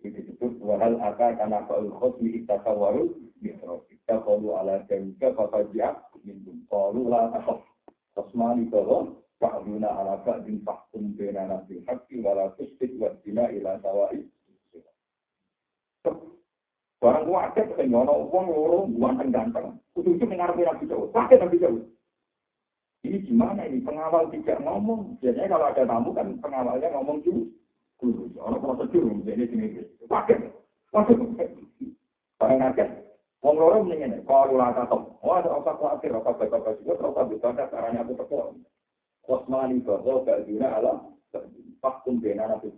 itu 0.01 0.17
disebut 0.17 0.57
wahal 0.65 0.97
aka 0.97 1.37
karena 1.37 1.61
faul 1.69 1.93
khosmi 1.93 2.41
ittasawaru 2.41 3.13
misro 3.37 3.85
ittasawaru 3.93 4.57
ala 4.57 4.81
jamika 4.89 5.29
fakajia 5.37 5.93
minum 6.25 6.65
kalu 6.73 7.05
la 7.05 7.29
takhaf 7.29 7.61
khosmani 8.17 8.65
kalau 8.73 9.20
Fa'duna 9.41 9.89
ala 9.89 10.21
ba'din 10.21 10.61
fahkum 10.61 11.17
bina 11.17 11.49
nabi 11.49 11.81
haqqi 11.89 12.21
wala 12.21 12.53
tustik 12.61 12.93
wa 13.01 13.09
dina 13.25 13.49
ila 13.49 13.81
sawai 13.81 14.21
Barang 17.01 17.25
gua 17.25 17.49
ada 17.49 17.65
kan 17.65 17.89
ngono 17.89 18.29
wong 18.29 18.45
loro 18.53 18.85
ganteng 18.85 19.33
ganteng. 19.33 19.73
Kudu 19.97 20.21
itu 20.21 20.25
mengarep 20.29 20.53
Nabi 20.53 20.85
Jauh. 20.85 21.09
Pakai 21.09 21.41
Nabi 21.41 21.57
Jauh. 21.57 21.81
Ini 23.01 23.25
gimana 23.25 23.65
ini 23.65 23.81
pengawal 23.81 24.29
tidak 24.29 24.61
ngomong. 24.61 25.17
Biasanya 25.17 25.49
kalau 25.49 25.65
ada 25.65 25.81
tamu 25.89 26.13
kan 26.13 26.37
pengawalnya 26.37 26.93
ngomong 26.93 27.25
dulu. 27.25 27.49
Orang 28.37 28.61
prosedur 28.61 29.09
ini 29.09 29.49
sini. 29.49 29.81
Pakai. 30.05 30.45
Pakai 30.93 32.55
ngaget. 32.61 32.89
Wong 33.41 33.55
loro 33.57 33.81
mendingan 33.81 34.21
kalau 34.29 34.53
lata 34.53 34.85
top. 34.85 35.17
Oh 35.25 35.33
ada 35.33 35.49
otak 35.49 35.81
khawatir, 35.81 36.13
otak 36.13 36.37
baik 36.37 36.53
otak 36.53 36.77
juga, 36.85 37.01
otak 37.01 37.33
bisa 37.33 37.65
caranya 37.73 38.05
aku. 38.05 38.13
Kosmani 39.25 39.81
bahwa 39.85 40.25
gak 40.25 40.49
dina 40.49 40.67
alam. 40.81 41.13
Fakum 41.81 42.21
bena 42.21 42.45
nabi 42.45 42.69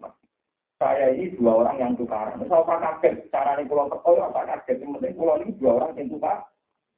Saya 0.80 1.16
ini 1.16 1.36
dua 1.36 1.64
orang 1.64 1.80
yang 1.80 1.94
tukaran. 1.96 2.40
Misal 2.40 2.64
Pak 2.68 2.80
Kaget, 2.80 3.32
caranya 3.32 3.64
pulau 3.68 3.88
teko, 3.88 4.20
ya 4.20 4.28
Pak 4.32 4.46
Kaget. 4.48 4.84
Yang 4.84 4.92
penting 5.00 5.14
pulau 5.16 5.36
ini 5.40 5.56
dua 5.56 5.72
orang 5.80 5.92
yang 5.96 6.08
tukar. 6.12 6.38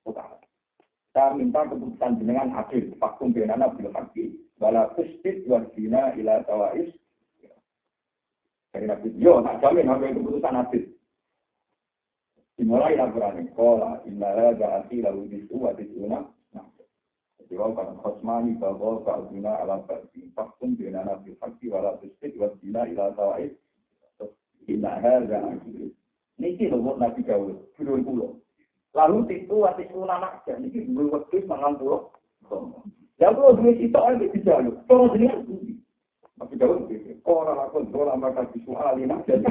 Tukaran. 0.01 0.41
Saya 1.13 1.37
minta 1.37 1.61
keputusan 1.65 2.17
jenengan 2.17 2.49
adil. 2.55 2.93
Fakum 2.97 3.29
bena 3.29 3.55
nabi 3.57 3.85
haki. 3.89 4.35
Wala 4.57 4.89
tustit 4.97 5.45
wardina 5.45 6.17
ila 6.17 6.41
tawais. 6.45 6.89
Dari 8.75 8.91
Nabi, 8.91 9.07
yo, 9.15 9.39
tak 9.39 9.63
jamin 9.63 9.87
sampai 9.87 10.11
keputusan 10.11 10.51
Nabi. 10.51 10.83
Dimulai 12.59 12.99
laporan 12.99 13.39
ini, 13.39 13.55
kola, 13.55 14.03
inna 14.03 14.51
ja'ati 14.51 14.99
lalu 14.99 15.31
disu 15.31 15.55
wa. 15.55 15.71
Jadi, 17.45 17.61
wau 17.61 17.77
kan 17.77 17.93
khosmani 18.01 18.57
bahwa 18.57 19.05
ba'uduna 19.05 19.61
ala 19.61 19.85
ba'di, 19.85 20.33
fakum 20.33 20.73
bina 20.73 21.05
nabi 21.05 21.37
haqi 21.37 21.69
wala 21.69 21.93
tustik 22.01 22.33
wa 22.41 22.49
dina 22.57 22.89
ila 22.89 23.13
tawa'id. 23.13 23.53
Inna 24.65 24.97
ja'ati. 24.97 25.93
Niki 26.41 26.67
lho 26.67 26.97
Nabi 26.97 27.21
Dawud, 27.21 27.69
puluh 27.77 28.01
pulau. 28.01 28.41
Lalu 28.97 29.29
titu 29.29 29.61
wa 29.61 29.77
disuna 29.77 30.17
nakja, 30.17 30.57
niki 30.57 30.89
dulu 30.89 31.21
waktu 31.21 31.45
mangan 31.45 31.77
pulau. 31.77 32.09
Ya, 33.21 33.29
kalau 33.31 33.55
dua 33.55 33.71
situ 33.77 33.95
orang 33.95 34.19
itu 34.25 34.43
jalur, 34.43 34.75
kalau 34.89 35.13
jenis 35.15 35.31
tapi 36.35 36.59
jauh 36.59 36.83
begitu. 36.83 37.15
Orang 37.23 37.55
lakon 37.55 37.87
dola 37.95 38.19
maka 38.19 38.43
visual 38.51 38.99
ini 38.99 39.15
jadi 39.23 39.47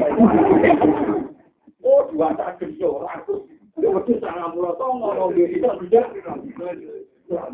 Oh 1.81 2.05
dua 2.13 2.37
tak 2.37 2.61
kerja 2.61 2.89
Dia 3.75 3.89
mesti 3.91 4.21
sangat 4.21 4.53
pulau 4.53 4.77
tongo, 4.77 5.11
mau 5.17 5.33
dia 5.33 5.49
tidak 5.49 5.81
tidak. 5.89 6.07
Ya. 7.29 7.49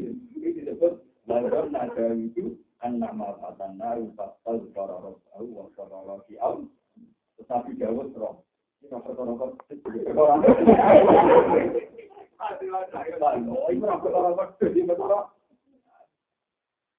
Tetapi 7.34 7.70
Dawud 7.76 8.14
roh. 8.16 8.40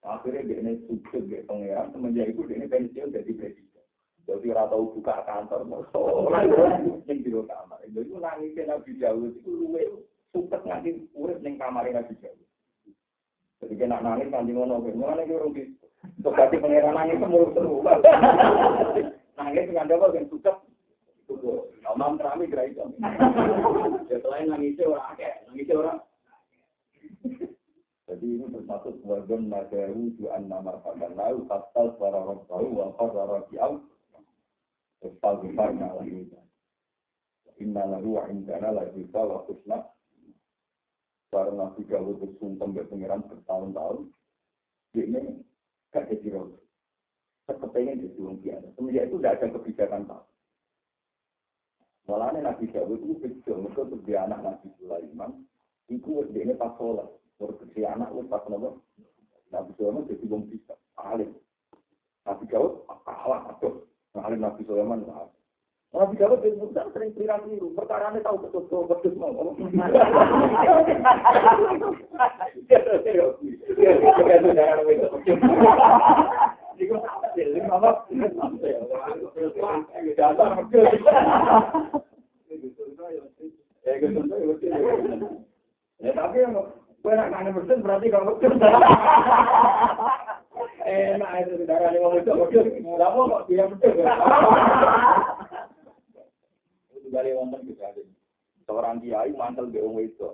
Akhirnya 0.05 0.45
dia 0.45 0.61
ini 0.61 0.73
sukses 0.85 1.25
dia 1.25 1.41
pengeran, 1.49 1.89
semenjak 1.89 2.29
itu 2.29 2.45
dia 2.45 2.61
ini 2.61 2.69
pensiun 2.69 3.09
jadi 3.09 3.31
presiden. 3.33 3.85
Jadi 4.25 4.45
ora 4.53 4.69
tau 4.69 4.89
buka 4.93 5.25
kantor, 5.25 5.65
yang 7.05 7.19
di 7.21 7.29
kamar. 7.29 7.79
Jadi 7.89 8.09
nangisnya 8.13 8.63
Nabi 8.69 8.91
Dawud 8.97 9.33
itu 9.37 9.49
luwe 9.49 9.81
sukses 10.33 10.61
nganti 10.65 11.09
urip 11.13 11.41
ning 11.41 11.57
kamar 11.57 11.89
Nabi 11.89 12.13
Dawud. 12.21 12.47
Jadi 13.61 13.73
kena 13.81 14.01
nangis 14.01 14.29
nanti 14.29 14.53
ngono, 14.53 14.81
ngono 14.81 15.21
rugi. 15.25 15.73
Untuk 16.21 16.37
ganti 16.37 16.57
pengeran 16.61 16.93
nangis 16.93 17.17
semurut 17.17 17.53
seru. 17.57 17.81
Nangis 19.37 19.67
dengan 19.67 19.89
apa 19.89 20.15
yang 20.15 20.29
sukses 20.31 20.55
Imam 21.95 22.19
Trami 22.19 22.51
kira 22.51 22.67
itu. 22.67 22.83
Ya 24.11 24.17
selain 24.19 24.51
nangisnya 24.51 24.91
orang 24.91 25.05
akeh, 25.15 25.33
nangisnya 25.47 25.75
orang. 25.79 25.99
Jadi 28.05 28.25
ini 28.37 28.45
termasuk 28.53 29.01
wajan 29.01 29.49
nadaru 29.49 30.13
ju'an 30.19 30.45
nama 30.45 30.77
fakan 30.85 31.17
lau 31.17 31.41
kastal 31.49 31.97
suara 31.97 32.21
rabbahu 32.21 32.67
wa 32.77 32.93
qadara 33.01 33.41
bi'au 33.49 33.81
Kestal 35.01 35.41
besar 35.41 35.73
ngalah 35.73 36.05
ini. 36.05 36.29
Inna 37.57 37.83
lahu 37.87 38.19
wa 38.19 38.29
indana 38.29 38.75
la 38.75 38.85
bisa 38.93 39.21
wa 39.21 39.41
kusna. 39.47 39.89
Karena 41.33 41.67
Nabi 41.67 41.83
Dawud 41.87 42.21
bersumpah 42.21 42.69
berpengiran 42.69 43.25
bertahun-tahun. 43.27 44.07
Ini 44.95 45.21
gak 45.91 46.07
jadi 46.11 46.27
roh. 46.37 46.59
Kepengen 47.47 48.03
jadi 48.03 48.17
orang 48.19 48.39
biasa. 48.39 48.67
Semenjak 48.75 49.03
itu 49.07 49.15
tidak 49.19 49.33
ada 49.35 49.45
kebijakan 49.51 50.01
tak. 50.07 50.21
Mulanya 52.05 52.53
Nabi 52.53 52.69
Dawud 52.69 53.01
itu 53.01 53.17
kecil, 53.17 53.65
mereka 53.65 53.81
sebagai 53.89 54.13
anak 54.13 54.39
Nabi 54.45 54.69
Sulaiman, 54.77 55.41
itu 55.89 56.21
ini 56.37 56.53
pas 56.53 56.77
sholat, 56.77 57.09
berkesi 57.41 57.81
anak 57.81 58.13
itu 58.13 58.29
pas 58.29 58.45
nopo. 58.45 58.85
Nabi 59.49 59.73
Sulaiman 59.73 60.05
jadi 60.05 60.25
bom 60.29 60.45
bisa, 60.45 60.77
alim. 61.01 61.33
Nabi 62.29 62.45
Dawud 62.45 62.85
kalah, 63.09 63.57
aduh, 63.57 63.89
alim 64.21 64.37
Nabi 64.37 64.61
Sulaiman 64.69 65.01
lah. 65.09 65.33
Nabi 65.97 66.13
Dawud 66.21 66.45
itu 66.45 66.61
bukan 66.61 66.93
sering 66.93 67.09
keliru, 67.17 67.73
perkara 67.73 68.13
ini 68.13 68.21
tahu 68.21 68.37
betul 68.37 68.69
betul 68.69 68.85
betul 68.85 69.17
mau. 69.17 69.57
Dasar 80.15 80.49
Ya 85.95 86.11
tapi 86.11 86.43
yang 86.43 86.53
berarti 87.79 88.07
kalau 88.11 88.35
betul. 88.35 88.51
Enak 90.85 91.31
itu 91.45 91.65
darah 91.65 91.91
yang 91.93 92.11
betul 92.13 92.35
betul. 92.45 92.65
Nggak 92.81 93.11
mau 93.13 93.29
kok 93.29 93.43
dia 93.47 93.65
betul. 93.69 93.93
Itu 96.97 97.07
dari 97.13 97.31
wonten 97.37 97.61
kita 97.69 97.93
Seorang 98.65 98.97
kiai 98.99 99.31
mantel 99.37 99.69
wong 99.69 100.01
itu. 100.01 100.33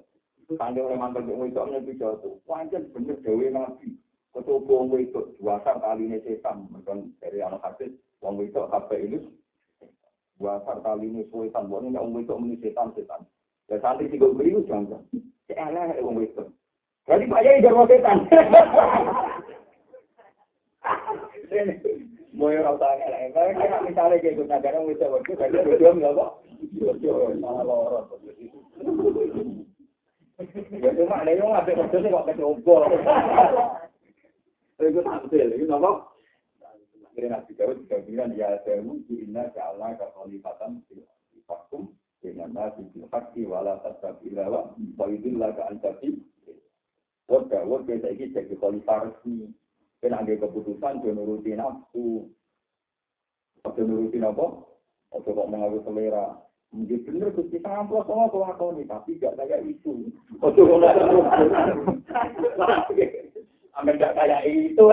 Tanggal 0.56 0.88
oleh 0.88 0.98
mantel 1.00 1.28
wong 1.28 1.52
itu 1.52 1.60
jatuh. 2.00 2.39
Wajar 2.48 2.82
bener 2.96 3.20
dewe 3.20 3.52
nabi. 3.52 4.00
Ketua 4.32 4.64
wong 4.64 4.96
itu 4.96 5.36
dua 5.44 5.60
kali 5.60 6.08
ini 6.08 6.24
setan. 6.24 6.64
Bukan 6.72 7.12
dari 7.20 7.44
anak 7.44 7.60
hadis. 7.68 7.92
Wong 8.24 8.40
itu 8.40 8.64
HP 8.64 8.90
ini 9.12 9.20
dua 10.40 10.64
kali 10.64 11.12
ini 11.12 11.28
setan. 11.28 11.68
Wong 11.68 11.92
itu 11.92 12.34
meni 12.40 12.56
setan 12.64 12.96
setan. 12.96 13.28
Ya 13.68 13.76
santri 13.84 14.08
gue 14.08 14.32
beli 14.32 14.56
jangan. 14.68 15.04
Elah 15.52 15.92
wong 16.00 16.24
itu. 16.24 16.48
Jadi 17.12 17.28
Pak 17.28 17.44
Yai 17.44 17.60
jarwo 17.60 17.84
setan. 17.92 18.24
Mau 22.32 22.48
yang 22.48 22.64
rasa 22.64 22.96
ngelak, 22.96 23.36
kalau 23.36 23.84
misalnya 23.84 24.24
kayak 24.24 24.40
gue 24.40 24.48
nadar 24.48 24.72
yang 24.72 24.88
bisa 24.88 25.04
waktu, 25.12 25.36
kayak 25.36 25.52
gue 25.52 25.84
dua 25.84 25.92
nggak 26.00 26.16
kok, 26.16 26.32
malah 27.44 27.64
lorot. 27.68 28.08
Ya 30.72 30.90
cuma 30.96 31.22
ada 31.22 31.32
yang 31.36 31.52
ngasih 31.52 31.76
kerja 31.92 32.08
kok. 32.08 32.24
Itu 34.82 35.02
tampil, 35.06 35.48
itu 35.54 35.70
apa? 35.70 36.10
Akhirnya 37.12 37.38
Nabi 37.38 37.52
Dawud 37.54 37.78
juga 37.86 37.98
bilang, 38.08 38.32
ya 38.34 38.58
Dawud, 38.66 39.06
inna 39.12 39.52
ja'alna 39.54 40.00
khalifatan 40.00 40.82
fil 40.88 41.04
fakum 41.44 41.92
dengan 42.24 42.56
nasi 42.56 42.88
bil 42.96 43.06
haqqi 43.12 43.44
wala 43.46 43.84
tasabilah 43.84 44.74
wa 44.74 45.06
idillah 45.06 45.54
ka 45.54 45.70
antabi. 45.70 46.18
Wad 47.28 47.52
Dawud 47.52 47.86
kita 47.86 48.16
iki 48.16 48.34
jadi 48.34 48.56
khalifah 48.58 49.12
resmi. 49.12 49.54
Kena 50.02 50.26
ada 50.26 50.34
keputusan, 50.34 51.06
dia 51.06 51.14
nuruti 51.14 51.54
nafsu. 51.54 52.26
Dia 53.62 53.86
nuruti 53.86 54.18
apa? 54.18 54.66
Atau 55.14 55.38
kok 55.38 55.50
mengaku 55.52 55.86
selera. 55.86 56.42
Mungkin 56.72 57.04
bener 57.04 57.36
Gusti 57.36 57.60
sampel 57.60 58.00
sama 58.08 58.32
nih, 58.80 58.88
tapi 58.88 59.20
gak 59.20 59.36
kayak 59.36 59.68
itu. 59.68 60.08
Atau 60.40 60.64
Ambil 63.80 63.95
gak 63.95 64.15
kayak 64.19 64.43
itu. 64.47 64.84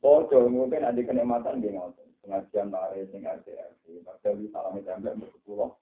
Bodoh, 0.00 0.48
mungkin 0.48 0.80
ada 0.80 0.96
kenikmatan 0.96 1.60
dia 1.60 1.76
nggak 1.76 1.92
Pengajian 2.20 2.72
lari, 2.72 3.04
sing 3.12 3.24
RTRC. 3.24 4.00
Tapi 4.04 4.48
salam 4.52 4.80
tembak 4.80 5.16
bersepuluh. 5.20 5.72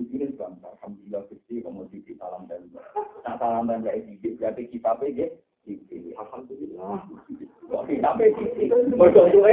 Begini 0.00 0.32
bang, 0.32 0.56
alhamdulillah 0.64 1.28
Gusti 1.28 1.60
komoditi 1.60 2.16
salam 2.16 2.48
tembak. 2.48 2.84
Nah 3.24 3.36
salam 3.36 3.68
tembak 3.68 3.96
ini 3.96 4.16
berarti 4.40 4.68
kita 4.72 4.96
PG. 5.00 5.36
Alhamdulillah. 6.16 7.04
Kok 7.68 7.84
kita 7.88 8.10
PG? 8.16 8.38
Bodoh 8.96 9.24
tuh 9.28 9.44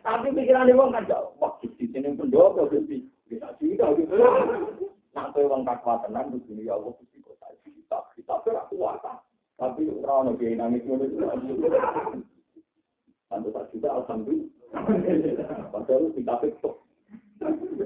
Tapi 0.00 0.32
pikiran 0.32 0.66
dia 0.66 0.74
kan. 0.78 1.04
Wah, 1.42 1.52
di 1.62 1.86
sini 1.90 2.14
pendopo 2.14 2.70
Gusti. 2.70 3.06
Bisa 3.26 3.50
juga 3.62 3.94
gitu. 3.94 4.14
Nah, 5.10 5.26
tuh 5.34 5.50
wong 5.50 5.66
takwa 5.66 5.98
tenan 6.06 6.30
begini 6.30 6.70
ya 6.70 6.78
Allah 6.78 6.94
Gusti 6.94 7.18
kok 7.18 7.34
kita 8.14 8.34
kita. 8.46 9.14
Tapi 9.60 9.82
ora 10.00 10.24
ono 10.24 10.38
kiai 10.38 10.56
nangis 10.56 10.86
itu. 10.86 11.20
Tentu 13.30 13.48
tak 13.52 13.68
juga 13.74 13.88
alhamdulillah. 14.00 14.48
Padahal 15.74 16.04
kita 16.14 16.34
itu. 16.46 16.70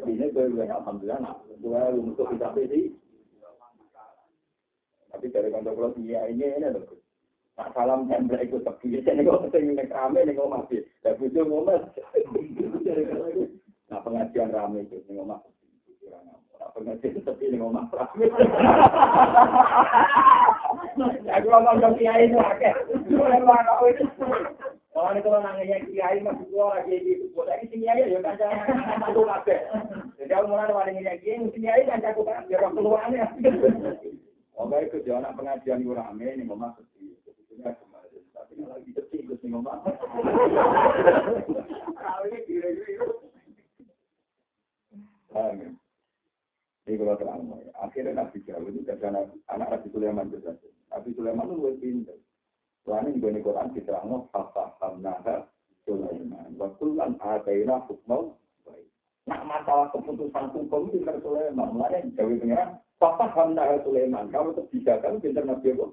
Ini 0.05 0.31
gue 0.31 0.69
alhamdulillah 0.69 1.19
nak 1.19 1.43
gue 1.49 1.83
untuk 1.97 2.29
kita. 2.31 2.53
Tapi 5.15 5.27
dari 5.31 5.49
kantor 5.49 5.97
dia 5.97 6.29
ini 6.29 6.45
ini 6.45 6.69
loh. 6.71 6.85
Nak 7.55 7.71
salam 7.75 8.11
tembak 8.11 8.45
ikut 8.45 8.67
tepi. 8.67 9.01
Ini 9.01 9.27
kok 9.27 9.51
sering 9.51 9.75
nek 9.75 9.91
rame 9.91 10.27
nek 10.27 10.39
omah. 10.39 10.67
Nah 13.89 14.01
pengajian 14.03 14.51
rame 14.55 14.87
itu 14.87 15.03
nek 15.09 15.23
omah. 15.25 15.41
Nah 16.65 16.73
pengajian 16.73 17.21
tepi 17.21 17.53
nek 17.53 17.61
omah 17.61 17.85
rame. 17.93 18.25
Aku 21.29 21.47
ngomong 21.53 21.77
ke 21.77 21.89
kiai 22.01 22.25
itu 22.25 22.41
akeh. 22.41 22.73
Oh, 24.95 25.11
ini 25.13 25.21
kalau 25.21 25.45
nanya 25.45 25.77
kiai 25.85 26.25
masih 26.25 26.49
gua 26.49 26.81
lagi 26.81 27.05
di 27.05 27.29
buat 27.37 27.53
lagi 27.53 27.69
sini 27.69 27.85
aja 27.85 28.09
ya 28.09 28.17
kan 28.25 28.41
jangan 28.41 28.97
satu 28.97 29.29
kafe. 29.29 29.61
Jadi 30.17 30.33
kalau 30.33 30.49
mau 30.49 30.57
nanya 30.57 30.81
nanya 30.89 31.21
kiai 31.21 31.53
aja 31.69 32.01
kan 32.01 32.01
aku 32.01 32.25
kan 32.25 32.49
biar 32.49 32.65
waktu 32.65 32.81
luangnya. 32.81 33.29
Oke, 34.57 34.77
itu 34.89 35.05
jangan 35.05 35.37
pengajian 35.37 35.85
gue 35.85 35.93
rame 35.93 36.25
ini 36.33 36.49
masuk 36.49 36.89
di 36.97 37.13
sebetulnya 37.29 37.77
kemarin. 37.77 38.25
Tapi 38.33 38.57
lagi 38.65 38.89
sepi 38.97 39.29
gue 39.29 39.37
sih 39.37 39.53
ngomong. 39.53 39.85
Kali 45.35 45.84
ini 46.85 47.01
kalau 47.01 47.17
terang, 47.17 47.49
akhirnya 47.81 48.13
Nabi 48.13 48.45
Jawa 48.45 48.69
itu 48.69 48.85
karena 48.85 49.25
anak 49.49 49.69
Nabi 49.73 49.89
Sulaiman 49.89 50.29
saja. 50.29 50.53
Nabi 50.93 51.11
Sulaiman 51.17 51.49
itu 51.49 51.57
lebih 51.65 51.81
pintar. 51.81 52.19
Soalnya 52.85 53.17
di 53.17 53.41
Quran 53.41 53.73
diterangkan, 53.73 54.29
fahamnaha 54.29 55.49
Sulaiman. 55.89 56.53
Wa 56.61 56.69
kullan 56.77 57.17
ataina 57.25 57.81
hukmau 57.89 58.37
Nah 59.25 59.41
masalah 59.49 59.89
keputusan 59.97 60.53
hukum 60.53 60.93
itu 60.93 61.01
pinter 61.01 61.17
Sulaiman. 61.25 61.73
Mulanya 61.73 62.05
jauh 62.13 62.37
pengiran. 62.37 62.77
Papa 63.01 63.33
hamna 63.33 63.81
Sulaiman. 63.81 64.29
Kalau 64.29 64.53
kebijakan 64.53 65.25
pinter 65.25 65.49
Nabi 65.49 65.73
apa? 65.73 65.87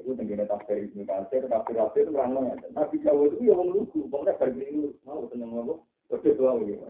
Itu 0.00 0.16
tenggine 0.16 0.48
tafsir 0.48 0.80
Ibnu 0.88 1.04
Katsir, 1.04 1.44
tafsir 1.46 1.76
tafsir 1.76 2.08
itu 2.08 2.16
orang 2.16 2.48
ya. 2.48 2.56
Nabi 2.72 2.96
Dawud 3.04 3.36
itu 3.36 3.52
yang 3.52 3.60
menunggu. 3.60 4.08
Pokoknya 4.08 4.40
bagi 4.40 4.64
ini 4.64 4.88
mau 5.04 5.28
seneng 5.28 5.52
apa? 5.52 5.76
Terus 6.08 6.36
doa 6.40 6.56
gitu. 6.64 6.80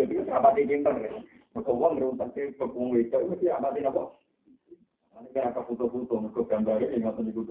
Jadi 0.00 0.12
apa 0.32 0.48
sih 0.56 0.64
pinter 0.64 0.94
ya? 0.96 1.12
Mereka 1.54 1.70
uang 1.70 1.92
ngeruntak 1.96 2.34
ke 2.34 2.50
pekung 2.58 2.98
itu 2.98 3.14
apa 3.14 3.34
sih 3.38 3.86
apa? 3.86 4.02
Ini 5.14 5.30
kayak 5.30 5.62
foto-foto, 5.70 6.14
mereka 6.18 6.42
gambarnya 6.50 6.90
yang 6.90 7.06
nggak 7.06 7.16
tentu 7.22 7.42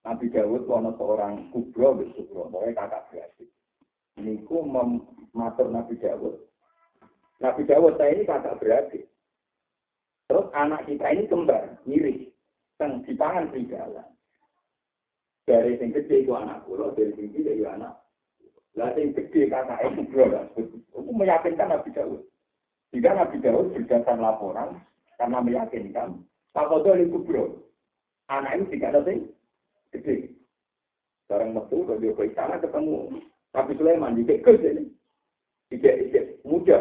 Nabi 0.00 0.32
Dawud 0.32 0.64
itu 0.64 0.72
seorang 0.96 1.52
kubro, 1.52 1.92
kubro, 1.92 2.48
pokoknya 2.48 2.72
kakak 2.72 3.04
beradik 3.12 3.52
niku 4.20 4.62
mematur 4.64 5.72
Nabi 5.72 5.96
Dawud. 5.96 6.36
Nabi 7.40 7.62
Dawud 7.64 7.96
saya 7.96 8.12
ini 8.16 8.28
kakak 8.28 8.58
beradik. 8.60 9.04
Terus 10.28 10.46
anak 10.54 10.86
kita 10.86 11.06
ini 11.10 11.26
kembar, 11.26 11.80
mirip. 11.88 12.30
Yang 12.80 13.12
dipangan 13.12 13.52
serigala. 13.52 14.04
Dari 15.44 15.76
yang 15.76 15.90
gede 15.92 16.16
itu 16.24 16.32
anak 16.32 16.64
pulau, 16.64 16.94
dari 16.94 17.12
yang 17.12 17.28
gede 17.34 17.52
itu 17.60 17.66
anak. 17.66 17.99
Lah 18.78 18.94
yang 18.94 19.10
gede 19.16 19.50
kakak 19.50 19.82
itu 19.82 20.02
bro, 20.06 20.26
itu 20.54 21.10
meyakinkan 21.10 21.74
Nabi 21.74 21.90
Dawud. 21.90 22.22
Jika 22.94 23.10
Nabi 23.18 23.36
Dawud 23.42 23.74
berdasar 23.74 24.18
laporan, 24.18 24.78
karena 25.18 25.38
meyakinkan, 25.42 26.22
Pak 26.54 26.68
Kodo 26.70 26.94
itu 26.94 27.18
bro. 27.18 27.58
Anak 28.30 28.62
ini 28.62 28.78
tidak 28.78 28.94
ada 28.94 29.10
yang 29.10 29.26
gede. 29.90 30.38
Sekarang 31.26 31.54
waktu 31.58 31.76
kalau 31.82 31.98
dia 31.98 32.14
ke 32.14 32.22
istana 32.30 32.62
ketemu 32.62 33.22
tapi 33.50 33.74
Sulaiman 33.74 34.18
juga 34.18 34.38
ikut 34.38 34.62
ini. 34.62 34.84
Tidak, 35.70 35.94
tidak, 36.10 36.26
muda. 36.46 36.78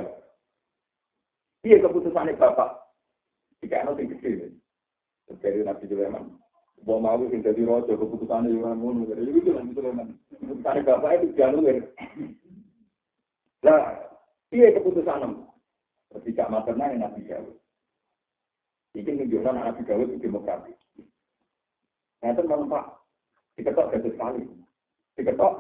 Iya 1.65 1.81
keputusannya 1.85 2.37
Bapak. 2.37 2.93
Jika 3.61 3.85
anak 3.85 4.01
yang 4.01 4.09
kecil. 4.17 4.53
Dari 5.41 5.61
Nabi 5.61 5.85
Sulaiman. 5.85 6.33
Bawa 6.87 7.19
mau 7.19 7.21
yang 7.27 7.43
jadi 7.43 7.61
rojo, 7.67 7.91
keputusannya 7.91 8.55
yang 8.55 8.79
ngono. 8.79 9.03
Jadi 9.11 9.31
itu 9.35 9.51
Nabi 9.51 9.75
Sulaiman. 9.75 10.15
Keputusannya 10.31 10.87
Bapak 10.87 11.11
itu 11.19 11.27
jalur. 11.35 11.75
Nah, 13.59 13.83
iya 14.55 14.71
keputusan 14.71 15.35
Ketika 16.09 16.49
materna 16.49 16.89
yang 16.89 17.05
Nabi 17.05 17.27
Dawud. 17.27 17.55
Ini 18.97 19.11
menunjukkan 19.11 19.55
Nabi 19.59 19.81
Dawud 19.85 20.07
itu 20.09 20.23
demokratis. 20.25 20.79
Nah, 22.23 22.33
itu 22.33 22.41
memang 22.47 22.71
Pak. 22.71 22.85
Diketok 23.59 23.91
gaduh 23.91 24.11
sekali. 24.15 24.43
Diketok 25.19 25.53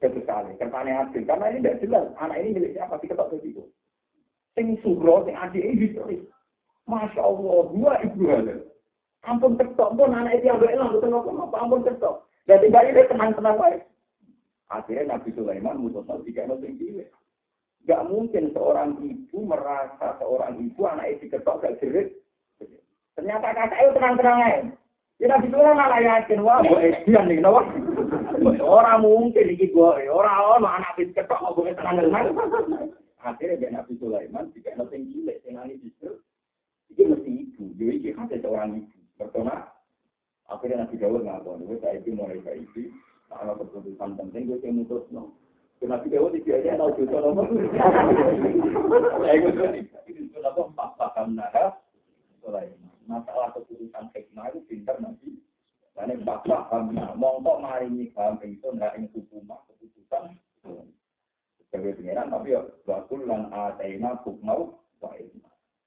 sekali. 0.00 0.50
Kertane 0.58 0.90
hasil. 0.92 1.22
Karena 1.24 1.52
ini 1.52 1.62
tidak 1.62 1.80
jelas. 1.84 2.06
Anak 2.18 2.40
ini 2.40 2.56
milik 2.56 2.74
siapa? 2.74 2.98
Diketok 2.98 3.30
begitu. 3.36 3.62
Sing 4.56 4.76
sugro, 4.80 5.24
sing 5.24 5.36
adik 5.36 5.62
ini 5.62 5.88
historis. 5.88 6.24
Masya 6.84 7.20
Allah, 7.22 7.60
dua 7.72 7.92
ibu 8.04 8.22
halal. 8.28 8.60
Ampun 9.24 9.56
ketok 9.56 9.96
pun 9.96 10.12
anak 10.12 10.36
itu 10.36 10.52
yang 10.52 10.60
berelang, 10.60 10.92
betul 10.92 11.16
apa 11.16 11.56
ampun 11.56 11.80
ketok. 11.80 12.28
Dan 12.44 12.60
tiba 12.60 12.84
ini 12.84 13.08
tenang-tenang 13.08 13.56
baik. 13.56 13.80
Akhirnya 14.68 15.16
Nabi 15.16 15.32
Sulaiman 15.32 15.80
mutuskan 15.80 16.20
tiga 16.28 16.44
yang 16.44 16.60
pilih. 16.60 17.08
Gak 17.84 18.04
mungkin 18.08 18.52
seorang 18.56 18.96
ibu 19.00 19.44
merasa 19.44 20.16
seorang 20.20 20.56
ibu 20.60 20.82
anak 20.88 21.16
itu 21.16 21.32
ketok 21.32 21.60
gak 21.64 21.76
jerit. 21.80 22.16
Ternyata 23.16 23.52
kakak 23.52 23.80
itu 23.80 23.92
tenang-tenang 23.96 24.38
aja. 24.40 24.62
Ya 25.22 25.26
Nabi 25.30 25.46
Sulaiman 25.46 25.78
malah 25.78 26.00
yakin, 26.02 26.42
wah, 26.42 26.58
gue 26.58 26.80
edian 26.90 27.30
nih, 27.30 27.38
kenapa? 27.38 27.62
Orang 28.60 29.06
mungkin 29.06 29.46
iki 29.46 29.70
gue, 29.70 30.10
orang 30.10 30.58
ono 30.58 30.66
anak 30.66 30.98
pit 30.98 31.14
ketok 31.14 31.38
mau 31.38 31.54
gue 31.54 31.70
tenang 31.70 32.02
tenang. 32.02 32.34
Akhirnya 33.22 33.56
dia 33.56 33.70
Nabi 33.72 33.94
Sulaiman 33.96 34.50
jika 34.52 34.74
ada 34.74 34.84
yang 34.90 35.06
cilik, 35.08 35.38
yang 35.48 35.64
ini 35.64 35.80
justru 35.80 36.18
itu 36.92 37.08
mesti 37.08 37.30
ibu. 37.30 37.64
Jadi 37.78 37.92
iki 38.02 38.10
kan 38.12 38.28
seorang 38.28 38.84
ibu. 38.84 38.98
Pertama, 39.14 39.70
akhirnya 40.50 40.84
Nabi 40.84 40.96
Dawud 40.98 41.22
ngapain? 41.22 41.62
Gue 41.62 41.78
saya 41.78 42.02
itu 42.02 42.10
mulai 42.14 42.42
kayak 42.42 42.66
itu. 42.66 42.90
Kalau 43.30 43.54
keputusan 43.58 44.18
penting 44.18 44.50
gue 44.50 44.58
yang 44.62 44.82
mutus 44.82 45.06
no. 45.14 45.34
Nabi 45.84 46.08
Dawud 46.10 46.32
itu 46.34 46.50
aja 46.50 46.80
tahu 46.80 46.90
juta 46.98 47.18
nomor. 47.22 47.46
Saya 49.22 49.34
itu 49.38 50.38
apa? 50.42 50.62
Paham 50.98 51.38
nara. 51.38 51.78
Masalah 53.04 53.52
keputusan 53.52 54.08
hikmah 54.16 54.48
itu 54.48 54.64
pintar 54.64 54.96
Nabi 54.96 55.36
Karena 55.94 56.18
bapak 56.26 56.74
hamna, 56.74 57.14
mongko 57.14 57.62
maringi 57.62 58.10
paham 58.10 58.42
itu 58.42 58.66
nggak 58.66 58.98
ini 58.98 59.06
hukumah 59.14 59.62
keputusan. 59.70 60.34
Sebagai 61.70 62.02
pengiran, 62.02 62.34
tapi 62.34 62.50
ya 62.50 62.66
hukmau 64.26 64.82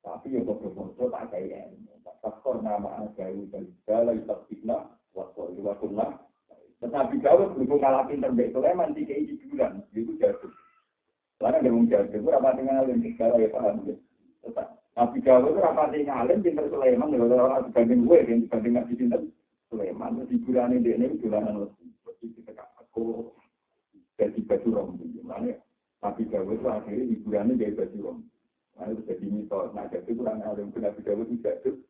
Tapi 0.07 0.39
ya 0.39 0.41
bodoh-bodoh 0.47 1.11
tak 1.11 1.35
kayak 1.35 1.75
ini. 1.75 1.91
Fakor 2.23 2.63
nama 2.63 3.03
agawi 3.03 3.51
dari 3.51 3.67
segala 3.83 4.15
istabikna 4.15 4.87
waktu 5.11 5.59
iwakunna. 5.59 6.23
Tetapi 6.79 7.19
kalau 7.19 7.51
berhubung 7.51 7.83
kalah 7.83 8.07
pinter 8.07 8.31
baik 8.31 8.55
Sulaiman 8.55 8.95
tiga 8.95 9.13
ini 9.19 9.35
bulan, 9.51 9.83
itu 9.91 10.15
jatuh. 10.15 10.53
Karena 11.41 11.59
dia 11.59 11.73
jatuh, 11.99 12.17
itu 12.21 12.29
rapat 12.31 12.53
dengan 12.55 12.81
alim 12.85 13.03
segala 13.03 13.35
ya 13.41 13.49
paham. 13.51 13.75
Tapi 14.95 15.17
kalau 15.25 15.51
itu 15.51 15.59
rapat 15.59 15.87
dengan 15.93 16.25
alim, 16.25 16.39
pinter 16.41 16.65
Sulaiman, 16.71 17.13
ya 17.13 17.21
orang 17.21 17.65
dibanding 17.69 18.05
gue, 18.07 18.17
yang 18.23 18.39
dibanding 18.45 18.73
Nabi 18.77 18.93
Sinten. 18.95 19.23
Sulaiman 19.67 20.23
itu 20.23 20.39
hiburan 20.39 20.79
ini 20.79 20.95
ini 20.95 21.19
bulanan 21.19 21.67
lebih 21.67 21.91
seperti 21.99 22.39
kita 22.39 22.63
aku 22.79 23.35
jadi 24.15 24.39
baju 24.47 24.67
rompi 24.71 25.19
mana 25.19 25.59
tapi 25.99 26.23
Dawud 26.31 26.55
itu 26.55 26.67
akhirnya 26.71 27.03
hiburannya 27.03 27.59
dari 27.59 27.75
baju 27.75 27.97
rompi 27.99 28.36
mana 28.78 28.93
itu 28.93 29.01
jadi 29.09 29.25
mitos. 29.25 29.73
Nah 29.73 29.89
jadi 29.89 30.09
kurang 30.13 30.45
alim 30.45 30.69
Nabi 30.69 31.01
Dawud 31.01 31.28
tidak 31.34 31.65
itu. 31.65 31.82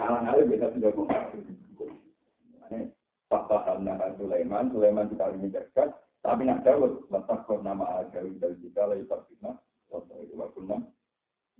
Salah 0.00 0.24
alim 0.24 0.48
kita 0.52 0.72
sudah 0.72 0.92
mana 0.96 2.88
Fakta 3.26 3.58
Hamna 3.66 3.98
Sulaiman 4.16 4.70
Sulaiman 4.70 5.10
juga 5.10 5.34
ini 5.34 5.50
cerdas 5.50 5.90
tapi 6.22 6.46
nak 6.46 6.62
Dawud 6.62 7.10
letak 7.10 7.46
nama 7.62 8.06
Dawud 8.14 8.38
dari 8.38 8.56
kita 8.62 8.86
waktu 8.86 10.14
itu 10.26 10.34
waktu 10.38 10.60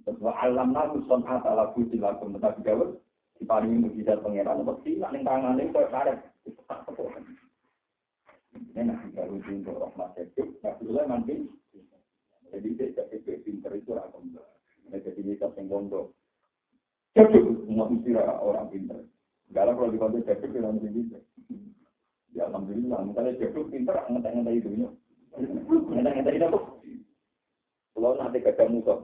Terus 0.06 0.22
alam 0.22 0.70
namu 0.70 1.02
sonat 1.10 1.42
ala 1.42 1.74
fusi 1.74 1.98
lakum 1.98 2.34
tetapi 2.38 2.62
Dawud 2.62 3.02
diparingi 3.42 3.82
mujizat 3.82 4.22
pangeran 4.22 4.62
mesti 4.62 4.96
nek 5.02 5.22
tangan 5.26 5.58
ini 5.60 5.74
kok 5.74 5.90
karet 5.92 6.18
ini 8.56 8.80
nanti 8.88 9.06
baru 9.12 9.36
untuk 9.36 9.76
rahmat 9.76 10.16
nggak 10.16 10.74
boleh 10.80 11.04
nanti 11.04 11.34
jadi 12.52 12.68
dia 12.76 13.04
jadi 13.10 13.40
pinter 13.42 13.72
itu 13.74 13.94
akan 13.94 14.36
ini 14.86 14.98
jadi 15.02 15.20
kita 15.20 15.50
yang 15.58 15.66
bondo 15.66 16.14
cocok 17.16 17.44
semua 17.64 17.88
orang 18.44 18.68
pinter. 18.68 19.00
Galah 19.50 19.72
kalau 19.72 19.90
di 19.90 19.98
kota 19.98 20.18
cocok 20.20 20.50
kita 20.52 20.58
nanti 20.62 20.88
bisa 20.92 21.18
ya 22.36 22.46
alhamdulillah. 22.52 23.00
Misalnya 23.08 23.40
cocok 23.40 23.64
pinter 23.72 23.94
ngetek-ngetek 24.12 24.54
itu 24.60 24.68
ya 24.76 24.90
ngetek-ngetek 25.90 26.34
itu 26.36 26.60
kalau 27.96 28.12
nanti 28.20 28.38
ketemu 28.44 28.84
kok 28.84 29.00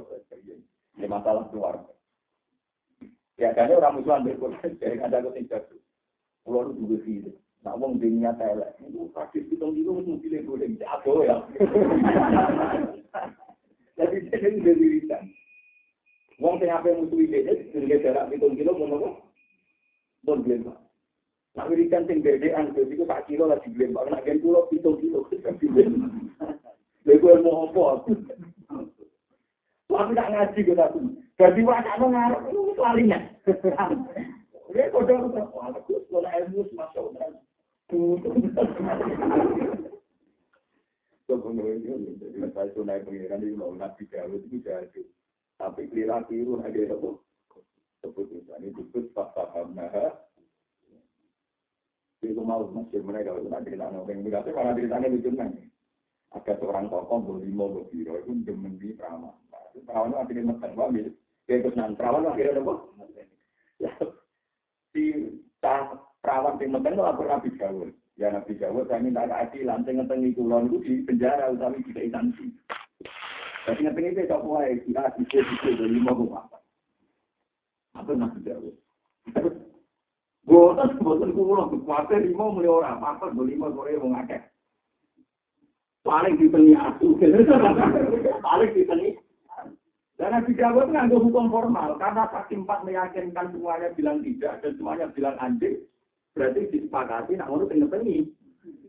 ini 1.01 1.07
masalah 1.09 1.49
keluarga. 1.49 1.93
Ya, 3.41 3.51
jadi 3.57 3.75
orang 3.81 3.99
musuhan 3.99 4.23
berkurang, 4.29 4.61
jadi 4.77 5.01
ada 5.01 5.25
aku 5.25 5.33
tinggal. 5.33 5.65
Pulau 6.45 6.69
itu 6.69 6.79
juga 6.85 6.97
sih. 7.07 7.17
Nah, 7.63 7.79
wong 7.79 8.03
dunia 8.03 8.35
tele, 8.35 8.75
itu 8.83 9.07
praktis 9.15 9.47
itu 9.47 9.63
mesti 9.63 10.19
pilih 10.19 10.43
boleh, 10.51 10.67
jatuh 10.83 11.23
ya. 11.23 11.39
Jadi 13.95 14.17
dia 14.27 14.39
ini 14.43 14.67
jadi 14.67 14.83
wiridan. 14.83 15.25
Wong 16.43 16.59
sing 16.59 16.75
ape 16.75 16.91
musuh 16.91 17.23
ide, 17.23 17.71
jadi 17.71 18.03
jarak 18.03 18.35
hitung 18.35 18.59
kilo 18.59 18.75
mau 18.75 18.91
nopo? 18.91 19.09
Bon 20.27 20.43
belum. 20.43 20.75
Nah, 21.55 21.65
wiridan 21.71 22.03
sing 22.11 22.19
bedean, 22.19 22.75
jadi 22.75 22.99
itu 22.99 23.07
tak 23.07 23.31
kilo 23.31 23.47
lagi 23.47 23.71
belum. 23.71 23.95
Nak 23.95 24.27
gen 24.27 24.43
pulau 24.43 24.67
hitung 24.75 24.99
kilo, 24.99 25.23
Lha 27.03 27.19
gue 27.19 27.35
mau 27.43 27.67
apa? 27.67 28.07
Tapi 29.91 30.13
tak 30.19 30.31
ngaji 30.35 30.59
gue 30.67 30.75
tadi. 30.79 31.01
Jadi 31.39 31.61
wacana 31.67 32.07
ngarep 32.07 32.43
itu 32.51 32.75
lalinya. 32.79 33.19
Dia 34.73 34.89
wah 34.89 35.69
aku 35.69 36.01
sekolah 36.09 36.33
ilmu 36.33 36.65
masuk 36.73 37.13
dan 37.21 37.32
saya 42.53 42.69
tunai 42.73 43.05
pengiran 43.05 43.45
di 43.45 43.53
mau 43.53 43.77
nabi 43.77 44.09
Dawud 44.09 44.49
itu 44.49 44.65
jadi. 44.65 45.03
Tapi 45.61 45.93
kira 45.93 46.25
tiru 46.25 46.57
ada 46.65 46.73
apa? 46.73 47.11
Keputusan 48.01 48.65
itu 48.65 48.83
pun 48.89 49.05
fakta 49.13 49.45
karena 49.53 49.87
itu 52.23 52.41
mau 52.41 52.65
masih 52.71 53.03
mereka 53.05 53.35
itu 53.37 53.51
nanti 53.51 53.75
cerita 53.75 53.91
orang 53.93 54.25
berarti 54.25 54.51
kalau 54.57 54.73
ceritanya 54.73 55.13
lucu 55.13 55.31
nih. 55.37 55.69
Ada 56.33 56.53
seorang 56.57 56.89
tokoh 56.89 57.19
berlima 57.29 57.69
berbiro 57.69 58.17
itu 58.25 58.33
demen 58.49 58.81
di 58.81 58.97
peramal. 58.97 59.37
Peramal 59.85 60.09
itu 60.09 60.17
akhirnya 60.17 60.49
makan 60.57 60.73
wamil. 60.81 61.07
Kayak 61.45 61.69
terus 61.69 61.77
nanti 61.77 61.99
peramal 62.01 62.25
akhirnya 62.33 62.65
apa? 62.65 62.75
Si 64.97 65.05
Perawat 66.23 66.63
yang 66.63 66.79
penting 66.79 67.03
lapor 67.03 67.27
Nabi 67.27 67.51
Dawud. 67.59 67.91
Ya 68.15 68.31
Nabi 68.31 68.55
Dawud 68.55 68.87
saya 68.87 69.03
minta 69.03 69.27
keadilan, 69.27 69.83
saya 69.83 69.99
ngetengi 69.99 70.39
kulon 70.39 70.71
itu 70.71 70.79
di 70.87 70.93
penjara, 71.03 71.51
tapi 71.59 71.83
tidak 71.91 72.15
sanksi. 72.15 72.47
Jadi 73.67 73.81
ngetengi 73.83 74.11
itu 74.15 74.31
tak 74.31 74.43
puai, 74.47 74.79
kita 74.87 75.11
bisa 75.19 75.39
bisa 75.43 75.69
dari 75.75 75.99
lima 75.99 76.15
rumah. 76.15 76.47
Apa 77.99 78.15
Nabi 78.15 78.39
Dawud? 78.47 78.75
Boten, 80.47 80.99
boten 81.03 81.31
kulon, 81.35 81.71
kekuatan 81.75 82.27
lima 82.27 82.45
mulai 82.51 82.71
orang, 82.71 82.99
apa 82.99 83.31
lima 83.31 83.71
sore 83.75 83.95
mau 83.99 84.11
ngakek. 84.15 84.43
Paling 86.03 86.35
ditengi 86.35 86.75
aku, 86.75 87.15
paling 88.47 88.71
ditengi 88.75 89.15
dan 90.23 90.39
Nabi 90.39 90.55
Dawud 90.55 90.87
mengambil 90.87 91.19
hukum 91.19 91.51
formal, 91.51 91.99
karena 91.99 92.31
saksi 92.31 92.63
empat 92.63 92.87
meyakinkan 92.87 93.51
semuanya 93.51 93.91
bilang 93.91 94.23
tidak, 94.23 94.63
dan 94.63 94.79
semuanya 94.79 95.11
bilang 95.11 95.35
anjing, 95.43 95.83
berarti 96.33 96.61
disepakati, 96.73 97.37
nak 97.37 97.49
menurut 97.53 97.69
tengah-tengah. 97.69 98.25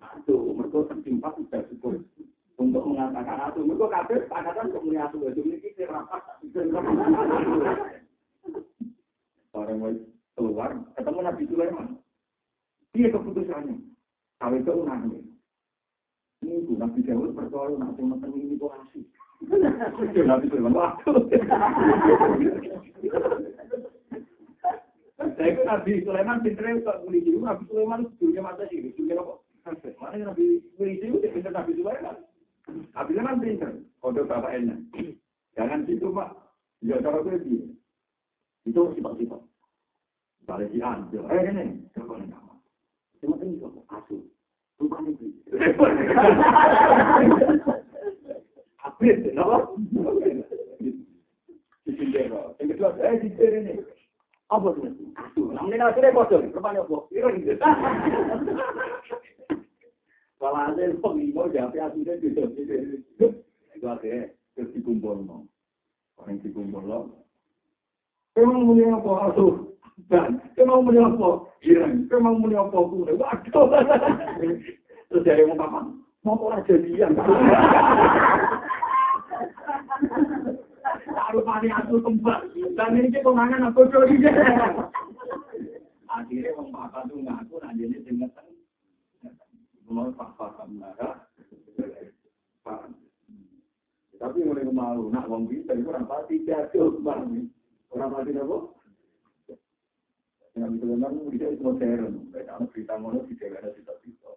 Aduh, 0.03 0.51
mereka 0.55 0.85
saksi 0.91 1.09
empat 1.15 1.33
sudah 1.39 1.61
cukup 1.71 2.03
untuk 2.59 2.83
mengatakan 2.85 3.49
aduh, 3.49 3.63
mereka 3.65 3.87
kabel 3.89 4.19
sepakatan 4.27 4.69
untuk 4.69 4.83
melihat 4.85 5.09
aduh, 5.11 5.31
itu 5.31 5.41
ini 5.43 5.57
kita 5.63 5.89
rapat. 5.89 6.21
Orang 9.53 9.77
mau 9.79 9.93
keluar, 10.33 10.71
ketemu 10.97 11.19
Nabi 11.23 11.43
Sulaiman. 11.49 11.87
Dia 12.93 13.09
keputusannya. 13.09 13.75
Kalau 14.37 14.57
itu 14.59 14.73
unangnya. 14.73 15.19
Ini 16.43 16.67
Nabi 16.75 16.99
Dawud 17.05 17.31
percaya, 17.31 17.73
nak 17.79 17.95
tengah-tengah 17.95 18.37
ini 18.37 18.59
kok 18.59 18.75
asik. 18.83 19.05
Nabi 20.27 20.45
Sulaiman 20.51 20.75
waktu. 20.75 21.11
Saya 25.23 25.49
itu 25.55 25.61
Nabi 25.63 25.91
Sulaiman 26.03 26.43
pinternya 26.43 26.83
kok 26.83 26.99
muli 27.07 27.23
jiwa, 27.23 27.55
Nabi 27.55 27.63
Sulaiman 27.71 28.01
dunia 28.19 28.41
masa 28.43 28.67
sih, 28.67 28.83
dunia 28.93 29.15
apa? 29.15 29.39
Mana 30.03 30.35
Nabi 30.35 30.59
muli 30.75 30.99
jiwa, 30.99 31.17
pinter 31.23 31.51
Nabi 31.55 31.71
Sulaiman. 31.79 32.17
Nabi 32.91 33.11
Sulaiman 33.15 33.39
pinter, 33.39 33.71
kode 34.03 34.21
bapak 34.27 34.53
enak. 34.59 34.79
Jangan 35.55 35.85
situ 35.87 36.07
pak, 36.11 36.29
ya 36.83 36.99
cara 36.99 37.23
gue 37.23 37.39
dia. 37.45 37.65
Itu 38.67 38.91
sifat-sifat. 38.97 39.41
Balik 40.43 40.75
si 40.75 40.83
Anjo, 40.83 41.23
eh 41.31 41.39
ini, 41.39 41.87
coba 41.95 42.19
nih 42.19 42.27
nama. 42.27 42.53
Cuma 43.23 43.39
ini 43.39 43.63
kok, 43.63 43.79
asuh. 43.87 44.19
Rupanya 44.81 45.15
itu. 45.15 45.27
Abis, 48.83 49.15
kenapa? 49.23 49.57
Disindero. 51.87 52.59
Yang 52.59 52.67
kedua, 52.75 52.89
eh, 52.99 53.15
disindero 53.23 53.55
ini. 53.63 53.73
Apa? 54.53 54.69
Aduh, 54.69 55.49
namanya 55.49 55.89
akhirnya 55.89 56.13
kosong. 56.13 56.53
Rupanya 56.53 56.85
apa? 56.85 56.97
Ireng. 57.09 57.41
Kalau 60.37 60.59
ada 60.59 60.77
yang 60.77 61.01
pengimu, 61.01 61.49
jadi 61.49 61.79
akhirnya 61.81 62.21
juga. 62.21 62.45
Itu 63.73 63.85
akhirnya, 63.89 64.29
terus 64.53 64.69
dikumpul. 64.77 65.25
Orang 66.21 66.37
dikumpul 66.45 66.85
loh. 66.85 67.25
Emang 68.37 68.69
punya 68.69 68.93
apa? 68.93 69.33
Aduh. 69.33 69.73
Dan, 70.13 70.37
emang 70.61 70.85
punya 70.85 71.09
apa? 71.09 71.49
Ireng. 71.65 72.05
Emang 72.13 72.37
punya 72.37 72.61
apa? 72.61 72.77
Waduh. 72.77 73.65
Terus 75.09 75.25
dari 75.25 75.49
mau 75.49 75.57
kapan? 75.57 75.97
Mau 76.21 76.37
orang 76.37 76.61
jadian. 76.69 77.17
Pani 81.43 81.67
aku 81.69 81.99
kembang. 81.99 82.47
Dan 82.73 82.95
ini 82.95 83.19
pengangan 83.19 83.67
aku 83.71 83.87
curi. 83.91 84.15
Akhirnya 86.13 86.53
wong 86.53 86.69
papa 86.69 87.09
tuh 87.09 87.17
ngaku 87.25 87.57
nanti 87.57 87.89
ini 87.89 87.97
tinggal 88.05 88.29
Mau 89.89 90.09
papa 90.13 90.55
kamera. 90.57 91.27
Tapi 94.17 94.39
mulai 94.47 94.63
malu, 94.71 95.11
nak 95.11 95.27
wong 95.27 95.51
bisa 95.51 95.75
itu 95.75 95.89
orang 95.91 96.07
pasti 96.07 96.47
jatuh. 96.47 96.95
Orang 97.91 98.13
pasti 98.13 98.31
apa? 98.39 98.57
Yang 100.53 100.71
itu 100.79 100.85
memang 100.85 101.13
bisa 101.33 101.45
itu 101.51 101.61
modern. 101.65 102.31
Karena 102.31 102.65
cerita 102.71 102.93
ngono 103.01 103.25
tidak 103.27 103.59
ada 103.59 103.73
cerita-cerita. 103.75 104.31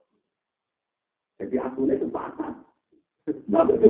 Jadi 1.39 1.57
aku 1.61 1.87
itu 1.87 2.09
patah. 2.11 2.57
Tapi 3.29 3.73
itu 3.79 3.89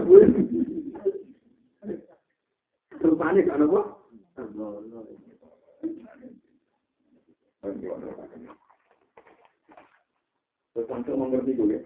gue. 3.17 3.25
Rupanya 3.25 3.43
kan 3.49 3.65
apa? 3.65 3.81
Terus 10.77 10.87
sampai 10.93 11.17
mengerti 11.17 11.57
gue. 11.57 11.81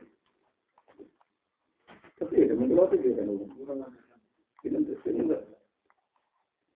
Tapi 2.18 2.34
ya, 2.36 2.52
menurut 2.58 2.92
itu 2.92 3.14
kan. 3.14 3.30
Ini 4.66 4.76
enggak. 5.06 5.42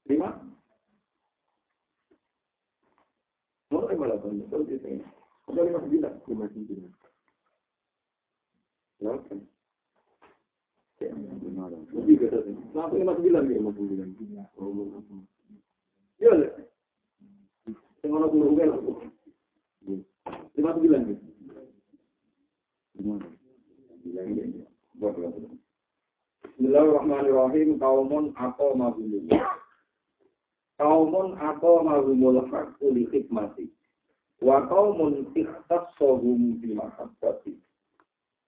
Lima? 0.08 0.30
Mau 3.74 3.84
lima 3.90 4.14
betul 4.14 4.64
itu. 4.70 5.02
Udah 5.50 5.62
lima 5.66 5.82
sembilan, 5.82 6.12
lima 6.30 6.46
sembilan. 6.48 6.92
Delapan. 9.02 9.38
Bismillahirrahmanirrahim. 26.54 27.82
Kaumun 27.82 28.30
atau 28.38 28.78
mahumul. 28.78 29.26
Kaumun 30.78 31.28
atau 31.38 31.82
mahumul 31.82 32.46
hak 32.46 32.78
uli 32.78 33.10
hikmati. 33.10 33.66
Wa 34.38 34.62
kaumun 34.70 35.34
ikhtas 35.34 35.84
sohum 35.98 36.62
bima 36.62 36.90
habbati. 36.94 37.58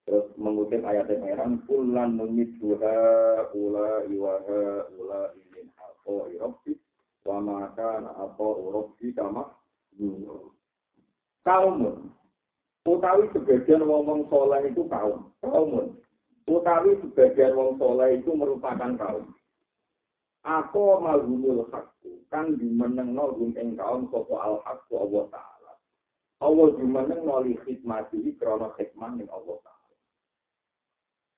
Terus 0.06 0.30
mengutip 0.38 0.86
ayat 0.86 1.10
pangeran 1.10 1.66
kulan 1.66 2.14
numit 2.14 2.54
duha 2.62 2.94
ula 3.50 4.06
iwaha 4.06 4.86
ula 4.94 5.34
ilin 5.34 5.66
atau 5.74 6.30
irobi 6.30 6.78
wa 7.26 7.42
maka 7.42 8.06
atau 8.14 8.54
urobi 8.70 9.10
kama 9.10 9.50
kaumun. 11.42 12.14
Utawi 12.86 13.26
sebagian 13.34 13.82
wong 13.82 14.30
soleh 14.30 14.70
itu 14.70 14.86
kaum. 14.86 15.34
Kaumun. 15.42 15.98
Utawi 16.46 17.02
sebagian 17.02 17.58
wong 17.58 17.74
soleh 17.82 18.22
itu 18.22 18.30
merupakan 18.30 18.94
kaum. 18.94 19.34
Aku 20.46 21.02
malhumul 21.02 21.66
hakku 21.74 22.22
kan 22.30 22.54
dimenengno 22.54 23.34
rum 23.34 23.58
ing 23.58 23.74
kaum 23.74 24.06
sapa 24.14 24.38
al 24.38 24.62
hakku 24.62 25.02
Allah 25.02 25.26
taala. 25.34 25.72
Allah 26.38 26.68
dimenengno 26.78 27.42
li 27.42 27.58
khidmati 27.66 28.38
krana 28.38 28.70
hikmah 28.78 29.18
ning 29.18 29.26
Allah 29.34 29.58
taala 29.66 29.75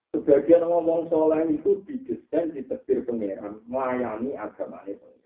Sebagian 0.08 0.64
ngomong 0.64 1.12
soleh 1.12 1.52
itu 1.52 1.84
didesain 1.84 2.56
di 2.56 2.64
terbir 2.64 3.04
pangeran, 3.04 3.60
melayani 3.68 4.32
agama 4.40 4.80
pangeran. 4.80 5.18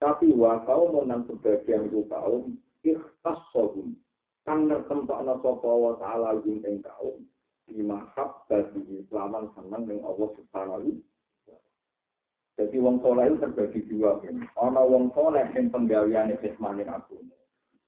Tapi 0.00 0.32
wa 0.36 0.60
kaum 0.64 1.00
menang 1.00 1.24
sebagian 1.28 1.88
itu 1.88 2.04
kaum 2.08 2.56
ikhtas 2.84 3.40
sohum. 3.52 3.96
Kan 4.44 4.68
tertempat 4.68 5.24
sopa 5.40 5.68
wa 5.72 5.96
ta'ala 5.96 6.40
ing 6.44 6.84
kaum. 6.84 7.24
Dimahab 7.64 8.44
bagi 8.44 9.08
selaman 9.08 9.48
senang 9.56 9.88
dengan 9.88 10.04
Allah 10.12 10.28
subhanahu 10.36 11.00
Jadi 12.60 12.76
wong 12.76 13.00
soleh 13.00 13.24
itu 13.32 13.40
terbagi 13.40 13.80
dua. 13.88 14.20
Ana 14.60 14.84
wong 14.84 15.08
soleh 15.16 15.48
yang 15.56 15.72
penggawian 15.72 16.36
khidmanin 16.40 16.92
aku. 16.92 17.16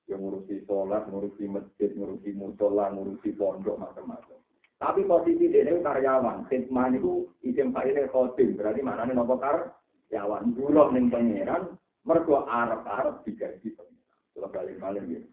Yang 0.08 0.20
ngurusi 0.22 0.56
sholat, 0.64 1.02
ngurusi 1.12 1.44
masjid, 1.50 1.90
ngurusi 1.92 2.30
musola, 2.32 2.94
ngurusi 2.94 3.34
pondok, 3.36 3.76
macam-macam. 3.76 4.35
Tapi 4.76 5.08
posisi 5.08 5.48
dia 5.48 5.64
ini 5.64 5.80
karyawan. 5.80 6.44
Khidmah 6.52 6.92
itu 6.92 7.32
isim 7.40 7.72
fa'ilnya 7.72 8.12
khotim. 8.12 8.60
Berarti 8.60 8.84
mana 8.84 9.08
nih 9.08 9.16
nopo 9.16 9.40
karyawan. 9.40 10.52
Dulu 10.52 10.92
nih 10.92 11.08
pangeran. 11.08 11.62
Mereka 12.06 12.36
Arab-Arab 12.44 13.24
digaji 13.24 13.72
pangeran. 13.72 14.12
Kalau 14.36 14.52
balik-balik 14.52 15.02
gitu. 15.08 15.26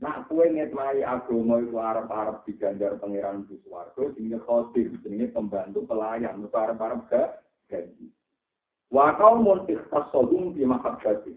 Nah, 0.00 0.24
kue 0.28 0.48
ngetmai 0.48 1.04
agama 1.04 1.60
itu 1.60 1.76
Arab-Arab 1.76 2.44
diganjar 2.48 2.96
pangeran 3.00 3.48
di 3.48 3.56
suarga. 3.64 4.04
Ini 4.16 4.36
khotim. 4.44 5.00
Ini 5.00 5.32
pembantu 5.32 5.84
pelayan. 5.88 6.44
Mereka 6.44 6.58
Arab-Arab 6.60 7.00
gaji. 7.68 8.06
Wa 8.92 9.16
di 9.16 10.64
mahab 10.68 10.94
gaji. 11.00 11.32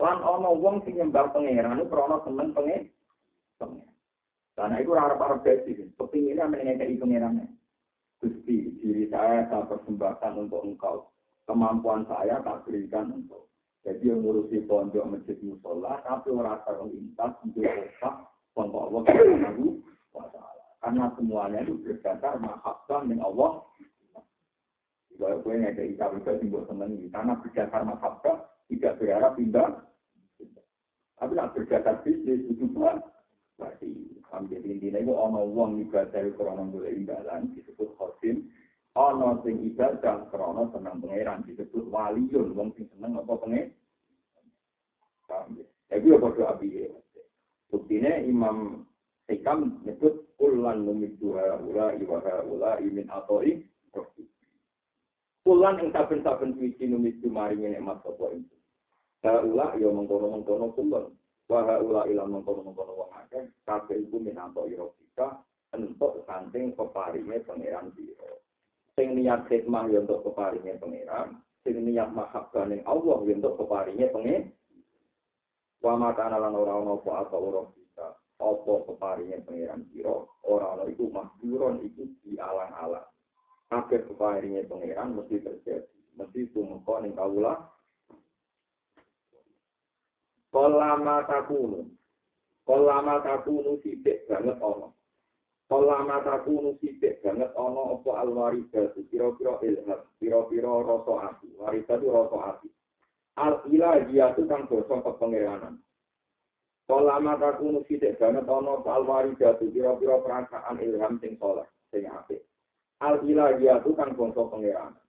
Lan 0.00 0.18
ono 0.26 0.50
wong 0.58 0.82
sing 0.82 0.98
nyembah 0.98 1.30
pangeran 1.30 1.78
itu 1.78 1.86
krono 1.86 2.18
seneng 2.26 2.50
pengen. 2.50 2.90
Pengen. 3.62 3.93
Karena 4.54 4.78
itu 4.78 4.94
harap-harap 4.94 5.42
besi. 5.42 5.74
Kepinginnya 5.98 6.46
mengenai 6.46 6.94
pengirannya. 6.94 7.46
Gusti, 8.22 8.78
diri 8.80 9.10
saya 9.10 9.50
saya 9.50 9.66
persembahkan 9.66 10.38
untuk 10.38 10.62
engkau. 10.62 11.10
Kemampuan 11.44 12.06
saya 12.08 12.40
tak 12.40 12.64
berikan 12.64 13.12
untuk. 13.12 13.50
Jadi 13.84 14.08
yang 14.08 14.24
ngurusi 14.24 14.64
pondok 14.64 15.04
masjid 15.12 15.36
musola, 15.44 16.00
tapi 16.08 16.32
orang 16.32 16.56
terlintas 16.64 17.36
untuk 17.44 17.68
otak 17.68 18.16
Untuk 18.56 18.80
Allah 18.80 19.02
Subhanahu. 19.04 19.66
Karena 20.80 21.04
semuanya 21.16 21.58
itu 21.64 21.80
berdasar 21.84 22.36
mahabbah 22.40 23.00
dengan 23.04 23.24
Allah. 23.28 23.64
Kalau 25.14 25.40
gue 25.40 25.54
ngajak 25.56 25.86
Isa 25.94 26.12
juga 26.12 26.32
simbol 26.36 26.66
seneng 26.68 27.00
karena 27.08 27.32
berdasar 27.40 27.82
mahabbah 27.88 28.36
tidak 28.68 28.96
berharap 29.00 29.32
pindah. 29.36 29.68
Tapi 31.16 31.32
nak 31.32 31.56
berdasar 31.56 32.04
bisnis 32.04 32.44
itu 32.50 32.68
kan 32.76 33.00
berarti 33.54 34.20
sampai 34.30 34.58
intinya 34.62 34.98
itu 34.98 35.12
ono 35.14 35.46
uang 35.46 35.78
ibadah 35.86 36.26
karena 36.34 36.64
boleh 36.66 36.92
imbalan 36.94 37.54
disebut 37.54 37.88
khosim. 37.98 38.50
Ono 38.94 39.42
sing 39.42 39.58
ibadah 39.74 40.30
karena 40.30 40.62
senang 40.70 41.02
pangeran 41.02 41.42
disebut 41.46 41.86
waliun 41.90 42.54
wong 42.54 42.70
sing 42.74 42.86
seneng 42.94 43.18
apa 43.18 43.34
pangeran. 43.38 43.70
Tapi 45.90 46.06
apa 46.10 46.28
doa 46.34 46.52
biye? 46.58 46.90
Buktinya 47.70 48.22
Imam 48.22 48.86
Hikam 49.24 49.80
nyebut 49.88 50.36
kulan 50.36 50.84
dua 51.16 51.56
ula 51.64 51.96
iwaha 51.96 52.44
ula 52.44 52.76
imin 52.82 53.08
atoi 53.08 53.64
Kulan 55.44 55.76
yang 55.76 55.92
saben-saben 55.92 56.56
suci 56.56 56.88
numidu 56.88 57.28
maringi 57.28 57.68
nikmat 57.68 58.00
sapa 58.00 58.32
itu. 58.32 58.56
Haula 59.20 59.76
ya 59.76 59.92
mengkono-mengkono 59.92 60.72
kulan. 60.72 61.12
Wa 61.44 61.60
ula 61.76 62.08
ilam 62.08 62.40
mengkono-mengkono 62.40 62.92
wong 62.96 63.12
akeh 63.20 63.52
kabeh 63.68 64.00
iku 64.00 64.16
min 64.16 64.40
atoi 64.40 64.72
robika 64.80 65.44
entuk 65.76 66.24
saking 66.24 66.72
peparinge 66.72 67.44
pangeran 67.44 67.92
sira. 67.92 68.30
Sing 68.94 69.18
niat 69.18 69.44
khidmah 69.50 69.90
ya 69.90 70.00
untuk 70.00 70.22
peparinge 70.24 70.78
pangeran, 70.78 71.42
sing 71.66 71.76
niat 71.82 72.14
mahabbah 72.14 72.64
ning 72.70 72.80
Allah 72.86 73.18
ya 73.26 73.34
untuk 73.36 73.60
peparinge 73.60 74.06
pangeran. 74.08 74.54
Wa 75.84 76.00
maka 76.00 76.32
lan 76.32 76.56
ora 76.56 76.80
ana 76.80 76.96
apa 76.96 77.28
apa 77.28 77.36
bisa. 77.76 78.06
Apa 78.40 78.72
peparinge 78.88 79.44
pangeran 79.44 79.84
sira, 79.92 80.16
ora 80.48 80.78
ana 80.78 80.88
iku 80.88 81.12
mahduron 81.12 81.84
iku 81.84 82.08
dialang-alang. 82.24 83.04
Kabeh 83.68 84.00
peparinge 84.08 84.64
pangeran 84.64 85.12
mesti 85.12 85.44
terjadi. 85.44 85.92
Mesti 86.16 86.40
tumeka 86.54 87.04
ning 87.04 87.12
kawula. 87.12 87.68
Kolama 90.54 91.26
takunu. 91.26 91.90
Kolama 92.62 93.18
takunu 93.26 93.74
sithik 93.82 94.30
banget 94.30 94.54
ana. 94.62 94.94
Kolama 95.66 96.22
takunu 96.22 96.78
sithik 96.78 97.18
banget 97.26 97.50
ana 97.58 97.98
apa 97.98 98.10
alwarida 98.22 98.94
pira-pira 98.94 99.58
ilham, 99.66 100.00
pira-pira 100.22 100.72
rasa 100.86 101.14
ati. 101.34 101.50
Warida 101.58 101.98
itu 101.98 102.06
rasa 102.06 102.38
ati. 102.54 102.68
al 103.34 103.66
ilahiyah 103.66 104.30
itu 104.34 104.46
kan 104.46 104.70
dosa 104.70 105.02
kepengiranan. 105.02 105.82
Kalau 106.84 107.16
mata 107.18 107.56
kuno 107.56 107.80
sidik 107.88 108.20
banget 108.20 108.44
ono 108.44 108.84
al 108.84 109.02
waridatu 109.08 109.72
kira-kira 109.72 110.20
perasaan 110.20 110.78
ilham 110.84 111.16
sing 111.18 111.34
soleh 111.40 111.64
sing 111.88 112.04
apik. 112.06 112.44
Al 113.00 113.24
ilahiyah 113.24 113.80
itu 113.82 113.96
kan 113.96 114.12
dosa 114.14 114.46
pengiranan. 114.52 115.02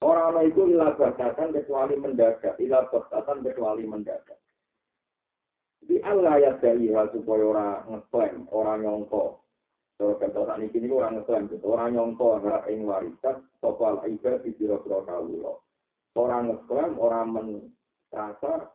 Orang-orang 0.00 0.52
itu 0.52 0.76
ilah 0.76 0.92
kecuali 0.92 1.96
mendadak, 1.96 2.60
ilah 2.60 2.84
kecuali 2.92 3.84
mendadak. 3.88 4.38
Di 5.86 6.02
Allah 6.02 6.34
ya 6.42 6.52
dari 6.58 6.90
supaya 6.90 7.44
orang 7.46 7.86
ngeklaim, 7.86 8.50
orang 8.50 8.82
nyongko. 8.82 9.38
Kalau 9.96 10.18
kata 10.20 10.40
saat 10.44 10.60
ini 10.60 10.90
orang 10.90 11.22
ngeklaim, 11.22 11.46
orang 11.62 11.90
nyongko 11.94 12.42
hak 12.42 12.66
ing 12.68 12.84
warisan, 12.84 13.46
sopal 13.62 14.02
ibadah 14.02 14.42
di 14.42 14.50
biro-biro 14.58 15.06
kawulo. 15.06 15.62
orang 16.18 16.50
ngeklaim, 16.50 16.98
orang 16.98 17.26
merasa 18.10 18.72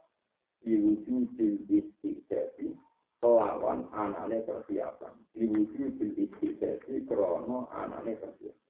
diwujud 0.64 1.36
istiqdasi 1.68 2.74
kelawan 3.20 3.90
anane 3.92 4.46
persiapan. 4.48 5.14
Diwujud 5.36 6.00
istiqdasi 6.00 7.06
krono 7.10 7.68
anane 7.76 8.16
persiapan. 8.18 8.62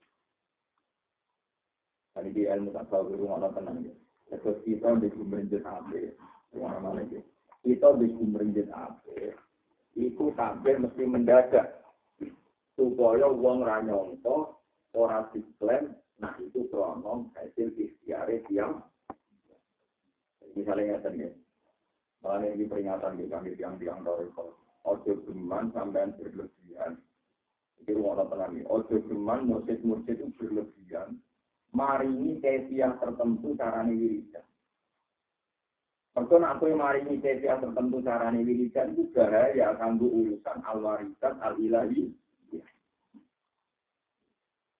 Tadi 2.12 2.30
di 2.36 2.44
ilmu 2.44 2.76
tak 2.76 2.92
tahu 2.92 3.16
rumah 3.16 3.48
tenang 3.56 3.88
ya. 3.88 3.96
Terus 4.36 4.60
kita 4.68 5.00
di 5.00 5.08
kumerinjit 5.12 5.64
ape, 5.64 6.16
rumah 6.56 6.80
mana 6.80 7.04
ya. 7.08 7.24
Kita 7.62 7.94
di 8.02 8.10
kumerinjit 8.10 8.74
ape, 8.74 9.38
itu 9.94 10.34
sampai 10.34 10.82
mesti 10.82 11.04
mendadak. 11.06 11.78
Supaya 12.74 13.30
uang 13.30 13.62
ranyongko, 13.62 14.58
orang 14.98 15.30
diklaim, 15.30 15.94
nah 16.18 16.34
itu 16.42 16.66
krono 16.74 17.30
hasil 17.38 17.70
ikhtiare 17.78 18.42
tiang. 18.50 18.82
Misalnya 20.58 20.98
ya, 20.98 21.10
ya. 21.14 21.30
Malah 22.22 22.54
ini 22.54 22.66
peringatan 22.70 23.18
di 23.18 23.26
kami 23.30 23.58
tiang-tiang 23.58 24.06
toriko. 24.06 24.58
Ojo 24.86 25.14
geman 25.26 25.70
sampean 25.74 26.14
berlebihan. 26.18 26.98
Ini 27.82 27.98
rumah 27.98 28.26
tenang 28.30 28.58
ini. 28.58 28.62
Ojo 28.70 28.98
geman 29.06 29.50
mursid-mursid 29.50 30.18
itu 30.18 30.30
berlebihan. 30.38 31.18
Mari 31.72 32.10
ini 32.10 32.42
yang 32.74 33.00
tertentu 33.00 33.56
caranya 33.56 33.94
wiridan. 33.94 34.46
Mereka 36.12 36.36
nak 36.44 36.60
kue 36.60 36.76
mari 36.76 37.08
ini 37.08 37.24
yang 37.24 37.64
tertentu 37.64 38.04
caranya 38.04 38.44
wiridan 38.44 38.92
itu 38.92 39.08
bahaya 39.16 39.80
kanggo 39.80 40.12
urusan 40.12 40.60
al-warisan 40.68 41.40
al-ilahi. 41.40 42.12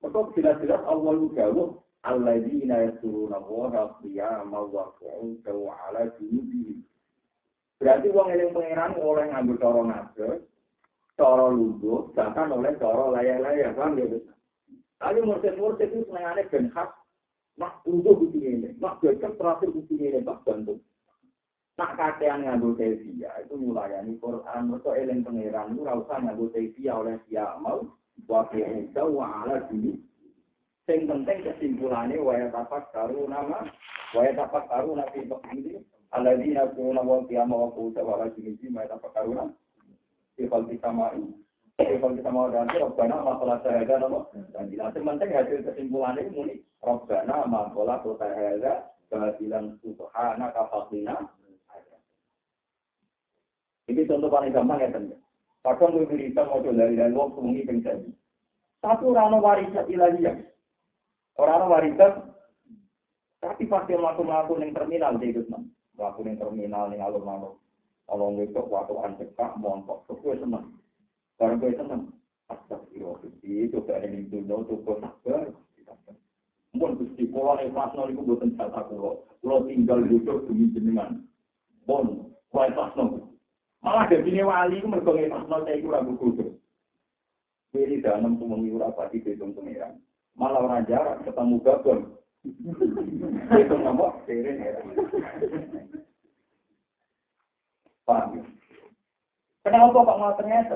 Mereka 0.04 0.20
jelas-jelas 0.36 0.84
Allah 0.84 1.14
itu 1.16 1.64
alladzina 2.04 2.84
yasuruna 2.84 3.40
wa 3.40 3.96
qiyama 4.04 4.60
wa 4.60 4.92
qu'udan 5.00 5.56
wa 5.56 5.74
ala 5.88 6.12
junubihim. 6.20 6.84
Berarti 7.80 8.08
wong 8.14 8.28
eling 8.30 8.52
pangeran 8.54 8.94
oleh 9.00 9.26
ngambil 9.32 9.58
cara 9.58 9.82
nado, 9.88 10.30
cara 11.18 11.46
lungguh, 11.50 12.14
bahkan 12.14 12.54
oleh 12.54 12.78
cara 12.78 13.10
layak-layak, 13.10 13.74
ya? 13.74 14.20
Tapi 15.02 15.18
mursid-mursid 15.26 15.90
itu 15.90 16.06
senengannya 16.06 16.46
ben 16.46 16.70
khas, 16.70 16.94
mak 17.58 17.82
lungguh 17.90 18.22
kucing 18.22 18.46
ini, 18.46 18.70
mak 18.78 19.02
beker 19.02 19.34
terakhir 19.34 19.74
kucing 19.74 19.98
ini, 19.98 20.22
mak 20.22 20.46
bantu. 20.46 20.78
Nak 21.82 21.98
kakean 21.98 22.46
ngambil 22.46 22.78
tevia, 22.78 23.34
itu 23.42 23.58
nyulayani 23.58 24.14
Quran, 24.22 24.70
mereka 24.70 24.94
eling 24.94 25.26
pangeran, 25.26 25.74
itu 25.74 25.82
rasa 25.82 26.22
ngambil 26.22 26.54
tevia 26.54 26.94
oleh 26.94 27.18
siapa 27.26 27.58
mau, 27.58 27.82
wakil 28.30 28.86
jauh 28.94 29.18
ala 29.18 29.66
dulu, 29.66 29.98
Sing 30.86 31.10
penting 31.10 31.42
kesimpulannya 31.42 32.22
waya 32.22 32.54
tapak 32.54 32.94
karu 32.94 33.26
nama, 33.26 33.66
waya 34.14 34.30
tapak 34.38 34.70
karu 34.70 34.94
nabi 34.94 35.26
ini, 35.58 35.82
alladzina 36.14 36.70
yaquluna 36.70 37.02
wa 37.02 37.26
qiyama 37.26 37.56
wa 37.58 37.74
qu'udan 37.74 38.06
wa 38.06 38.14
ala 38.22 38.30
junubihim 38.38 38.78
ma 38.78 38.86
yatafakkaruna 38.86 39.44
fi 40.38 40.46
khalqis 40.46 40.78
samai 40.86 41.18
fi 41.82 41.98
khalqis 41.98 42.22
samai 42.22 42.54
dan 42.54 42.70
rabbana 42.70 43.26
ma 43.26 43.42
khalaqta 43.42 43.74
hadza 43.74 43.96
nama. 43.98 44.22
Dan 44.54 44.70
bila 44.70 44.94
penting 44.94 45.34
hasil 45.34 45.66
kesimpulannya 45.66 46.30
muni 46.30 46.56
rabbana 46.86 47.50
ma 47.50 47.74
khalaqta 47.74 48.28
hadza 48.38 48.86
batilan 49.10 49.82
subhanaka 49.82 50.62
faqina 50.70 51.41
ini 53.92 54.08
contoh 54.08 54.32
paling 54.32 54.56
gampang 54.56 54.80
ya 54.80 54.90
teman 54.90 55.20
Kadang 55.62 55.94
gue 55.94 56.10
cerita 56.10 56.42
mau 56.50 56.58
coba 56.58 56.74
dari 56.74 56.98
dan 56.98 57.14
waktu 57.14 57.40
ini 57.46 57.62
pencari. 57.70 58.10
Satu 58.82 59.14
rano 59.14 59.38
warisan 59.46 59.86
ilahiyah. 59.94 60.42
Orang 61.38 61.70
warisan, 61.70 62.34
tapi 63.38 63.70
pasti 63.70 63.94
melakukan 63.94 64.58
yang 64.58 64.74
terminal 64.74 65.22
di 65.22 65.30
hidup 65.30 65.54
waktu 66.02 66.20
ning 66.26 66.42
terminal 66.42 66.90
ning 66.90 66.98
alun-alun. 66.98 67.62
Kalau 68.10 68.34
besok 68.34 68.74
waktu 68.74 69.22
cekak 69.22 69.54
montok, 69.62 70.10
gue 70.10 70.34
seneng. 70.42 70.74
Karena 71.38 71.62
gue 71.62 71.78
seneng. 71.78 72.10
Itu 73.46 73.86
gak 73.86 74.02
ada 74.02 74.10
yang 74.10 74.28
itu 74.28 74.44
gue 74.50 74.96
sabar. 74.98 75.46
Mungkin 76.72 77.04
gusti 77.04 77.28
pola 77.28 77.60
yang 77.60 77.76
pas 77.76 77.92
nol 77.94 78.12
itu 78.12 78.24
buatan 78.24 78.56
jatah 78.56 78.88
kulo. 78.88 79.28
Kulo 79.44 79.68
tinggal 79.68 80.08
duduk 80.08 80.48
demi 80.48 80.72
jenengan. 80.72 81.28
Bon, 81.84 82.32
kulo 82.52 82.68
pas 82.72 82.96
nol. 82.96 83.31
Malah 83.82 84.06
dari 84.10 84.22
sini 84.30 84.46
wali 84.46 84.78
pas 84.86 85.46
nol 85.50 85.66
saya 85.66 85.78
itu 85.78 85.90
ragu 85.90 86.14
kudus. 86.22 86.54
Jadi 87.74 88.04
dalam 88.04 88.38
tuh 88.38 88.46
mengiur 88.46 88.86
apa 88.86 89.10
di 89.10 89.24
bedong 89.24 89.58
pengiran. 89.58 89.98
Malah 90.38 90.62
orang 90.62 90.86
jarak 90.86 91.24
ketemu 91.26 91.56
gabon. 91.66 92.00
Itu 93.62 93.76
ngomong, 93.78 94.26
sering 94.26 94.58
ya. 94.58 94.82
Paham 98.02 98.42
Kenapa 99.62 99.94
kok 99.94 100.18
mau 100.18 100.34
ternyata? 100.34 100.74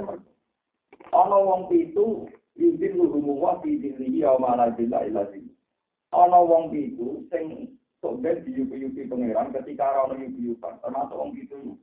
Ono 1.09 1.37
wong 1.41 1.61
itu 1.73 2.29
izin 2.53 3.01
lurumu 3.01 3.41
wa 3.41 3.57
fi 3.65 3.81
dilihi 3.81 4.21
ya 4.21 4.37
malah 4.37 4.69
bila 4.77 5.01
ilahi. 5.09 5.41
Ono 6.13 6.39
wong 6.45 6.69
itu 6.69 7.25
sing 7.33 7.73
sobat 7.97 8.45
diyupi-yupi 8.45 9.09
pangeran 9.09 9.49
ketika 9.57 10.05
ono 10.05 10.21
yupi-yupan. 10.21 10.77
Termasuk 10.85 11.17
wong 11.17 11.33
itu 11.33 11.73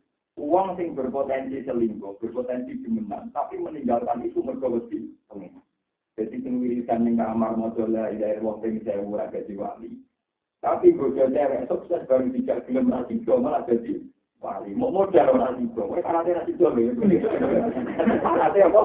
uang 0.41 0.81
sing 0.81 0.97
berpotensi 0.97 1.61
selingkuh, 1.65 2.17
berpotensi 2.17 2.81
demenan, 2.81 3.29
tapi 3.37 3.61
meninggalkan 3.61 4.25
itu 4.25 4.41
mergo 4.41 4.81
wedi 4.81 5.13
pangeran. 5.29 5.61
Jadi 6.17 6.37
sing 6.45 6.61
wiridan 6.61 7.09
ning 7.09 7.17
kamar 7.17 7.57
maca 7.57 7.85
la 7.89 8.13
ilaha 8.13 8.37
illallah 8.37 8.57
ping 8.61 8.77
1000 8.85 9.13
ora 9.13 9.33
wali. 9.33 9.91
Tapi 10.63 10.95
bojo 10.95 11.25
cewek 11.33 11.67
sukses 11.67 12.07
baru 12.07 12.29
tidak 12.31 12.69
gelem 12.69 12.93
lagi 12.93 13.17
malah 13.27 13.65
jadi 13.65 13.99
wali. 14.39 14.71
Mau 14.77 14.93
modal 14.93 15.33
orang 15.33 15.65
itu, 15.65 15.81
mau 15.81 15.97
syaratnya 15.99 16.45
nasi 16.45 16.53
jual 16.55 16.77
ya. 16.77 16.93
Syaratnya 18.21 18.69
apa? 18.69 18.83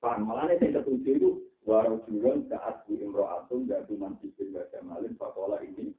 Pan 0.00 0.24
malah 0.24 0.48
nih 0.48 0.72
setuju 0.72 1.10
itu 1.16 1.30
warung 1.68 2.00
jual 2.08 2.40
saat 2.48 2.88
di 2.88 3.04
imro'atun 3.04 3.68
gak 3.68 3.84
cuma 3.84 4.16
sipil 4.24 4.48
gak 4.56 4.72
jamalin 4.72 5.12
fakola 5.20 5.60
ini 5.60 5.92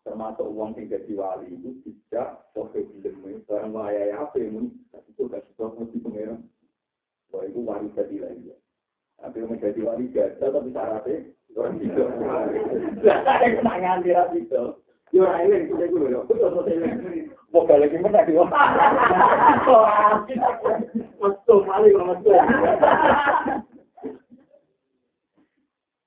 termasuk 0.00 0.48
uang 0.48 0.72
yang 0.80 0.96
jadi 0.96 1.12
wali 1.12 1.46
itu 1.52 1.70
tidak 1.84 2.48
sampai 2.56 2.88
film 2.88 3.44
barang 3.44 3.72
waya 3.76 4.16
apa 4.16 4.36
yang 4.40 4.72
itu 5.12 5.22
gak 5.28 5.44
suka 5.52 5.76
mesti 5.76 5.98
pengeran 6.00 6.40
wah 7.28 7.44
itu 7.44 7.60
wali 7.60 7.92
jadi 7.92 8.16
lagi 8.24 8.56
tapi 9.20 9.44
menjadi 9.44 9.80
wali 9.84 10.08
gajah 10.08 10.48
tapi 10.48 10.68
syaratnya 10.72 11.16
orang 11.52 11.76
itu 11.84 12.02
saya 13.04 13.48
kena 13.52 13.74
nganti 13.76 14.10
rapi 14.16 14.38
itu 14.48 14.64
Yo 15.10 15.26
ora 15.26 15.42
eling 15.42 15.66
kuwi 15.66 15.90
kuwi 15.90 16.14
lho. 16.14 16.22
Kok 16.22 17.66
lagi 17.66 17.98
meneh 17.98 18.30
yo. 18.30 18.46
Mestu 21.18 21.54
kali 21.66 21.90
kok 21.90 22.06
mestu. 22.06 22.30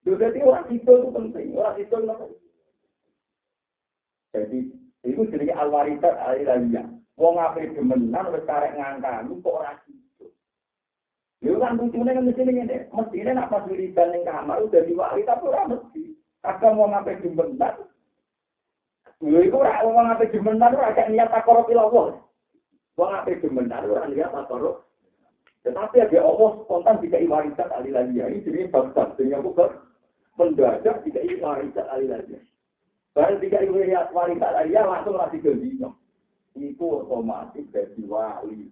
Jadi 0.04 0.40
orang 0.40 0.68
itu 0.72 0.88
itu 0.88 1.10
penting, 1.12 1.48
orang 1.60 1.80
itu? 1.80 1.96
Jadi 4.34 4.60
itu 5.06 5.22
jadi 5.30 5.54
al-waridat 5.54 6.18
al-ilahiyah. 6.18 6.90
Wong 7.14 7.38
ape 7.38 7.78
demenan 7.78 8.34
wis 8.34 8.44
karek 8.50 8.74
ngangkani 8.74 9.38
kok 9.46 9.58
ora 9.62 9.78
itu. 9.86 10.26
Yo 11.46 11.62
kan 11.62 11.78
lucunya 11.78 12.18
kan 12.18 12.26
mesti 12.26 12.42
ngene, 12.42 12.78
mesti 12.90 13.18
ini 13.22 13.32
nak 13.38 13.52
pas 13.54 13.68
wiridan 13.70 14.10
ning 14.10 14.26
kamar 14.26 14.66
udah 14.66 14.82
diwali 14.82 15.22
tapi 15.22 15.46
ora 15.46 15.70
mesti. 15.70 16.18
Kadang 16.42 16.82
wong 16.82 16.98
ape 16.98 17.22
demenan 17.22 17.86
Lho 19.24 19.40
iku 19.40 19.64
ora 19.64 19.80
wong 19.88 20.12
ape 20.12 20.36
jemenan 20.36 20.76
ora 20.76 20.92
gak 20.92 21.08
niat 21.08 21.32
takoro 21.32 21.64
pilawon. 21.64 22.20
Wong 23.00 23.12
ape 23.16 23.40
jemenan 23.40 23.88
ora 23.88 24.04
niat 24.12 24.36
takoro. 24.36 24.84
Tetapi 25.64 26.04
ada 26.04 26.20
Allah 26.20 26.52
spontan 26.68 27.00
tidak 27.00 27.24
warisan 27.32 27.72
lagi. 27.72 28.20
Ini 28.20 28.44
jadi 28.44 28.68
bab-bab 28.68 29.16
dengan 29.16 29.48
bukan 29.48 29.80
mendadak 30.36 31.08
tidak 31.08 31.24
warisan 31.40 31.88
lagi. 31.88 32.36
Baru 33.14 33.38
tiga 33.38 33.62
warisan 34.10 34.54
ahli 34.58 34.74
langsung 34.74 35.18
lagi 35.18 35.38
ke 35.38 35.54
Itu 36.54 36.86
otomatis 36.86 37.66
dari 37.70 38.02
wali. 38.06 38.70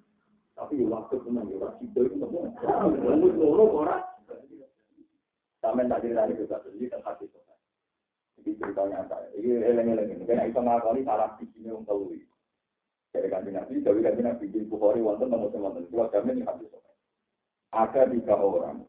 Tapi 0.57 0.85
waktu 0.85 1.17
senang 1.25 1.49
ya 1.49 1.57
orang 1.57 1.81
itu 1.81 1.99
itu 2.05 2.15
semua. 2.21 2.49
Lembut 2.89 3.33
orang. 3.41 4.05
Sampai 5.61 5.85
tadi 5.85 6.09
dari 6.13 6.33
kita 6.33 6.57
sendiri 6.65 6.89
kan 6.89 7.01
hati 7.05 7.29
Jadi 8.41 8.57
ceritanya 8.57 9.05
saya, 9.05 9.29
ini 9.37 9.61
eleng-eleng 9.61 10.17
ini, 10.17 10.25
karena 10.25 10.49
itu 10.49 10.57
ngakali 10.57 11.05
salah 11.05 11.37
sini 11.37 11.69
untuk 11.69 12.09
tahu. 12.09 12.17
Dari 13.13 13.29
kanji 13.29 13.53
nabi, 13.53 13.85
dari 13.85 14.01
kanji 14.01 14.21
nabi, 14.25 14.49
di 14.49 14.65
Bukhari, 14.65 14.97
wonten 14.97 15.29
nomor 15.29 15.53
wonten, 15.53 15.85
dua 15.93 16.09
jamin 16.09 16.41
yang 16.41 16.49
habis. 16.49 16.73
Ada 17.69 18.09
tiga 18.09 18.41
orang 18.41 18.81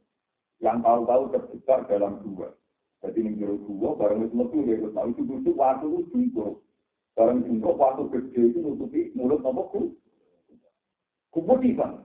yang 0.65 0.81
tahu-tahu 0.81 1.37
terjebak 1.37 1.85
dalam 1.93 2.25
dua. 2.25 2.57
Jadi 3.03 3.19
ini 3.19 3.35
jero 3.35 3.59
dua, 3.67 3.99
barang 3.99 4.31
itu 4.31 4.35
metu, 4.39 4.63
dia 4.63 4.79
tahu 4.95 5.11
itu 5.11 5.23
busuk, 5.27 5.59
waktu 5.59 5.87
itu 5.91 6.03
jungkuk. 6.15 6.63
Barang 7.19 7.43
jungkuk, 7.43 7.75
waktu 7.75 8.03
gede 8.15 8.43
itu 8.55 8.59
nutupi 8.63 9.11
mulut 9.19 9.43
nopo 9.43 9.63
ku. 9.75 9.81
Kuputikan. 11.35 11.99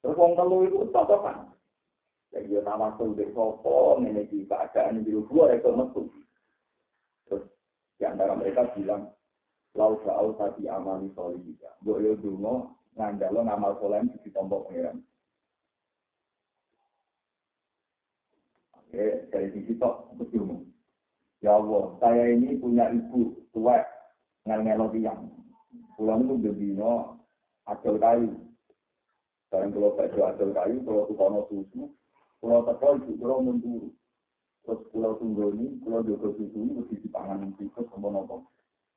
Terus 0.00 0.16
orang 0.16 0.34
telu 0.34 0.56
itu 0.64 0.78
totokan. 0.90 1.52
Jadi 2.32 2.48
dia 2.48 2.64
nama 2.64 2.96
sudah 2.96 3.28
sopo, 3.36 4.00
ini 4.00 4.24
di 4.32 4.48
keadaan 4.48 5.04
jero 5.04 5.28
dua, 5.28 5.52
itu 5.52 5.68
metu. 5.76 6.02
Terus 7.28 7.44
di 8.00 8.04
antara 8.08 8.32
mereka 8.32 8.72
bilang, 8.72 9.12
lau 9.76 10.00
sa'au 10.08 10.32
tadi 10.40 10.72
amali 10.72 11.12
solihika. 11.12 11.76
Boleh 11.84 12.16
dungo, 12.16 12.80
ngandalo 12.96 13.44
ngamal 13.44 13.76
soleh 13.76 14.00
di 14.24 14.32
tombol 14.32 14.64
pengiran. 14.68 15.04
Oke, 18.92 19.24
dari 19.32 19.48
sisi 19.56 19.72
tok. 19.80 20.12
Ya 21.40 21.56
Allah, 21.56 21.96
saya 21.96 22.28
ini 22.28 22.60
punya 22.60 22.92
ibu 22.92 23.32
tua, 23.56 23.80
ngel-ngelo 24.44 24.92
tiang. 24.92 25.32
Pulang 25.96 26.28
itu 26.28 26.36
berdino, 26.36 27.16
acel 27.64 27.96
kayu. 27.96 28.36
Dan 29.48 29.72
kalau 29.72 29.96
baca 29.96 30.36
acel 30.36 30.52
kayu, 30.52 30.84
kalau 30.84 31.08
tukono 31.08 31.40
susu, 31.48 31.88
kalau 32.44 32.68
teko 32.68 33.00
ibu 33.00 33.12
kalau 33.16 33.40
mundur. 33.40 33.88
Terus 34.68 34.84
pulau 34.92 35.16
tunggoni, 35.16 35.80
pulau 35.80 36.04
joko 36.04 36.36
susu, 36.36 36.60
mesti 36.60 37.00
dipangan 37.00 37.48
tikus, 37.56 37.88
sama 37.88 38.12
nopo. 38.12 38.44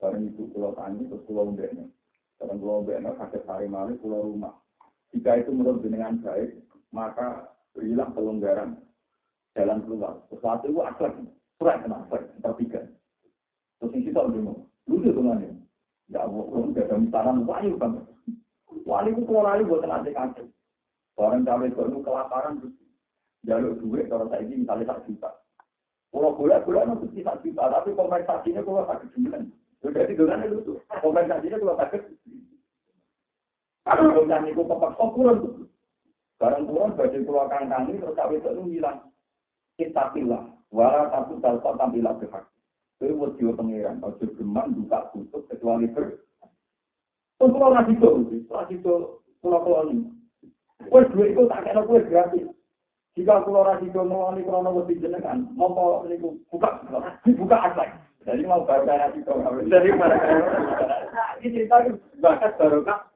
Barang 0.04 0.28
itu 0.28 0.44
pulau 0.52 0.76
tani, 0.76 1.08
terus 1.08 1.24
pulau 1.24 1.56
mbeknya. 1.56 1.88
Barang 2.36 2.60
pulau 2.60 2.84
mbeknya, 2.84 3.16
kakek 3.16 3.48
hari 3.48 3.72
malam, 3.72 3.96
pulau 4.04 4.28
rumah. 4.28 4.60
Jika 5.16 5.40
itu 5.40 5.56
menurut 5.56 5.88
dengan 5.88 6.20
baik, 6.20 6.52
maka 6.92 7.48
berilah 7.72 8.12
pelonggaran 8.12 8.85
jalan 9.56 9.80
keluar. 9.88 10.14
Sesuatu 10.30 10.68
itu 10.68 10.82
akhlak, 10.84 11.16
surat 11.58 11.80
kena 11.82 12.04
akhlak, 12.06 12.24
tertiga. 12.44 12.82
Terus 13.80 13.92
ini 13.96 14.08
kita 14.12 14.28
dulu, 14.28 14.68
lucu 14.92 15.10
teman 15.16 15.42
ini. 15.42 15.58
Ya 16.12 16.28
Allah, 16.28 16.44
gak 16.76 16.86
ada 16.92 16.96
misalan, 17.02 17.48
wahyu 17.48 17.80
kan. 17.82 18.04
Wali 18.86 19.10
itu 19.16 19.26
keluar 19.26 19.56
lagi 19.56 19.66
buat 19.66 19.82
nanti 19.88 20.14
kasih. 20.14 20.46
Orang 21.16 21.48
cawe 21.48 21.64
itu 21.66 22.00
kelaparan, 22.04 22.76
jalur 23.48 23.74
duit, 23.80 24.12
kalau 24.12 24.28
saya 24.28 24.44
ini 24.44 24.68
misalnya 24.68 24.92
tak 24.94 25.08
juta. 25.08 25.32
Kalau 26.12 26.36
boleh-boleh 26.36 26.84
nanti 26.84 27.08
tidak 27.16 27.40
juta, 27.42 27.64
tapi 27.72 27.96
kompensasinya 27.96 28.62
kalau 28.62 28.84
sakit 28.84 29.10
sembilan. 29.16 29.42
Jadi 29.80 30.14
dengan 30.14 30.44
itu, 30.44 30.76
kompensasinya 30.92 31.58
kalau 31.58 31.76
sakit. 31.80 32.02
Kalau 33.86 34.12
misalnya 34.12 34.50
itu 34.52 34.64
kepaksa 34.68 35.06
kurang, 35.16 35.40
barang 36.36 36.64
kurang, 36.68 36.92
baju 37.00 37.18
keluar 37.24 37.48
kangkang 37.48 37.84
ini, 37.90 38.02
terus 38.04 38.18
cawe 38.20 38.36
itu 38.36 38.64
hilang. 38.76 39.00
Kita 39.76 40.12
pilih 40.16 40.56
wala 40.72 41.12
satu 41.12 41.40
dalkot 41.44 41.76
tampilah 41.80 42.16
berhak. 42.20 42.46
Buat 43.00 43.36
jiwa 43.38 43.54
pengiran 43.60 44.00
kalau 44.00 44.18
geman 44.40 44.72
buka 44.72 45.12
tutup 45.12 45.44
kecuali 45.52 45.86
ber. 45.92 46.26
Terus 47.38 47.52
kalau 47.52 47.76
nasi 47.76 47.92
itu 47.94 48.10
nasi 48.48 48.80
itu 48.80 48.94
pulau 49.44 49.62
pulau 49.62 49.92
ini. 49.92 50.10
Kue 50.88 51.04
dua 51.12 51.26
itu 51.28 51.44
tak 51.52 51.68
kena 51.68 51.84
kue 51.84 52.00
gratis. 52.08 52.48
Jika 53.20 53.44
pulau 53.44 53.68
nasi 53.68 53.92
itu 53.92 54.00
melani 54.00 54.48
krono 54.48 54.80
lebih 54.80 55.04
jenengan 55.04 55.44
mau 55.60 55.76
kalau 55.76 56.08
ini 56.08 56.24
buka 56.50 56.82
buka 57.36 57.58
aslek 57.72 57.92
jadi 58.26 58.42
mau 58.50 58.66
baru 58.66 58.90
kayak 58.90 59.14
itu 59.22 59.34
dari 59.70 59.94
mana 59.94 60.18
ini 61.40 61.54
cerita 61.54 61.78
bakat 62.24 62.58
baru 62.58 62.82
kak. 62.82 63.12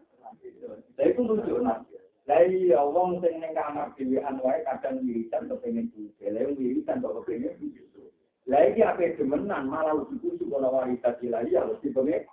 Itu 1.01 1.23
lucu 1.25 1.65
nasi 1.65 1.98
Lah 2.29 2.45
iya 2.45 2.77
wong 2.85 3.25
sing 3.25 3.41
ning 3.41 3.57
kamar 3.57 3.89
dhewean 3.97 4.37
wae 4.45 4.61
kadang 4.61 5.01
wiridan 5.01 5.49
kepengin 5.49 5.89
duwe. 5.89 6.29
Lah 6.29 6.45
wiridan 6.53 7.01
kok 7.01 7.25
kepengin 7.25 7.57
duwe. 7.57 8.05
Lah 8.45 8.69
iki 8.69 8.85
ape 8.85 9.17
demenan 9.17 9.65
malah 9.65 9.97
ujuk 9.97 10.37
ujuk 10.37 10.53
ora 10.53 10.69
warisan 10.69 11.17
ilahi 11.25 11.57
ya 11.57 11.65
mesti 11.65 11.89
pengen. 11.89 12.29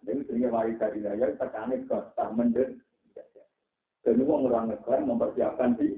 Dene 0.00 0.24
sing 0.24 0.40
warisan 0.48 0.96
ilahi 0.96 1.20
ya 1.20 1.36
tekane 1.36 1.84
kok 1.84 2.16
tak 2.16 2.32
mendhet. 2.32 2.72
Dan 4.00 4.24
wong 4.24 4.48
ora 4.48 4.64
ngeklaim 4.64 5.12
mempersiapkan 5.12 5.76
di 5.76 5.92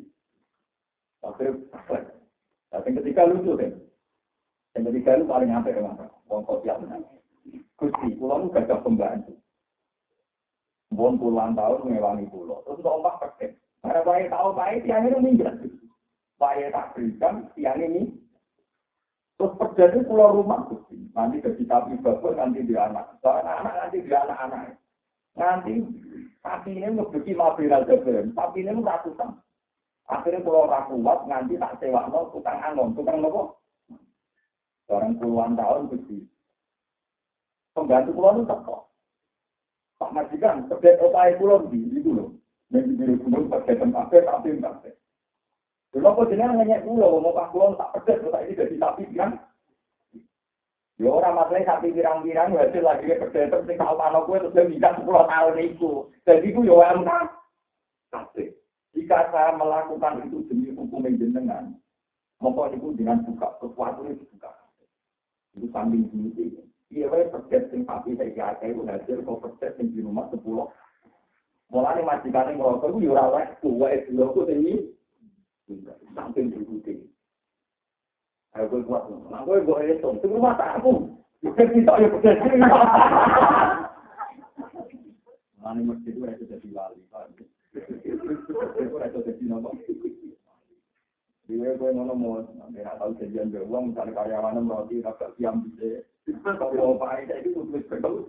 akhir 1.22 1.54
akhir. 1.70 2.02
Tapi 2.74 2.98
ketika 2.98 3.30
lucu 3.30 3.54
kan. 3.54 3.78
Yang 4.74 4.82
ketika 4.90 5.22
lu 5.22 5.24
paling 5.30 5.54
hampir 5.54 5.78
mana? 5.78 6.10
Wong 6.26 6.42
kok 6.42 6.66
siap 6.66 6.82
Gusti, 7.76 8.08
pulau 8.18 8.48
gak 8.50 8.66
ada 8.66 8.80
pembantu. 8.80 9.36
Bon 10.94 11.18
puluhan 11.18 11.58
tahun 11.58 11.82
mengewangi 11.82 12.30
pulau. 12.30 12.62
Terus 12.62 12.78
kok 12.78 12.96
ombak 13.02 13.18
pakai. 13.18 13.50
Karena 13.82 14.06
bayi 14.06 14.24
tahu 14.30 14.48
bayi 14.54 14.76
tiang 14.86 15.06
ini 15.10 15.18
minggat. 15.18 15.54
Bayi 16.38 16.70
tak 16.70 16.94
berikan 16.94 17.50
tiang 17.58 17.82
ini. 17.82 18.14
Terus 19.36 19.52
terjadi 19.58 20.06
pulau 20.06 20.40
rumah 20.40 20.64
Nanti 21.16 21.42
ketika 21.42 21.88
bagus 21.90 22.36
nanti 22.38 22.62
di 22.62 22.76
anak. 22.78 23.18
Soalnya 23.24 23.64
anak 23.64 23.74
nanti 23.82 24.04
di 24.04 24.10
anak-anak. 24.12 24.62
Nanti 25.36 25.74
sapi 26.40 26.70
ini 26.76 26.88
ngebuki 26.92 27.32
mobil 27.34 27.72
aja 27.72 27.94
belum. 27.98 28.32
Sapi 28.32 28.62
ini 28.62 28.80
ratusan. 28.80 29.30
Akhirnya 30.06 30.44
pulau 30.44 30.70
rakuat 30.70 31.26
nanti 31.26 31.58
tak 31.58 31.82
sewa 31.82 32.06
no 32.06 32.30
tukang 32.30 32.62
anon. 32.62 32.94
Tukang 32.94 33.18
nopo. 33.18 33.58
Sekarang 34.86 35.18
puluhan 35.18 35.58
tahun 35.58 35.90
begitu. 35.90 36.22
Pembantu 37.74 38.10
pulau 38.14 38.38
itu 38.38 38.46
tetap. 38.46 38.86
Pak 40.06 40.14
Majikan, 40.14 40.70
terkait 40.70 41.02
opai 41.02 41.34
pulau 41.34 41.66
di 41.66 41.82
itu 41.90 42.14
loh. 42.14 42.30
Yang 42.70 42.94
di 42.94 43.18
gunung 43.18 43.50
terkait 43.50 43.82
tempat 43.82 44.06
tapi 44.06 44.54
tempat. 44.54 44.94
Dulu 45.90 46.06
aku 46.06 46.30
jenengan 46.30 46.62
nanya 46.62 46.78
pulau, 46.86 47.18
mau 47.18 47.34
pak 47.34 47.50
pulau 47.50 47.74
tak 47.74 47.90
pedes, 47.98 48.22
tak 48.30 48.46
ini 48.46 48.54
jadi 48.54 48.74
sapi 48.78 49.02
kan? 49.18 49.34
Ya 51.02 51.10
orang 51.10 51.34
masalah 51.34 51.66
sapi 51.66 51.90
pirang-pirang, 51.90 52.54
hasil 52.54 52.86
lagi 52.86 53.10
pedes, 53.18 53.50
terus 53.50 53.66
kalau 53.74 53.98
mana 53.98 54.22
gue 54.22 54.38
terus 54.46 54.54
dia 54.54 54.70
bisa 54.70 54.94
sepuluh 54.94 55.26
tahun 55.26 55.58
itu. 55.58 55.90
Jadi 56.22 56.46
itu 56.46 56.60
ya 56.62 56.94
MK. 57.02 57.10
Tapi 58.14 58.44
jika 58.94 59.18
saya 59.34 59.58
melakukan 59.58 60.22
itu 60.22 60.46
demi 60.46 60.70
hukum 60.70 61.02
yang 61.02 61.18
jenengan, 61.18 61.74
mau 62.38 62.54
itu 62.70 62.94
dengan 62.94 63.26
buka 63.26 63.58
sesuatu 63.58 64.06
itu 64.06 64.22
buka. 64.38 64.54
Itu 65.58 65.66
samping 65.74 66.06
dulu 66.14 66.30
Iya, 66.86 67.10
wae 67.10 67.26
percet 67.26 67.66
sing 67.74 67.82
papi 67.82 68.14
saya 68.14 68.30
kira 68.30 68.62
itu 68.62 68.86
hasil 68.86 69.18
kok 69.26 69.42
percet 69.42 69.74
sing 69.74 69.90
di 69.90 70.06
rumah 70.06 70.30
sepuluh. 70.30 70.70
Mulane 71.66 72.06
majikane 72.06 72.54
ngrokok 72.54 72.94
ku 72.94 73.02
yo 73.02 73.10
ora 73.18 73.26
wae 73.34 73.46
tuwa 73.58 73.90
e 73.90 74.06
ngrokok 74.06 74.46
ini. 74.54 74.94
Samping 76.14 76.54
diikuti. 76.54 77.02
Ayo 78.54 78.70
gue 78.70 78.86
kuat, 78.86 79.10
nah 79.28 79.42
gue 79.42 79.66
gue 79.66 79.98
itu, 79.98 80.08
itu 80.14 80.26
rumah 80.30 80.54
aku. 80.54 81.10
Bukan 81.42 81.66
kita 81.74 81.92
ya 81.98 82.08
percet. 82.08 82.38
Mulane 85.58 85.80
itu 86.06 86.22
itu 86.22 86.44
jadi 86.46 86.68
wali, 86.70 87.02
Pak. 87.10 87.34
Itu 87.34 87.44
itu 89.02 89.18
jadi 89.26 89.44
nopo. 89.50 89.74
Dia 91.46 91.78
gue 91.78 91.90
ngono 91.94 92.14
mau, 92.14 92.42
nggak 92.42 92.98
tahu 92.98 93.10
kejadian 93.18 93.54
beruang, 93.54 93.94
misalnya 93.94 94.18
karyawan 94.18 94.66
meroti, 94.66 94.98
kakak 94.98 95.30
siam 95.38 95.62
bisa. 95.62 96.02
Kalau 96.26 96.98
Pak 96.98 97.22
itu 97.22 97.54
kalau 97.94 98.26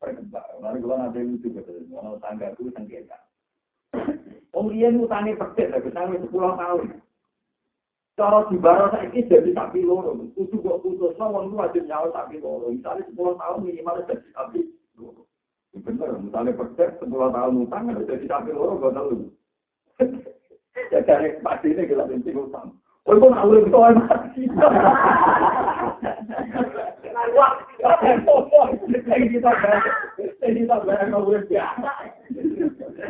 kalau 0.00 0.80
itu 5.20 5.36
persis, 5.36 5.68
utangnya 5.84 6.16
sepuluh 6.24 6.56
tahun. 6.56 6.96
Cara 8.16 8.44
di 8.48 8.56
barat 8.60 8.92
saya 8.92 9.08
ini 9.12 9.28
jadi 9.28 9.52
sapi 9.52 9.80
loro, 9.84 10.12
kudu 10.36 10.60
kok 10.60 10.80
putus, 10.84 11.16
wong 11.16 11.48
itu 11.48 11.56
wajib 11.56 11.82
nyawa 11.88 12.08
sapi 12.12 12.36
loro. 12.40 12.68
Misalnya 12.68 13.04
sepuluh 13.08 13.36
tahun 13.36 13.64
minimal 13.64 14.04
jadi 14.04 14.28
sapi 14.36 14.60
loro. 14.96 15.24
Bener, 15.76 16.16
misalnya 16.20 16.56
persis 16.56 16.96
sepuluh 17.00 17.32
tahun 17.32 17.64
utang, 17.64 17.92
jadi 18.04 18.26
sapi 18.28 18.50
loro, 18.52 18.80
gak 18.80 18.96
tahu. 18.96 19.28
Ya 20.92 21.00
pasti 21.44 21.68
ini 21.72 21.88
kita 21.88 22.08
benci 22.08 22.32
utang. 22.32 22.76
Oh, 23.08 23.16
itu 23.16 23.26
nggak 23.26 23.46
boleh 23.46 23.96
mati. 23.96 24.42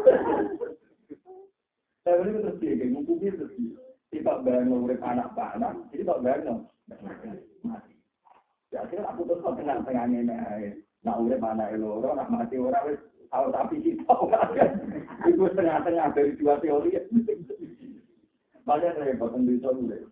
Saya 2.07 2.23
ini 2.23 2.39
terus 2.39 2.55
dia, 2.63 2.87
ngumpuki 2.87 3.35
terus 3.35 3.51
dia. 3.59 3.75
Anak-anak. 5.03 5.73
Ya, 8.71 8.79
aku 8.83 9.21
terus 9.27 9.43
tengah-tengah 9.43 10.05
ini. 10.07 10.33
Nak 11.05 11.19
urip 11.23 11.39
mana 11.39 11.71
loro, 11.77 12.15
nak 12.15 12.31
mati 12.31 12.57
ora 12.57 12.83
tahu 13.27 13.47
tapi 13.53 13.75
kita 13.83 14.15
itu 15.27 15.43
setengah-tengah 15.51 16.07
dari 16.15 16.31
dua 16.39 16.55
teori. 16.63 16.95
Banyak 18.67 18.99
repot 18.99 19.31
Indonesia 19.31 19.71
dulu. 19.71 20.11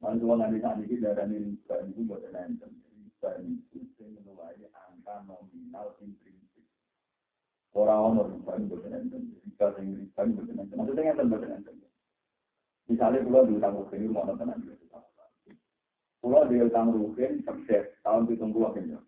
Mantu 0.00 0.32
nanti 0.32 0.56
saat 0.64 0.80
ini 0.80 0.96
darah 0.96 1.28
ini 1.28 1.52
bukan 1.60 1.92
itu 1.92 2.00
buat 2.08 2.24
nonton. 2.32 2.72
Bukan 3.20 3.60
itu 3.76 4.04
menulai 4.16 4.56
angka 4.72 5.28
nominal 5.28 5.92
intrinsik. 6.00 6.64
Orang-orang 7.76 8.40
bukan 8.40 8.60
buat 8.72 8.88
nonton. 8.88 9.22
Jika 9.44 9.76
yang 9.76 10.08
bukan 10.08 10.26
buat 10.32 10.48
nonton. 10.48 10.76
Maksudnya 10.80 11.12
yang 11.12 11.28
buat 11.28 11.44
nonton. 11.44 11.76
Misalnya 12.88 13.22
pulau 13.22 13.44
di 13.44 13.54
utang 13.60 13.76
rukin 13.76 14.08
mau 14.08 14.24
nonton 14.24 14.48
nanti. 14.48 14.72
Pulau 16.24 16.48
di 16.48 16.56
utang 16.64 16.88
rukin 16.96 17.44
sukses 17.44 17.92
tahun 18.00 18.24
itu 18.24 18.40
tunggu 18.40 18.64
akhirnya. 18.64 18.98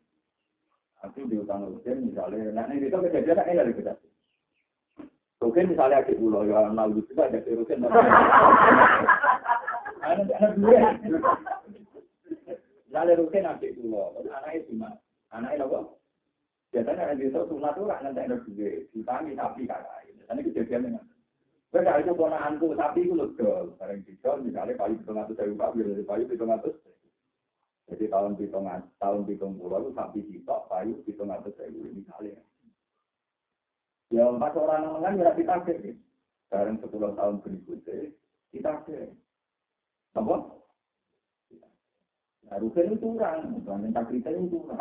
Aku 1.03 1.27
diutang 1.27 1.67
rutin 1.67 2.07
misalnya, 2.07 2.55
nah 2.55 2.71
ini 2.71 2.87
itu 2.87 2.95
kejadian 2.95 3.43
ini 3.43 3.59
dari 3.59 3.73
kita. 3.75 3.93
Rutin 5.43 5.75
misalnya 5.75 5.99
adik 5.99 6.15
pulau, 6.15 6.47
ya 6.47 6.71
lalu 6.71 7.03
juga 7.11 7.27
ada 7.27 7.43
rutin. 7.43 7.83
Anak 10.03 10.31
anak 10.31 10.53
dua. 10.63 10.79
Misalnya 12.87 13.19
rutin 13.19 13.51
adik 13.51 13.75
pulau, 13.75 14.15
anaknya 14.31 14.63
cuma, 14.71 14.89
anaknya 15.35 15.67
apa? 15.67 15.81
Biasanya 16.71 17.03
anak 17.03 17.19
itu 17.19 17.41
sunat 17.51 17.75
tuh 17.75 17.91
nanti 17.91 18.21
ada 18.23 18.37
dua, 18.39 18.71
ditangi 18.95 19.35
sapi 19.35 19.63
kakak. 19.67 20.07
Biasanya 20.23 20.41
kejadian 20.47 20.87
dengan 20.87 21.05
Mereka 21.73 22.05
itu 22.05 22.13
ponaanku, 22.13 22.77
tapi 22.77 23.01
itu 23.01 23.17
lega. 23.17 23.65
Barang 23.81 24.05
dijual, 24.05 24.45
misalnya 24.45 24.77
paling 24.77 25.01
hitung 25.01 25.17
atas 25.17 25.33
saya 25.41 25.49
buka, 25.57 25.73
biar 25.73 25.89
dari 25.89 26.05
paling 26.05 26.29
hitung 26.29 26.53
atas. 26.53 26.77
Jadi 27.93 28.09
tahun 28.09 28.41
hitung 28.41 28.65
tahun 28.97 29.29
hitung 29.29 29.61
pulau 29.61 29.85
itu 29.85 29.93
sapi 29.93 30.25
sitok, 30.25 30.65
payu 30.73 30.97
hitung 31.05 31.29
atas 31.29 31.53
saya 31.61 31.69
misalnya. 31.69 32.41
Ya 34.09 34.25
empat 34.33 34.57
orang 34.57 35.05
kan 35.05 35.21
ya 35.21 35.37
kita 35.37 35.61
ke, 35.69 35.93
bareng 36.49 36.81
sepuluh 36.81 37.13
tahun 37.13 37.45
berikutnya 37.45 38.17
kita 38.49 38.73
ke. 38.89 39.13
Apa? 40.17 40.37
Nah, 42.49 42.61
rugen 42.61 42.93
itu 42.93 43.17
kurang, 43.17 43.65
bukan 43.65 43.93
tak 43.97 44.09
cerita 44.13 44.29
itu 44.29 44.49
kurang. 44.53 44.77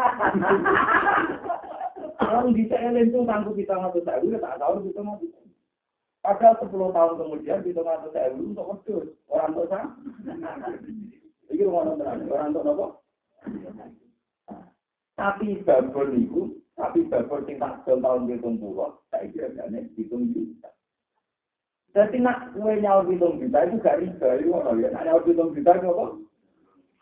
Kalau 2.19 2.51
di 2.51 2.63
CLN 2.67 3.11
itu 3.11 3.23
tangguh 3.27 3.55
kita 3.55 3.75
ngatur 3.75 4.03
saya, 4.07 4.23
udah 4.23 4.39
tak 4.39 4.59
tahu 4.59 4.87
kita 4.87 4.99
mau 5.03 5.19
Padahal 6.21 6.53
sepuluh 6.61 6.93
tahun 6.93 7.17
kemudian 7.17 7.59
kita 7.65 7.81
ngatur 7.83 8.11
saya 8.15 8.31
untuk 8.35 8.67
wedus, 8.71 9.07
orang 9.27 9.51
tua 9.51 9.79
Iki 11.51 11.67
rumah 11.67 11.83
nonton 11.83 12.31
orang 12.31 12.55
untuk 12.55 12.63
nopo. 12.63 12.87
Tapi 15.17 15.61
babon 15.61 16.09
tapi 16.81 17.05
babon 17.05 17.45
sing 17.45 17.61
tak 17.61 17.85
tahun 17.85 18.25
hitung 18.25 18.57
puluh, 18.57 18.97
saya 19.13 19.29
kira 19.29 19.53
gane 19.53 19.85
hitung 19.93 20.33
juta. 20.33 20.71
Jadi 21.93 22.23
nak 22.23 22.57
kue 22.57 22.79
nyawa 22.81 23.05
hitung 23.05 23.37
juta 23.37 23.67
itu 23.67 23.77
gak 23.85 23.99
riba, 24.01 24.27
itu 24.39 24.49
apa 24.55 24.71
ya? 24.79 24.89
Nak 24.89 25.03
nyawa 25.05 25.19
itu 25.21 25.37
apa? 25.37 26.05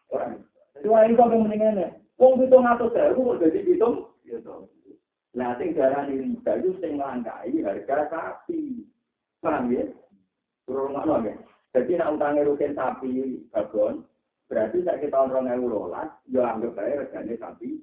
Orang. 0.10 0.42
Itu 0.76 0.90
apa 0.92 1.36
mendingan 1.38 1.80
ya? 1.80 1.90
Wong 2.20 2.44
hitung 2.44 2.68
atau 2.68 2.92
saya, 2.92 3.16
kok 3.16 3.40
jadi? 3.40 3.80
Nah, 5.38 5.56
sing 5.56 5.78
darah 5.78 6.04
riba 6.10 6.52
itu 6.60 6.70
sing 6.82 6.98
langkai 6.98 7.62
harga 7.64 8.10
sapi. 8.12 8.84
Paham 9.40 9.72
ya? 9.72 9.88
Ya? 10.68 11.34
Jadi 11.70 11.92
nak 11.96 12.18
utangnya 12.18 12.50
rutin 12.50 12.74
sapi 12.74 13.46
babon, 13.54 14.09
Berarti 14.50 14.82
saya 14.82 15.06
tahun 15.14 15.30
orang 15.30 15.62
euro 15.62 15.93
lah, 15.93 16.10
ya 16.26 16.58
anggap 16.58 16.74
saya 16.74 17.06
regane 17.06 17.38
sapi. 17.38 17.78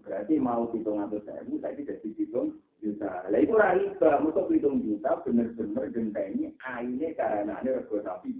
Berarti 0.00 0.38
mau 0.40 0.64
hitung 0.72 1.02
atau 1.02 1.20
sewu, 1.28 1.60
saya 1.60 1.76
tidak 1.76 2.00
hitung 2.00 2.56
juta. 2.80 3.26
Lah 3.28 3.36
itu 3.36 3.52
riba, 3.52 4.10
untuk 4.24 4.48
hitung 4.48 4.80
juta 4.80 5.18
benar-benar 5.26 5.92
genteni 5.92 6.56
aine 6.64 7.12
karena 7.18 7.60
ini 7.60 7.74
rego 7.74 8.00
sapi. 8.00 8.32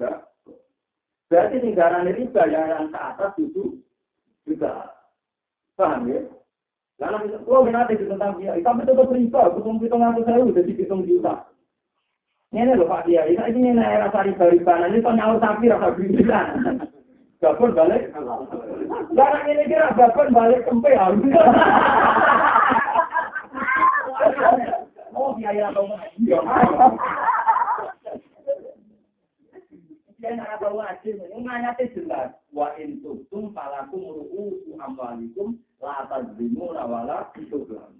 Berarti 1.28 1.56
tinggalan 1.60 2.09
riba 2.09 2.43
yang 2.48 2.89
ke 2.89 2.98
atas 3.02 3.34
itu 3.36 3.76
juga 4.48 4.94
paham 5.76 6.09
ya? 6.09 6.22
Lalu 7.02 7.34
kalau 7.44 7.66
nanti 7.66 7.98
tentang 7.98 8.39
dia, 8.39 8.55
tapi 8.62 8.86
tetap 8.86 9.10
riba, 9.10 9.43
hitung 9.59 9.82
hitung 9.82 10.06
atau 10.06 10.22
sewu, 10.22 10.55
jadi 10.55 10.70
hitung 10.80 11.02
juta. 11.05 11.44
Ini 12.55 12.78
loh 12.78 12.86
Pak 12.86 13.10
Kiai, 13.10 13.34
ini 13.36 13.74
rasa 13.74 14.22
riba-riba, 14.22 14.86
ini 14.86 15.02
kok 15.02 15.16
nyawa 15.18 15.36
sapi 15.43 15.66
rasa 15.66 15.89
riba. 15.98 16.40
Babon 17.43 17.74
balik. 17.74 18.14
Barang 19.19 19.51
ini 19.51 19.66
kira 19.66 19.90
babon 19.98 20.31
balik 20.31 20.62
kempe 20.62 20.94
ya. 20.94 21.10
Oh, 25.10 25.35
biaya 25.35 25.74
atau 25.74 25.90
Iya. 26.23 26.39
Ngaji, 30.23 31.10
nganya 31.43 31.74
jelas. 31.98 32.31
Wa 32.55 32.78
in 32.78 33.02
tutum 33.02 33.51
falakum 33.51 34.06
ru'usu 34.06 34.78
amwalikum 34.78 35.59
la 35.82 36.06
tudzlam. 37.35 37.90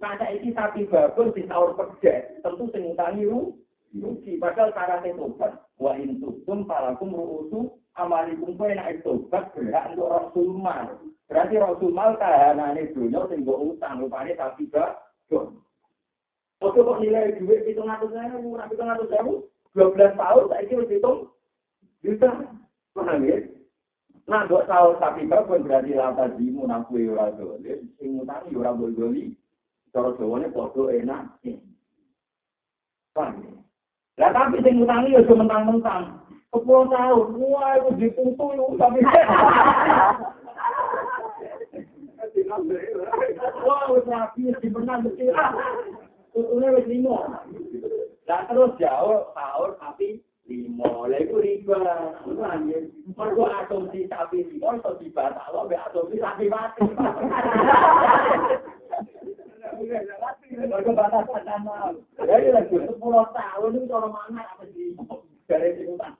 Nah, 0.00 0.16
ini 0.32 0.56
babon 0.88 1.36
di 1.36 1.44
sahur 1.44 1.76
kerja, 1.76 2.40
tentu 2.40 2.64
sing 2.72 2.96
utangi 2.96 3.28
rugi. 3.28 4.40
Padahal 4.40 4.72
cara 4.72 5.04
tobat, 5.04 5.52
wa 5.76 5.92
in 6.00 6.16
tutum 6.16 6.64
falakum 6.64 7.12
ru'usu 7.12 7.83
amalikum 7.94 8.58
kowe 8.58 8.70
nek 8.74 9.02
tobat 9.06 9.54
berhak 9.54 9.94
untuk 9.94 10.10
rasul 10.10 10.48
mal. 10.58 10.98
Berarti 11.30 11.54
rasul 11.58 11.90
mal 11.94 12.18
kahanane 12.18 12.90
dunya 12.90 13.22
sing 13.30 13.46
mbok 13.46 13.74
utang 13.74 14.02
rupane 14.02 14.34
tapi 14.34 14.66
gak 14.70 14.98
don. 15.30 15.62
Oke 16.62 16.80
kok 16.80 17.00
nilai 17.02 17.36
duit 17.36 17.66
hitung 17.68 17.90
atus 17.90 18.14
sewu, 18.14 18.56
nak 18.56 18.72
hitung 18.72 18.88
atus 18.88 19.10
sewu, 19.12 19.32
dua 19.76 19.92
belas 19.92 20.16
tahun 20.16 20.48
saya 20.48 20.64
kira 20.64 20.84
hitung 20.88 21.28
juta, 22.00 22.30
paham 22.96 23.20
ya? 23.26 23.36
Nah, 24.24 24.48
dua 24.48 24.64
tahun 24.64 24.96
tapi 24.96 25.28
pun 25.28 25.60
berarti 25.60 25.92
lata 25.92 26.32
jimu 26.40 26.64
nak 26.64 26.88
kue 26.88 27.04
ora 27.12 27.28
dole, 27.36 27.84
sing 28.00 28.16
utang 28.16 28.48
yo 28.48 28.64
ora 28.64 28.72
boleh 28.72 29.36
Cara 29.94 30.10
Jawane 30.18 30.50
padha 30.50 30.82
enak. 30.90 31.22
Ya? 31.44 31.54
Lah 34.18 34.30
tapi 34.32 34.58
sing 34.64 34.80
utangi 34.80 35.14
yo 35.14 35.22
mentang-mentang. 35.36 36.23
Sepuluh 36.54 36.86
tahun, 36.86 37.34
wah 37.42 37.74
itu 37.82 37.90
diputu 37.98 38.46
itu 38.54 38.78
tapi. 38.78 39.02
Wah, 43.66 43.90
rapi 43.90 44.54
di 44.62 44.68
menang 44.70 45.02
mesti. 45.02 45.34
Tutune 46.30 46.78
wis 46.78 46.86
limo. 46.86 47.26
Lah 48.30 48.46
terus 48.46 48.70
jauh 48.78 49.34
sahur 49.34 49.74
tapi 49.82 50.22
lima. 50.46 51.10
Lah 51.10 51.22
riba. 51.26 51.78
Mergo 53.18 53.44
asumsi 53.50 54.06
sapi 54.06 54.46
lima 54.46 54.78
iso 54.78 54.94
dibatal 55.02 55.66
mbek 55.66 55.82
asumsi 55.90 56.22
sapi 56.22 56.46
mati. 56.46 56.82
Mergo 60.70 60.90
batasan 60.94 61.42
nama. 61.42 61.90
Jadi 62.14 62.48
lagi 62.54 62.78
10 62.78 62.94
tahun 63.02 63.74
itu 63.74 63.86
kalau 63.90 64.10
mana 64.14 64.42
apa 64.54 64.64
sih? 64.70 64.94
Dari 65.50 65.82
kan. 65.98 66.14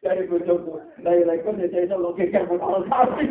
Dari 0.00 0.24
bojoku. 0.28 0.80
Lah 1.04 1.12
lagi 1.12 1.44
kan 1.44 1.60
saya 1.60 1.84
iso 1.84 1.96
logika 2.00 2.44
kalau 2.48 2.84
sapi. 2.88 3.24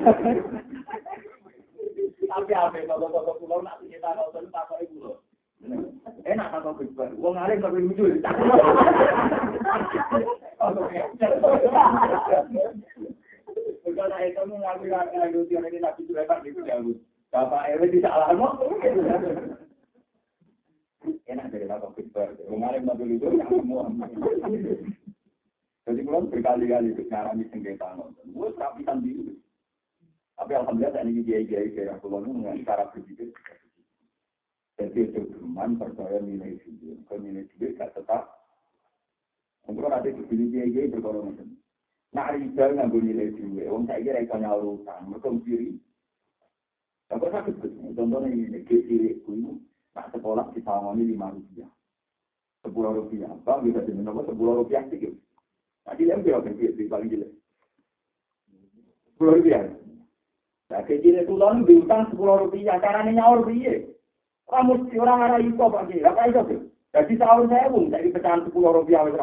Tapi 2.30 2.54
apa 2.54 2.78
kalau 2.86 3.10
kalau 3.10 3.34
pulau 3.42 3.66
nanti 3.66 3.90
kita 3.90 4.14
nonton 4.14 4.54
tak 4.54 4.70
kau 4.70 4.78
ibu 4.86 5.18
Enak 6.30 6.54
apa 6.54 6.72
kau 6.78 7.10
Wong 7.18 7.36
alim 7.42 7.58
tapi 7.58 7.82
lucu. 7.82 8.22
Bukan 13.82 14.14
itu 14.22 14.42
mengaku 14.46 14.86
yang 14.94 15.34
lucu 15.34 15.56
ini 15.58 15.78
nabi 15.82 16.02
itu 16.06 16.14
di 16.14 16.62
jauh. 16.70 16.96
Bapak 17.30 17.70
Ewe 17.74 17.86
tidak 17.94 18.14
lama. 18.14 18.58
Enak 21.26 21.50
dari 21.54 21.66
kau 21.66 21.94
Wong 22.50 22.62
alim 22.66 22.86
tapi 22.86 23.04
lucu 23.06 23.28
yang 23.38 23.50
semua. 23.50 23.86
Jadi 25.90 26.06
kalau 26.06 26.30
berkali-kali 26.30 26.94
ngarami 26.94 27.44
sengketa 27.50 27.98
nonton, 27.98 28.26
gue 28.30 28.48
terapikan 28.54 29.02
diri. 29.02 29.34
Tapi 30.38 30.52
alhamdulillah 30.54 30.94
saya 30.94 31.10
ini 31.10 31.26
kiai-kiai 31.26 31.74
kayak 31.74 31.98
pulau 32.00 32.22
ini 32.22 32.32
dengan 32.38 32.62
cara 32.62 32.86
berpikir. 32.94 33.34
Jadi 34.78 35.00
itu 35.02 35.22
cuman 35.36 35.76
percaya 35.76 36.22
nilai 36.22 36.56
video, 36.62 36.94
ke 37.10 37.16
nilai 37.18 37.44
video 37.52 37.76
gak 37.76 37.92
tetap. 37.98 38.24
Untuk 39.66 39.90
nanti 39.90 40.14
dipilih 40.14 40.48
kiai-kiai 40.54 40.94
berkorong 40.94 41.34
macam. 41.34 41.50
Nah, 42.10 42.34
riba 42.34 42.66
nggak 42.74 42.94
nilai 42.94 43.34
video, 43.38 43.70
orang 43.70 43.86
saya 43.86 44.02
kira 44.02 44.20
itu 44.26 44.38
nyawa 44.38 44.66
utang, 44.66 45.02
mereka 45.10 45.30
kiri. 45.46 45.70
Tapi 47.10 47.26
sakit 47.30 47.56
betul. 47.62 47.94
Contohnya 47.98 48.30
ini, 48.30 48.60
kiai 48.66 48.82
ini, 49.30 49.50
nak 49.96 50.12
sekolah 50.14 50.52
di 50.54 50.62
Tawani 50.62 51.04
lima 51.06 51.34
rupiah. 51.34 51.70
Sepuluh 52.60 52.92
rupiah, 52.92 53.32
bang 53.48 53.60
bisa 53.64 53.80
diminum 53.88 54.20
sepuluh 54.28 54.64
rupiah 54.64 54.84
sedikit. 54.92 55.16
Nah, 55.88 55.96
dia 55.96 56.12
yang 56.12 56.22
di 56.54 56.84
paling 56.92 57.08
jelek. 57.08 57.32
Sepuluh 59.16 59.40
rupiah. 59.40 59.64
Nah, 60.70 60.86
kecil 60.86 61.18
itu 61.18 61.34
kan 61.40 61.66
diutang 61.66 62.12
sepuluh 62.14 62.46
rupiah, 62.46 62.78
caranya 62.78 63.16
nyaur 63.16 63.48
piye? 63.48 63.90
Kamu 64.50 64.86
mesti 64.86 64.98
orang 64.98 65.22
arah 65.30 65.40
itu 65.42 65.54
pak 65.54 65.86
Kiai, 65.94 66.06
apa 66.06 66.26
itu 66.26 66.42
sih? 66.50 66.60
Jadi 66.90 67.14
sahur 67.22 67.46
saya 67.46 67.70
pun 67.70 67.94
jadi 67.94 68.10
pecahan 68.10 68.42
sepuluh 68.50 68.82
rupiah 68.82 69.06
wes. 69.06 69.14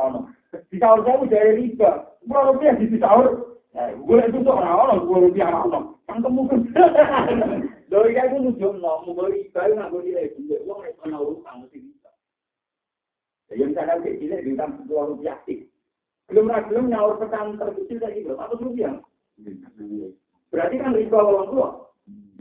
Di 0.71 0.79
sahur 0.79 1.03
saya 1.03 1.19
pun 1.19 1.27
dari 1.27 1.51
riba, 1.59 2.15
sepuluh 2.23 2.55
rupiah 2.55 2.79
di 2.79 2.87
sahur. 3.03 3.59
Gue 3.77 4.23
itu 4.23 4.39
tuh 4.47 4.55
orang 4.55 4.79
ono 4.87 4.95
sepuluh 5.03 5.21
rupiah 5.27 5.51
ono. 5.51 5.99
Kan 6.07 6.23
kemungkin. 6.23 6.71
Dari 6.71 7.67
kayak 7.91 8.35
gue 8.35 8.41
nunjuk 8.43 8.73
no, 8.83 9.07
mau 9.07 9.15
beli 9.15 9.47
riba 9.47 9.63
nggak 9.71 9.93
boleh 9.95 10.13
lagi. 10.15 10.41
Gue 10.43 10.59
nggak 10.67 10.99
pernah 10.99 11.21
utang 11.23 11.57
mesti 11.63 11.79
bisa. 11.79 12.11
Jadi 13.47 13.63
misalnya 13.63 14.03
kecil 14.03 14.33
diutang 14.43 14.71
sepuluh 14.83 15.15
rupiah 15.15 15.39
sih. 15.47 15.71
Belum 16.27 16.51
belum 16.51 16.91
nyaur 16.91 17.23
pecahan 17.23 17.55
terkecil 17.55 18.03
kayak 18.03 18.15
gitu, 18.19 18.35
satu 18.35 18.55
rupiah. 18.59 18.99
Berarti 20.51 20.75
kan 20.83 20.99
riba 20.99 21.19
orang 21.23 21.49
tua. 21.55 21.69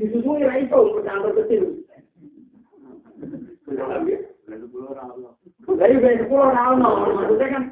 Disusui 0.01 0.41
lah 0.41 0.57
itu 0.57 0.79
pecahan 0.97 1.25
terkecil. 1.29 1.63
Dari 5.65 5.95
dari 5.97 6.17
sepuluh 6.21 6.49
tahun, 6.53 6.77
maksudnya 6.81 7.47
kan 7.53 7.63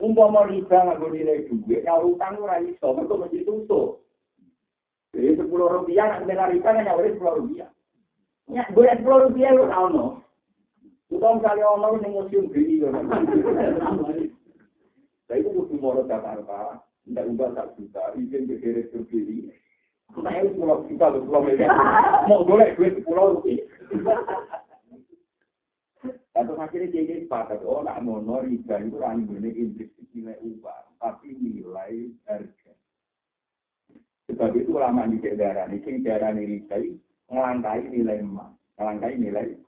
umpama 0.00 0.48
riba 0.48 0.96
boleh 0.96 1.20
nilai 1.20 1.44
duit, 1.48 1.84
nyaur 1.84 2.16
utang 2.16 2.40
ora 2.40 2.56
iso, 2.64 2.96
mereka 2.96 3.20
mesti 3.20 3.44
tutup. 3.44 3.99
Jadi 5.10 5.34
sepuluh 5.34 5.66
rupiah 5.66 6.06
nak 6.06 6.22
bela 6.26 6.46
riba 6.46 6.70
kan 6.70 6.86
nyaur 6.86 7.02
sepuluh 7.02 7.34
rupiah. 7.42 7.68
Ya, 8.50 8.62
boleh 8.70 8.94
sepuluh 8.94 9.18
rupiah 9.26 9.50
lu 9.54 9.66
tahu 9.66 9.86
no. 9.90 10.06
Utang 11.10 11.42
kali 11.42 11.62
ono 11.62 11.98
ning 11.98 12.14
museum 12.14 12.46
beli 12.50 12.82
yo. 12.82 12.94
Saya 15.26 15.46
itu 15.46 15.50
kudu 15.50 15.78
moro 15.78 16.02
Jakarta, 16.06 16.82
tidak 17.06 17.26
ubah 17.30 17.54
tak 17.54 17.78
juta, 17.78 18.02
izin 18.18 18.50
beres 18.50 18.90
berbeli. 18.90 19.50
Saya 20.10 20.42
itu 20.42 20.58
pulau 20.58 20.82
juta, 20.90 21.06
pulau 21.22 21.46
miliar. 21.46 21.70
Mau 22.26 22.42
boleh 22.42 22.74
duit 22.74 22.98
sepuluh 22.98 23.38
rupiah. 23.38 23.66
Atau 26.34 26.54
akhirnya 26.56 26.94
jadi 26.94 27.26
sepakat, 27.26 27.62
oh 27.66 27.82
nak 27.82 28.00
mono 28.06 28.42
riba 28.42 28.78
itu 28.80 28.96
ini 28.96 29.50
indeks 29.54 29.92
nilai 30.14 30.38
upah, 30.40 30.88
tapi 31.02 31.34
nilai 31.36 32.10
harga. 32.26 32.59
Sebab 34.30 34.54
itu 34.54 34.78
lama 34.78 35.10
di 35.10 35.18
daerah 35.18 35.66
ini, 35.66 35.82
sing 35.82 36.06
daerah 36.06 36.30
ini 36.30 36.62
riba 36.62 36.78
ngelangkai 37.30 37.90
nilai 37.90 38.22
emas, 38.22 38.54
ngelangkai 38.78 39.18
nilai. 39.18 39.58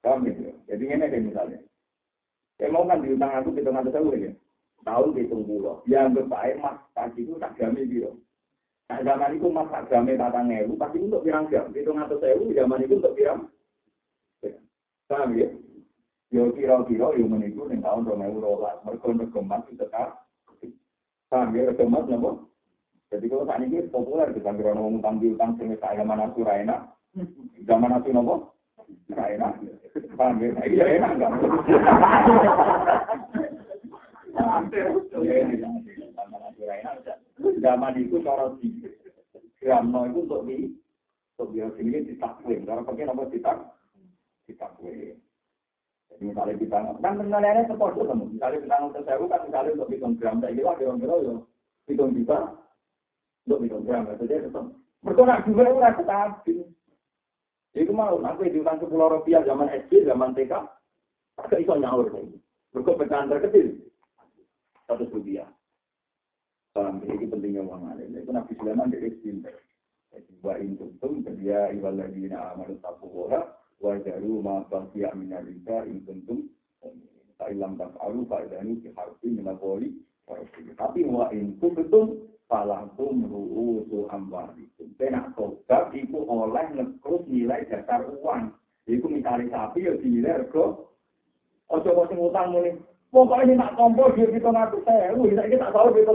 Paham 0.00 0.24
ya? 0.24 0.52
Jadi 0.72 0.82
ini 0.88 1.04
ada 1.04 1.18
misalnya. 1.20 1.60
Saya 2.56 2.72
mau 2.72 2.88
kan 2.88 3.04
diutang 3.04 3.28
aku 3.28 3.52
hitung 3.52 3.76
atau 3.76 3.92
tahu 3.92 4.16
ya? 4.16 4.32
Tahun 4.88 5.12
hitung 5.20 5.44
pulau. 5.44 5.84
Yang 5.84 6.22
berbaik 6.22 6.56
mas 6.64 6.80
pasti 6.96 7.28
itu 7.28 7.36
tak 7.36 7.54
jamin 7.60 7.90
gitu. 7.92 8.16
Nah 8.88 9.04
zaman 9.04 9.36
itu 9.36 9.52
mas 9.52 9.68
tak 9.68 9.84
jamin 9.92 10.16
tatang 10.16 10.48
ewu, 10.48 10.72
pasti 10.80 10.96
untuk 11.02 11.22
pirang 11.28 11.44
jam. 11.52 11.68
Hitung 11.76 12.00
atau 12.00 12.16
sewu, 12.22 12.56
zaman 12.56 12.82
itu 12.82 12.96
untuk 12.96 13.12
pirang. 13.18 13.52
Paham 15.08 15.36
ya? 15.36 15.48
Yo 16.32 16.52
kira-kira 16.56 17.16
yo 17.16 17.24
meniku 17.24 17.68
ning 17.68 17.80
tahun 17.80 18.04
2012 18.04 18.84
mergo 18.84 19.08
mergo 19.16 19.40
mas 19.40 19.64
tetap 19.72 20.28
paham 21.32 21.56
ya 21.56 21.68
mergo 21.72 21.84
mas 21.88 22.04
napa? 22.08 22.30
Jadi 23.08 23.24
kalau 23.32 23.48
saat 23.48 23.64
ini 23.64 23.88
populer 23.88 24.28
di 24.36 24.40
kantor 24.44 24.76
orang 24.76 25.00
utang 25.00 25.16
utang 25.16 25.56
sing 25.56 25.72
kaya 25.80 26.04
mana 26.04 26.28
tuh 26.36 26.44
enak. 26.44 26.92
Zaman 27.64 27.96
itu 28.04 28.12
napa? 28.12 28.52
Ora 29.08 29.24
enak. 29.32 29.52
Paham 30.12 30.44
ya? 30.44 30.52
Iya 30.68 30.84
enak 31.00 31.10
enggak? 31.16 31.32
Zaman 37.64 37.96
itu 37.96 38.16
cara 38.20 38.52
di 38.60 38.68
gramno 39.58 40.00
itu 40.04 40.20
untuk 40.28 40.44
di 40.44 40.58
untuk 41.32 41.48
dia 41.56 41.66
sini 41.80 42.04
ditakwin. 42.04 42.68
Cara 42.68 42.84
pakai 42.84 43.08
nomor 43.08 43.32
ditak 43.32 43.56
ditakwin. 44.44 45.16
Jadi 46.12 46.22
misalnya 46.28 46.60
kita 46.60 46.76
kan 47.00 47.16
misalnya 47.16 47.64
kita 47.64 48.76
kan 48.76 49.40
misalnya 49.48 49.72
untuk 49.72 49.88
hitung 49.92 50.14
gram, 50.20 50.40
saya 50.44 50.52
kira 50.52 50.72
kira-kira 50.76 51.16
ya 51.24 51.34
hitung 51.88 52.12
juta 52.12 52.67
untuk 53.48 53.64
hitung 53.64 53.88
gram, 53.88 54.04
jadi 54.20 54.44
tetap 54.44 54.68
berkonak 55.00 55.48
juga 55.48 55.72
itu 55.72 55.80
rasa 55.80 56.02
stabil. 56.04 56.60
Jadi 57.72 57.88
mau 57.96 58.20
nanti 58.20 58.52
diutang 58.52 58.76
sepuluh 58.76 59.08
rupiah 59.08 59.40
zaman 59.48 59.72
SD, 59.72 60.04
zaman 60.04 60.36
TK, 60.36 60.52
agak 61.40 61.60
iso 61.64 61.72
nyaur. 61.80 62.12
Berkot 62.76 63.00
pecahan 63.00 63.32
terkecil, 63.32 63.80
satu 64.84 65.08
rupiah. 65.08 65.48
Paham, 66.76 67.00
ini 67.08 67.24
pentingnya 67.24 67.64
uang 67.64 67.88
alim. 67.88 68.12
Itu 68.12 68.28
Nabi 68.28 68.52
Sulaiman 68.60 68.92
dari 68.92 69.08
pinter. 69.16 69.56
Wa 70.44 70.60
intum 70.60 70.92
dia 71.40 71.72
iwal 71.72 71.96
lagi 71.96 72.28
na 72.28 72.52
amalu 72.52 72.76
tabuhora, 72.84 73.48
wajaru 73.80 74.44
ma 74.44 74.60
baqiya 74.68 75.14
min 75.14 75.32
al-riba 75.32 75.86
in 75.86 76.02
kuntum 76.04 76.48
fa 77.38 77.46
illam 77.50 77.78
taf'alu 77.78 78.26
fa 78.26 78.42
idani 78.42 78.82
fi 78.82 78.90
harfi 78.98 79.28
min 79.30 79.46
al-qawli 79.46 79.94
tapi 80.74 81.06
wa 81.06 81.30
in 81.30 81.54
kuntum 81.62 82.18
falakum 82.48 83.28
ru'usu 83.28 84.08
amwalikum. 84.08 84.88
Benak 84.96 85.36
tobat 85.36 85.92
iku 85.92 86.24
oleh 86.26 86.64
ngekrus 86.74 87.22
nilai 87.28 87.68
dasar 87.68 88.02
uang. 88.08 88.50
Iku 88.88 89.06
misalnya 89.06 89.52
sapi 89.52 89.84
ya 89.84 89.92
dinilai 90.00 90.48
rego 90.48 90.88
ojo 91.68 91.88
kok 91.92 92.08
sing 92.08 92.16
utang 92.16 92.56
muni 92.56 92.72
pokoknya 93.12 93.52
ini 93.52 93.60
tak 93.60 93.76
kompor 93.76 94.16
dia 94.16 94.32
kita 94.32 94.48
ngatur 94.48 94.80
sewu. 94.88 95.28
Bisa 95.28 95.44
kita 95.44 95.68
tahu 95.68 95.92
kita 95.92 96.12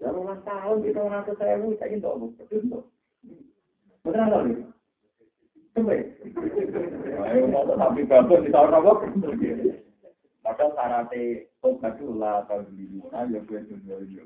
ya 0.00 0.08
rumah 0.12 0.40
tahun 0.48 0.80
kita 0.80 1.00
ngatur 1.04 1.36
sewu. 1.36 1.76
Ingin 1.76 2.00
tahu 2.00 2.32
betul 2.40 2.60
betul 2.64 2.80
betul 4.00 4.56
tapi 7.76 8.00
bagus 8.08 8.40
di 8.40 8.50
tahun 8.50 8.72
apa? 8.80 8.92
Maka 10.46 10.64
syaratnya 10.72 11.42
tobat 11.58 11.98
itu 11.98 12.14
lah 12.16 12.46
kalau 12.48 12.64
di 12.70 12.86
dunia 12.86 13.28
ya 13.28 13.38
gue 13.44 13.60
ya. 13.84 14.24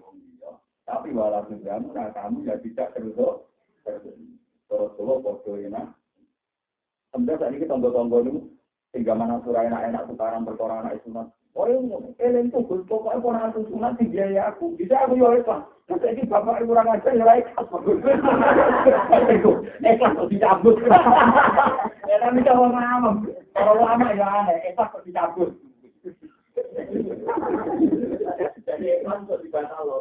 Tapi 0.91 1.15
walaupun 1.15 1.63
kamu, 1.63 1.95
nah 1.95 2.11
kamu 2.11 2.51
ya 2.51 2.59
tidak 2.59 2.91
terus 2.99 3.15
terus 3.87 4.03
terus 4.67 4.91
foto 4.99 5.55
ini. 5.55 5.79
Sebenarnya 7.15 7.39
saat 7.47 7.55
ini 7.55 7.71
tombol-tombol 7.71 8.27
itu 8.27 8.41
hingga 8.99 9.15
mana 9.15 9.39
surah 9.47 9.71
enak-enak 9.71 10.07
tukaran 10.11 10.43
berkoran 10.43 10.83
anak 10.83 10.99
sunat 11.07 11.31
Oh, 11.59 11.67
eling 11.67 12.47
tuh, 12.55 12.63
pokoknya 12.87 13.19
pun 13.19 13.35
aku 13.35 13.67
sunat 13.67 13.99
di 13.99 14.07
biaya 14.07 14.55
aku. 14.55 14.71
Bisa 14.79 15.03
aku 15.03 15.19
yo 15.19 15.35
ikhlas. 15.35 15.67
Terus 15.91 16.07
ini 16.15 16.23
bapak 16.31 16.63
kurang 16.63 16.87
ajar, 16.95 17.11
ya 17.11 17.43
ikhlas. 17.43 17.67
Ikhlas 19.83 20.15
kok 20.15 20.31
dicabut. 20.31 20.79
Ya 22.11 22.19
tapi 22.19 22.43
kalau 22.43 22.75
lama, 22.75 23.23
kalau 23.55 23.79
lama 23.79 24.07
ya 24.15 24.27
aneh, 24.47 24.63
ikhlas 24.71 24.95
kok 24.95 25.03
dicabut. 25.03 25.51
Jadi 28.67 28.87
ikhlas 28.87 29.27
kok 29.27 29.43
dibatal 29.43 29.83
loh. 29.87 30.01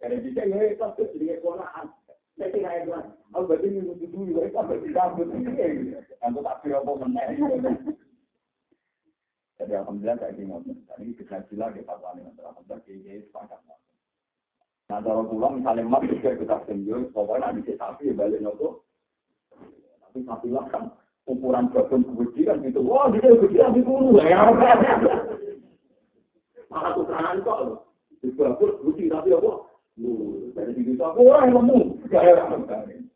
Karena 0.00 0.16
bisa 0.20 0.42
ya 0.44 0.56
ikhlas 0.72 0.92
kok 0.96 1.08
jadi 1.16 1.40
keponaan. 1.40 1.86
Jadi 2.36 2.58
kayak 2.60 2.84
ikhlas. 2.84 3.06
Aku 3.32 3.44
berarti 3.48 3.66
ini 3.72 3.80
dulu, 3.84 4.40
ikhlas 4.44 4.68
kok 4.68 4.80
dicabut. 4.84 5.28
Aku 6.24 6.38
tak 6.44 6.56
kira 6.60 6.78
apa 6.84 6.92
meneh. 7.00 7.26
Jadi 9.56 9.72
alhamdulillah 9.72 10.20
saya 10.20 10.36
ingin 10.36 10.52
ngomong. 10.52 10.78
Ini 11.00 11.16
bisa 11.16 11.40
gila 11.48 11.72
di 11.72 11.80
fatwa 11.80 12.12
ini. 12.20 12.28
Alhamdulillah 12.36 12.80
kiai 12.84 13.24
sepakat. 13.24 13.60
Nah, 14.86 15.02
kalau 15.02 15.26
pulang 15.26 15.58
misalnya 15.58 15.82
mak 15.82 16.06
juga 16.06 16.38
kita 16.38 16.62
senjol, 16.70 17.10
pokoknya 17.10 17.58
nanti 17.58 17.74
sapi 17.74 18.14
balik 18.14 18.38
nopo. 18.38 18.86
Tapi 19.98 20.22
sapi 20.22 20.48
lah 20.54 20.62
kan 20.70 20.94
ukuran 21.26 21.68
jagung 21.74 22.06
gede 22.06 22.42
kan 22.46 22.62
gitu. 22.62 22.80
Wah, 22.86 23.10
dia 23.10 23.26
gede 23.26 23.58
kan 23.58 23.74
dulu 23.74 24.18
ya. 24.22 24.46
Malah 26.70 26.90
tukaran 26.94 27.42
kok 27.42 27.58
loh. 27.66 27.78
Di 28.22 28.30
dapur 28.32 28.78
gede 28.86 29.10
tapi 29.10 29.34
apa? 29.34 29.52
Dari 30.54 30.72
di 30.72 30.82
desa 30.94 31.12
orang 31.12 31.50
yang 31.50 31.56
lemu. 31.62 31.78
Gaya 32.06 32.46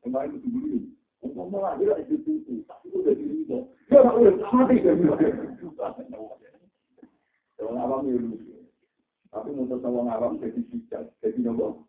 kemarin 0.02 0.36
itu 0.36 0.48
dulu. 0.50 0.78
Ngomong 1.30 1.62
aja 1.62 1.84
lah 1.94 1.98
itu 2.02 2.18
itu. 2.26 2.66
Tapi 2.66 2.86
udah 2.90 3.14
diri 3.14 3.46
Ya, 3.90 4.06
udah 4.06 4.50
mati 4.54 4.78
kan. 4.86 5.02
Orang 7.60 7.76
awam 7.76 8.06
ya 8.08 8.16
lucu. 8.16 8.54
Tapi 9.30 9.48
untuk 9.52 9.84
orang 9.84 10.10
awam 10.10 10.32
jadi 10.40 10.62
bijak, 10.70 11.10
jadi 11.20 11.38
nopo. 11.44 11.86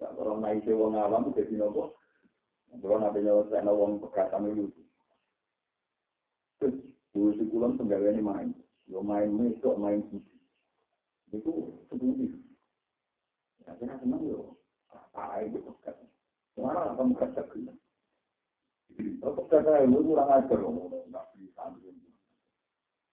Orang 0.00 0.40
naik 0.40 0.64
orang 0.70 0.96
awam 1.02 1.34
jadi 1.34 1.60
nopo. 1.60 1.98
Kalau 2.76 2.98
nanti 3.00 3.22
nyawa 3.22 3.42
saya 3.48 3.62
nawang 3.64 4.02
pekatan 4.02 4.52
itu. 4.52 4.66
Terus 7.16 7.40
kulon 7.48 7.80
penggawa 7.80 8.12
main. 8.20 8.52
Yo 8.86 9.00
main 9.02 9.32
itu 9.48 9.70
main 9.80 10.04
itu. 10.12 10.18
Itu 11.32 11.52
sebuti. 11.88 12.28
Ya 13.66 13.72
kena 13.80 13.98
senang 13.98 14.22
yo. 14.28 14.54
Apa 14.92 15.42
itu 15.42 15.58
pekat. 15.64 15.96
Mana 16.60 16.92
apa 16.92 17.02
pekat 17.16 17.30
sekali. 17.34 17.72
Kalau 18.96 19.32
pekat 19.42 19.60
saya 19.64 19.88
lu 19.88 20.04
kurang 20.06 20.30
ajar 20.30 20.60
oh, 20.60 20.70
lo. 20.70 20.98
Nggak 21.08 21.26
bisa. 21.40 21.62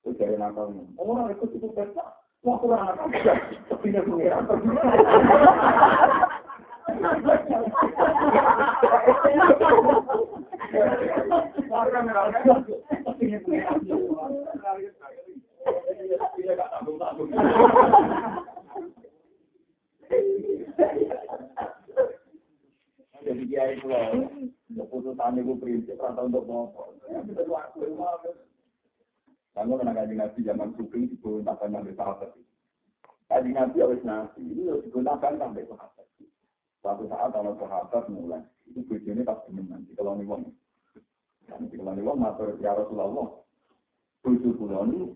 Itu 0.04 0.10
jadi 0.20 0.36
nakal. 0.36 0.76
Oh 1.00 1.06
orang 1.10 1.34
itu 1.34 1.48
cukup 1.58 1.72
pekat. 1.74 2.12
Wah 2.44 2.58
kurang 2.60 2.92
ajar. 3.08 3.38
Tapi 3.72 3.96
dia 3.96 4.04
pengirang. 4.04 4.46
Jadi 23.24 23.44
dia 23.48 23.64
itu 23.72 23.88
keputusan 24.76 25.40
itu 25.40 25.54
prinsip 25.56 25.96
atau 26.04 26.28
untuk 26.28 26.44
mau. 26.44 26.68
Kamu 29.54 29.78
kena 29.80 29.94
kaji 29.94 30.18
nabi 30.18 30.40
zaman 30.44 30.74
suking 30.76 31.14
diperintahkan 31.14 31.70
sampai 31.72 31.96
sahabat. 31.96 32.30
Kaji 33.32 33.50
nabi 33.54 33.78
harus 33.80 34.02
ini 34.36 34.68
harus 34.68 34.84
digunakan 34.84 35.34
sampai 35.40 35.64
sahabat. 35.70 36.06
Suatu 36.84 37.08
saat 37.08 37.32
kalau 37.32 37.56
sahabat 37.64 38.12
mulai 38.12 38.44
itu 38.68 38.84
bujurnya 38.84 39.24
pas 39.24 39.40
demenan 39.48 39.88
di 39.88 39.96
kalau 39.96 40.20
nih 40.20 40.28
wong. 40.28 40.52
Dan 41.48 41.72
di 41.72 41.80
kalau 41.80 41.96
nih 41.96 42.04
wong 42.04 42.20
matur 42.20 42.60
ya 42.60 42.76
Rasulullah. 42.76 43.40
Bujuk 44.20 44.60
pulau 44.60 44.84
ini 44.92 45.16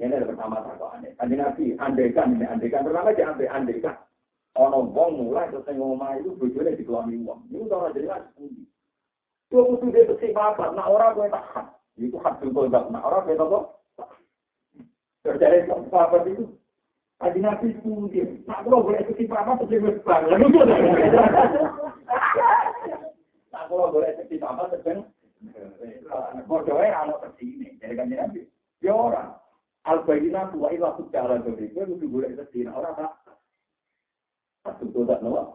ini 0.00 0.12
ada 0.16 0.24
pertama 0.24 0.64
takwaannya. 0.64 1.20
Kaji 1.20 1.34
nabi 1.36 1.64
andaikan 1.76 2.32
ini 2.40 2.48
andaikan 2.48 2.88
pertama 2.88 3.12
aja 3.12 3.28
andai 3.28 3.52
andaikan. 3.52 3.96
Ono 4.56 4.88
wong 4.88 5.10
mulai 5.20 5.52
terus 5.52 5.68
ngomong 5.68 6.24
itu 6.24 6.32
bujurnya 6.40 6.80
di 6.80 6.88
kalau 6.88 7.04
nih 7.04 7.20
wong. 7.20 7.44
Ini 7.52 7.68
udah 7.68 7.92
jelas. 7.92 8.24
Itu 8.40 9.60
butuh 9.68 9.88
dia 9.92 10.08
bersifat. 10.08 10.56
Nah 10.72 10.88
orang 10.88 11.12
gue 11.12 11.28
tahan. 11.28 11.66
Itu 11.94 12.18
hak 12.18 12.42
enggak. 12.42 12.90
Nah, 12.90 13.02
orang 13.06 13.26
beda 13.30 13.44
kok. 13.46 13.64
Terjadi 15.22 15.70
sahabat 15.70 16.26
itu. 16.26 16.50
Kaji 17.24 17.40
Nabi 17.40 17.72
mungkin. 17.80 18.44
Nah, 18.44 18.60
kalau 18.60 18.84
boleh 18.84 19.00
ikuti 19.00 19.24
apa, 19.32 19.56
terus 19.64 19.80
dia 19.80 19.96
bang. 20.04 20.22
Lalu 20.28 20.44
itu 20.44 20.60
Nah, 23.48 23.62
kalau 23.64 23.88
boleh 23.88 24.12
ikuti 24.12 24.36
apa, 24.44 24.68
terus 24.68 25.08
Bodohnya 26.44 27.00
anak 27.00 27.24
seperti 27.24 27.44
ini. 27.56 27.68
Jadi 27.80 27.96
kan 27.96 28.12
Nabi. 28.12 28.44
Ya 28.84 28.92
orang. 28.92 29.40
Al-Bayyinah 29.88 30.52
wa 30.52 30.68
ila 30.68 30.96
secara 31.00 31.40
jadi. 31.40 31.72
Gue 31.72 31.88
mesti 31.88 32.06
boleh 32.08 32.28
ikuti. 32.36 32.68
Orang 32.68 32.92
tak. 32.92 33.12
Satu 34.64 34.84
itu 34.88 35.08
tak 35.08 35.24
nawa. 35.24 35.48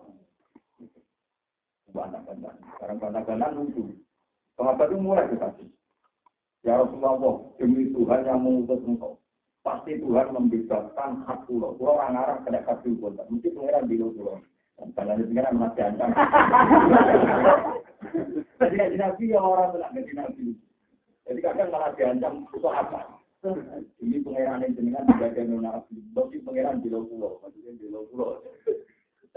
Banyak-banyak. 1.93 2.53
Sekarang 2.77 2.97
banyak-banyak 2.97 3.49
lucu. 3.57 3.93
Sahabat 4.57 4.89
itu 4.89 4.97
mulai 4.97 5.29
dikasih. 5.29 5.69
Ya 6.65 6.81
Rasulullah, 6.81 7.39
demi 7.61 7.93
Tuhan 7.93 8.27
yang 8.27 8.41
mengutus 8.43 8.83
engkau. 8.83 9.15
Pasti 9.69 10.01
Tuhan 10.01 10.33
membebaskan 10.33 11.29
hak 11.29 11.45
pulau. 11.45 11.77
Pulau 11.77 12.01
orang 12.01 12.17
Arab 12.17 12.41
kena 12.41 12.65
kasih 12.65 12.89
pun. 12.97 13.13
Mesti 13.13 13.53
pengiran 13.53 13.85
di 13.85 14.01
pulau. 14.01 14.41
Karena 14.97 15.13
ini 15.13 15.29
pengiran 15.29 15.61
masih 15.61 15.83
ancam. 15.85 16.09
Jadi 18.57 18.75
kaji 18.81 18.97
nabi 18.97 19.29
ya 19.29 19.37
orang 19.37 19.77
kaji 19.77 20.13
nabi. 20.17 20.57
Jadi 21.29 21.39
kadang 21.45 21.69
malah 21.69 21.93
diancam 21.93 22.49
itu 22.49 22.65
apa? 22.65 23.21
Ini 24.01 24.17
pengiran 24.25 24.65
yang 24.65 24.73
jenengan 24.73 25.05
dijaga 25.05 25.41
nabi. 25.45 25.95
Tapi 26.17 26.37
pengiran 26.41 26.81
di 26.81 26.89
pulau. 26.89 27.37
Maksudnya 27.45 27.77
di 27.77 27.85
pulau. 27.93 28.41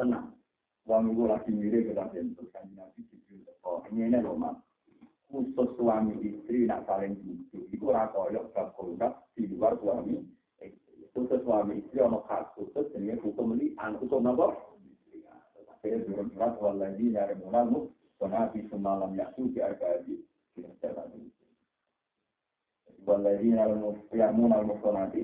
Tenang. 0.00 0.32
Uang 0.88 1.12
itu 1.12 1.28
lagi 1.28 1.50
mirip 1.52 1.92
bentuk 1.92 2.48
kaji 2.56 2.72
nabi. 2.72 3.04
Oh 3.68 3.84
ini 3.92 4.08
ini 4.08 4.18
loh 4.24 4.32
mas 4.34 4.56
khusus 5.32 5.68
suami 5.80 6.20
istri 6.20 6.68
nak 6.68 6.84
saling 6.84 7.16
butuh 7.24 7.64
itu 7.72 7.84
ora 7.88 8.12
koyok 8.12 8.52
bab 8.52 8.76
kontak 8.76 9.16
di 9.32 9.48
luar 9.48 9.72
suami 9.80 10.20
khusus 11.16 11.40
suami 11.44 11.80
istri 11.80 12.04
ono 12.04 12.24
hak 12.28 12.52
khusus 12.56 12.88
dengan 12.92 13.20
hukum 13.24 13.56
ini 13.56 13.72
an 13.80 13.96
hukum 13.96 14.28
apa? 14.28 14.52
Akhirnya 15.72 16.04
turun 16.04 16.28
surat 16.36 16.52
waladhi 16.60 17.12
nyari 17.12 17.34
munamu 17.40 17.92
konabi 18.16 18.64
semalam 18.68 19.12
yaksu 19.16 19.48
di 19.52 19.60
arkaji 19.60 20.14
waladhi 23.04 23.48
nyari 23.52 23.74
munamu 24.36 24.68
mukonati 24.72 25.22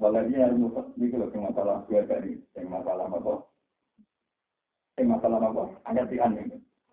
waladhi 0.00 0.32
nyari 0.32 0.54
munamu 0.60 0.92
ini 0.96 1.06
kalau 1.12 1.28
masalah 1.28 1.76
dua 1.88 2.04
tadi 2.08 2.40
yang 2.56 2.68
masalah 2.72 3.08
apa? 3.08 3.34
Yang 4.96 5.08
masalah 5.18 5.38
apa? 5.40 5.64
Ayat 5.88 6.06
di 6.08 6.16
aneh 6.22 6.63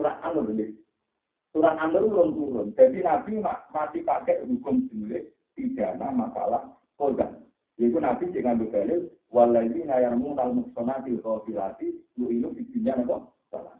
surat 0.00 0.16
An 0.24 0.48
ini. 0.56 0.72
Surat 1.52 1.76
An 1.76 1.92
belum 1.92 2.32
turun. 2.32 2.66
Jadi 2.72 3.04
Nabi 3.04 3.44
masih 3.44 4.00
pakai 4.08 4.40
hukum 4.48 4.88
jenis 4.88 5.28
pidana 5.52 6.08
masalah 6.08 6.72
korban. 6.96 7.44
Yaitu 7.76 8.00
Nabi 8.00 8.32
dengan 8.32 8.64
dalil 8.72 9.12
waladzi 9.28 9.84
nayarmu 9.84 10.32
al 10.40 10.56
muhsanatil 10.56 11.20
ghafilati 11.20 11.92
yu'ilu 12.16 12.56
fi 12.56 12.64
dunya 12.72 12.96
apa? 12.96 13.28
Salah. 13.52 13.76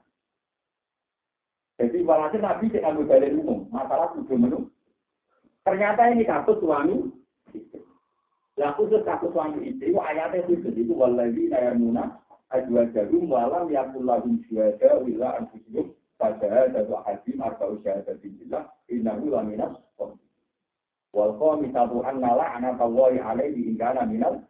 Jadi 1.81 2.05
walhasil 2.05 2.45
Nabi 2.45 2.69
dengan 2.69 3.01
dalil 3.01 3.41
umum 3.41 3.65
masalah 3.73 4.13
tujuh 4.13 4.37
menu. 4.37 4.69
Ternyata 5.65 6.13
ini 6.13 6.29
kasus 6.29 6.61
suami 6.61 7.17
Lah 8.61 8.77
khusus 8.77 9.01
kasus 9.09 9.33
suami 9.33 9.73
istri, 9.73 9.97
ayatnya 9.97 10.45
khusus 10.45 10.77
itu 10.77 10.93
waladzi 10.93 11.49
nayarmuna 11.49 12.21
ajwa 12.53 12.85
jarum 12.93 13.25
walam 13.33 13.73
yakul 13.73 14.05
lahum 14.05 14.37
syuhada 14.45 15.01
wila 15.01 15.41
anfusihum 15.41 15.97
pada 16.21 16.69
satu 16.69 17.01
hadim 17.09 17.41
atau 17.41 17.81
syahadat 17.81 18.21
billah 18.21 18.69
innahu 18.93 19.33
laminas 19.33 19.81
Wal 21.11 21.35
qamisatu 21.35 22.07
anna 22.07 22.39
la'nata 22.39 22.87
Allahi 22.87 23.19
alaihi 23.19 23.75
in 23.75 23.75
kana 23.75 24.07
minal 24.07 24.47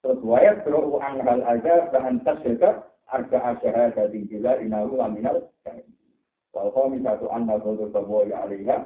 Terus 0.00 0.18
wayat 0.26 0.64
suruh 0.66 0.98
an 0.98 1.22
hal 1.22 1.44
aja 1.46 1.86
bahan 1.94 2.24
tasyaka 2.26 2.82
arba 3.06 3.54
syahadatin 3.62 4.26
bila 4.26 4.58
inahu 4.58 4.98
laminal 4.98 5.46
Wal 6.50 6.70
qamisatu 6.74 7.30
anna 7.30 7.62
ghadab 7.62 7.94
Allahi 7.94 8.34
alaiha 8.34 8.76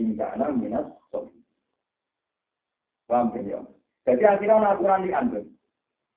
in 0.00 0.16
kana 0.16 0.48
minas 0.54 0.86
Paham 3.06 3.30
ya? 3.38 3.62
Jadi 4.02 4.22
akhirnya 4.26 4.66
aturan 4.66 5.06
lian. 5.06 5.26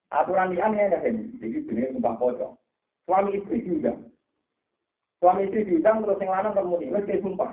Aturan 0.10 0.58
lian 0.58 0.74
ya 0.74 0.90
jadi 0.90 1.22
jenis 1.70 1.94
sumpah 1.94 2.18
pocong. 2.18 2.58
Suami 3.06 3.38
istri 3.38 3.62
juga. 3.62 3.94
Suami 5.20 5.52
istri 5.52 5.68
diundang 5.68 6.04
terus 6.04 6.20
yang 6.24 6.32
lanang 6.32 6.56
kemudian, 6.56 6.96
wes 6.96 7.20
sumpah. 7.20 7.52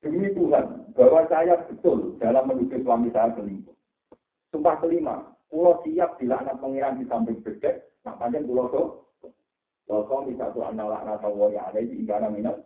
Demi 0.00 0.32
Tuhan, 0.32 0.94
bahwa 0.96 1.20
saya 1.28 1.60
betul 1.68 2.16
dalam 2.22 2.48
menuduh 2.48 2.80
suami 2.80 3.12
saya 3.12 3.34
selingkuh. 3.36 3.76
Sumpah 4.54 4.80
kelima, 4.80 5.36
pulau 5.52 5.82
siap 5.84 6.16
bila 6.16 6.40
anak 6.40 6.56
pengiran 6.62 6.96
di 6.96 7.04
samping 7.10 7.42
bedek, 7.44 7.92
nak 8.06 8.16
panjang 8.16 8.48
pulau 8.48 8.70
tuh. 8.72 8.88
Kalau 9.90 10.22
bisa 10.22 10.54
tuh 10.54 10.62
anak 10.62 11.02
anak 11.02 11.18
tahu 11.18 11.50
yang 11.50 11.66
ada 11.66 11.82
di 11.82 11.98
igana 11.98 12.30
minat. 12.30 12.62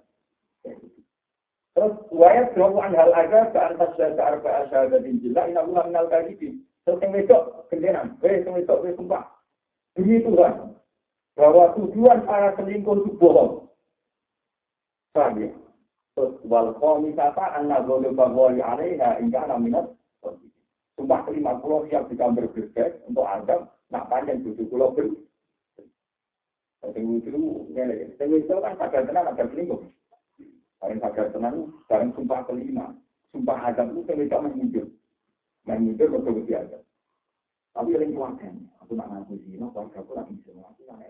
Terus 1.74 1.94
wayat 2.12 2.52
an 2.54 2.92
hal 2.94 3.10
aja 3.16 3.50
ke 3.50 3.58
atas 3.58 3.96
jasa 3.98 4.22
arba 4.22 4.68
asyhadatin 4.68 5.18
jilla 5.24 5.48
ina 5.48 5.64
ulah 5.64 5.88
minal 5.88 6.06
kadibin. 6.06 6.62
Terus 6.84 7.00
yang 7.00 7.16
besok 7.16 7.42
gendenan, 7.72 8.14
eh 8.20 8.44
yang 8.44 8.54
besok 8.54 8.84
eh 8.84 8.94
sumpah. 8.94 9.24
Demi 9.96 10.20
Tuhan, 10.20 10.76
bahwa 11.34 11.74
tujuan 11.74 12.22
para 12.22 12.54
selingkuh 12.54 13.02
itu 13.02 13.10
bohong. 13.18 13.66
Paham 15.14 15.42
ya? 15.42 15.50
Terus 16.14 16.38
wal 16.46 16.74
komisata 16.78 17.58
anna 17.58 17.82
zolu 17.82 18.14
bagwali 18.14 18.62
alaiha 18.62 19.18
ingka 19.18 19.50
minat. 19.58 19.90
Sumpah 20.94 21.26
kelima 21.26 21.58
pulau 21.58 21.82
siap 21.90 22.06
kita 22.06 22.30
berbeda 22.30 23.02
untuk 23.10 23.26
Adam, 23.26 23.66
nak 23.90 24.06
panjang 24.06 24.46
tujuh 24.46 24.62
pulau 24.70 24.94
ber. 24.94 25.10
Tapi 26.78 27.02
itu, 27.02 27.34
ini, 27.74 28.14
itu 28.38 28.54
kan 28.54 28.78
sadar 28.78 29.02
tenang 29.02 29.26
ada 29.26 29.42
selingkuh. 29.50 29.82
Paling 30.78 31.02
sadar 31.02 31.34
tenang, 31.34 31.74
sekarang 31.86 32.14
sumpah 32.14 32.46
kelima. 32.46 32.94
Sumpah 33.34 33.74
Adam 33.74 33.98
itu 33.98 34.06
tidak 34.06 34.38
menghijau. 34.38 34.86
Menghijau 35.66 36.12
betul 36.14 36.32
betul 36.38 36.62
Adam. 36.62 36.82
Tapi 37.74 37.90
yang 37.98 38.14
kuatkan, 38.14 38.54
aku 38.84 38.92
nak 39.00 39.08
ngaku 39.08 39.40
sih, 39.48 39.56
no, 39.56 39.72
keluarga 39.72 40.04
aku 40.04 40.12
lagi 40.12 40.36
semua, 40.44 40.68
aku 40.68 40.84
nak. 40.84 41.00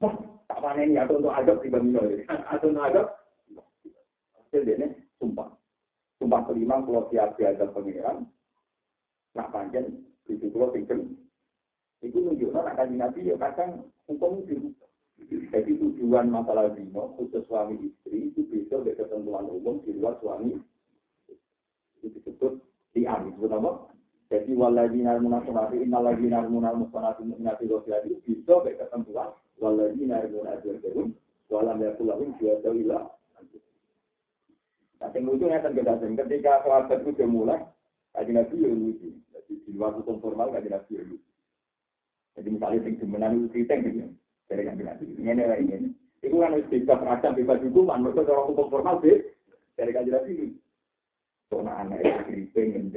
Wah, 0.00 0.14
tak 0.48 0.58
panen 0.64 0.96
ya, 0.96 1.04
atau 1.04 1.20
untuk 1.20 1.36
Adam 1.36 1.60
dibanding 1.60 2.24
Atau 2.52 2.72
untuk 2.72 2.82
Adam, 2.88 3.06
jadi 4.50 4.88
sumpah. 5.20 5.52
Sumpah 6.16 6.40
kelima, 6.48 6.80
kalau 6.82 7.06
siap 7.12 7.36
diajak 7.36 7.70
pengiran, 7.76 8.24
nak 9.36 9.52
panjang, 9.52 9.92
itu 10.26 10.48
kalau 10.48 10.72
tinggal. 10.72 11.04
Itu 12.02 12.18
nunjukkan 12.18 12.66
akan 12.66 12.98
nabi 12.98 13.30
ya 13.30 13.38
kadang 13.38 13.86
hukum 14.10 14.42
itu 14.42 14.74
jadi 15.30 15.70
tujuan 15.78 16.34
masalah 16.34 16.74
zino 16.74 17.14
khusus 17.14 17.46
suami 17.46 17.78
istri 17.78 18.34
itu 18.34 18.42
bisa 18.50 18.82
dari 18.82 18.98
ketentuan 18.98 19.46
umum 19.46 19.78
di 19.86 19.94
luar 19.94 20.18
suami 20.18 20.58
itu 22.02 22.10
disebut 22.18 22.58
li'an 22.98 23.30
disebut? 23.30 23.91
Jadi 24.32 24.56
waladina 24.56 25.20
munasunati 25.20 25.76
innaladina 25.84 26.48
munasunati 26.48 27.20
mu'minati 27.28 27.68
itu 27.68 27.76
bisa 27.84 28.64
dari 28.64 28.80
ketentuan 28.80 29.36
waladina 29.60 30.24
munasunati 30.24 31.12
walam 31.52 31.78
yakulahum 31.84 32.32
biadawillah 32.40 33.12
Nah, 35.02 35.10
yang 35.18 35.26
lucu 35.26 35.50
ya 35.50 35.58
kan 35.58 35.74
ketika 35.74 36.62
sahabat 36.62 37.02
itu 37.02 37.10
sudah 37.10 37.26
mulai, 37.26 37.58
kaji 38.14 38.38
nabi 38.38 38.54
ya 38.62 38.70
lucu. 38.70 39.10
Jadi 39.34 39.52
di 39.66 39.70
luar 39.74 39.98
hukum 39.98 40.22
formal 40.22 40.54
kaji 40.54 40.70
nabi 40.70 40.94
ya 40.94 41.02
lucu. 41.02 41.26
Jadi 42.38 42.48
misalnya 42.54 42.86
sing 42.86 42.94
demenan 43.02 43.34
itu 43.42 43.46
cerita 43.50 43.82
gitu 43.82 44.14
dari 44.46 44.62
yang 44.62 44.78
bilang 44.78 45.02
ini 45.02 45.26
ini 45.26 45.74
ini. 45.74 45.88
Itu 46.22 46.38
kan 46.38 46.54
bebas 46.54 47.02
ragam 47.02 47.34
bebas 47.34 47.58
hukuman. 47.66 47.98
Mereka 47.98 48.30
orang 48.30 48.48
hukum 48.54 48.66
formal 48.70 49.02
sih 49.02 49.26
dari 49.74 49.90
kajian 49.90 50.22
ini 50.30 50.46
soalnya 51.50 51.72
anak 51.82 52.00
itu 52.00 52.48
kriting 52.54 52.94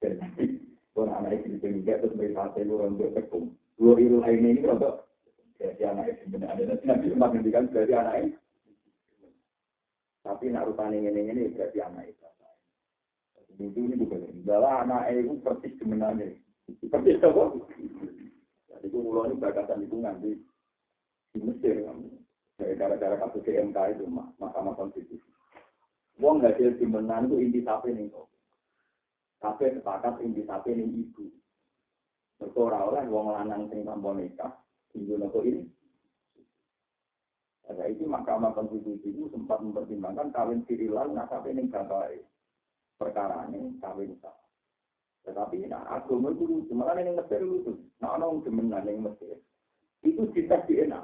dan 0.00 0.20
dan 0.36 0.48
soalnya 0.92 1.20
anak 1.20 1.44
kriting 1.44 1.84
juga 1.84 2.00
terus 2.00 2.16
mereka 2.16 2.50
hasil 2.50 2.68
orang 2.72 2.98
bertekum 2.98 3.54
dua 3.76 3.94
iru 4.00 4.20
lain 4.20 4.44
ini 4.44 4.64
untuk 4.64 5.08
jadi 5.60 5.92
anak 5.92 6.16
itu 6.16 6.24
benar. 6.32 6.56
Ada 6.56 6.80
nanti 6.88 7.12
cuma 7.12 7.28
ngendikan 7.28 7.68
berarti 7.68 7.92
anak 7.92 8.16
itu. 8.24 8.38
Tapi 10.24 10.44
nak 10.48 10.66
rupanya 10.72 10.96
ini 10.96 11.20
ini 11.28 11.52
berarti 11.52 11.78
anak 11.84 12.04
itu. 12.08 12.24
Itu 13.60 13.76
ini 13.76 13.92
bukan 14.00 14.40
bahwa 14.48 14.88
anak 14.88 15.12
itu 15.12 15.36
persis 15.44 15.76
kemenangan 15.76 16.32
persis 16.80 17.20
apa? 17.20 17.44
Jadi 18.72 18.86
itu 18.88 18.96
mulai 19.04 19.36
bakasan 19.36 19.84
itu 19.84 20.00
nanti 20.00 20.32
di 21.36 21.38
Mesir 21.44 21.84
dari 22.56 22.74
gara-gara 22.80 23.20
kasus 23.20 23.44
CMK 23.44 23.76
itu 24.00 24.08
Mahkamah 24.40 24.72
Konstitusi. 24.80 25.28
Wong 26.16 26.40
nggak 26.40 26.56
jadi 26.56 26.84
menang 26.88 27.28
itu 27.28 27.36
inti 27.36 27.60
sapi 27.60 27.92
nih 27.92 28.08
kok. 28.08 28.29
Tapi 29.40 29.72
sepakat 29.72 30.20
inti 30.20 30.44
sapi 30.44 30.76
nih 30.76 30.84
ibu. 30.84 31.24
Berkora 32.36 32.84
oleh 32.92 33.08
wong 33.08 33.32
lanang 33.32 33.72
sing 33.72 33.88
tanpa 33.88 34.12
nikah, 34.12 34.52
ibu 34.92 35.16
nopo 35.16 35.40
ini. 35.40 35.64
Ada 37.68 37.88
itu 37.88 38.04
Mahkamah 38.04 38.52
Konstitusi 38.52 39.14
itu 39.14 39.30
sempat 39.32 39.62
mempertimbangkan 39.64 40.34
kawin 40.34 40.60
sirilan 40.66 41.14
nah 41.14 41.24
sapi 41.30 41.54
nih 41.54 41.70
bapak 41.72 42.20
perkara 43.00 43.48
ini 43.48 43.80
kawin 43.80 44.12
sah. 44.20 44.36
Tetapi 45.24 45.68
nah 45.68 45.88
agama 45.88 46.32
itu 46.32 46.44
lucu, 46.44 46.72
malah 46.76 46.96
yang 47.00 47.16
Mesir 47.16 47.40
lucu. 47.40 47.76
Nah 48.00 48.16
orang 48.20 48.44
demenan 48.44 48.84
yang 48.84 49.04
Mesir 49.04 49.40
itu 50.04 50.24
kita 50.32 50.64
DNA. 50.64 51.00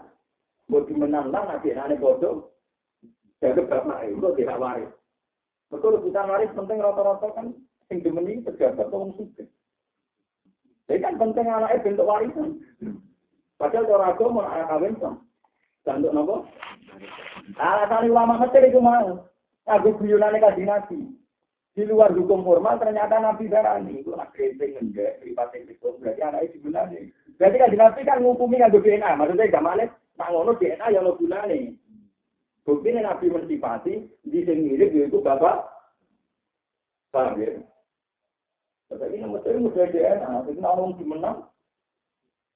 Mau 0.66 0.82
dimenang 0.82 1.30
lah, 1.30 1.46
nanti 1.46 1.70
aneh 1.70 2.00
bodoh. 2.00 2.50
Jaga 3.38 3.62
bapak 3.68 4.08
itu 4.08 4.28
tidak 4.40 4.58
waris. 4.58 4.90
Betul 5.68 6.00
rebutan 6.00 6.32
waris 6.32 6.50
penting 6.56 6.78
rata-rata 6.80 7.28
kan 7.36 7.52
sing 7.86 8.02
demeni 8.02 8.42
pejabat 8.42 8.90
atau 8.90 9.14
suka. 9.14 9.44
Jadi 10.86 11.02
kan 11.02 11.18
penting 11.18 11.46
anaknya 11.50 11.82
bentuk 11.82 12.06
warisan. 12.06 12.62
Padahal 13.58 13.90
orang 13.90 14.10
agama 14.14 14.42
anak 14.46 14.68
kawin. 14.70 14.94
Dan 15.86 16.02
untuk 16.02 16.12
nopo? 16.14 16.36
Alasan 17.58 18.10
ulama 18.10 18.42
Mesir 18.42 18.62
itu 18.66 18.82
mau. 18.82 19.26
Aku 19.66 19.94
guyonane 19.98 20.38
kaji 20.38 20.66
nabi. 20.66 20.98
Di 21.74 21.84
luar 21.84 22.14
hukum 22.14 22.42
formal 22.46 22.78
ternyata 22.78 23.18
nabi 23.18 23.50
darani 23.50 24.00
itu 24.00 24.14
nak 24.14 24.32
kritik 24.32 24.78
enggak 24.80 25.20
privat 25.20 25.52
itu 25.52 25.90
berarti 26.00 26.22
anaknya 26.22 26.52
digunakan. 26.54 27.06
Berarti 27.38 27.56
kan 27.58 27.70
nabi 27.74 28.00
kan 28.06 28.18
ngukumi 28.22 28.62
ngadu 28.62 28.78
DNA. 28.82 29.10
Maksudnya 29.18 29.50
gak 29.50 29.64
malah 29.66 29.90
Nah 30.16 30.28
ngono 30.32 30.56
DNA 30.56 30.86
yang 30.96 31.04
lo 31.04 31.20
gunane. 31.20 31.76
Bukti 32.66 32.90
Nabi 32.90 33.30
mensifati 33.30 33.94
di 34.26 34.42
sini 34.42 34.74
yaitu 34.74 35.22
bapak. 35.22 35.70
Paham 37.14 37.38
ya? 37.38 37.62
Tapi 38.86 39.18
ini 39.18 39.26
dimenang 40.98 41.38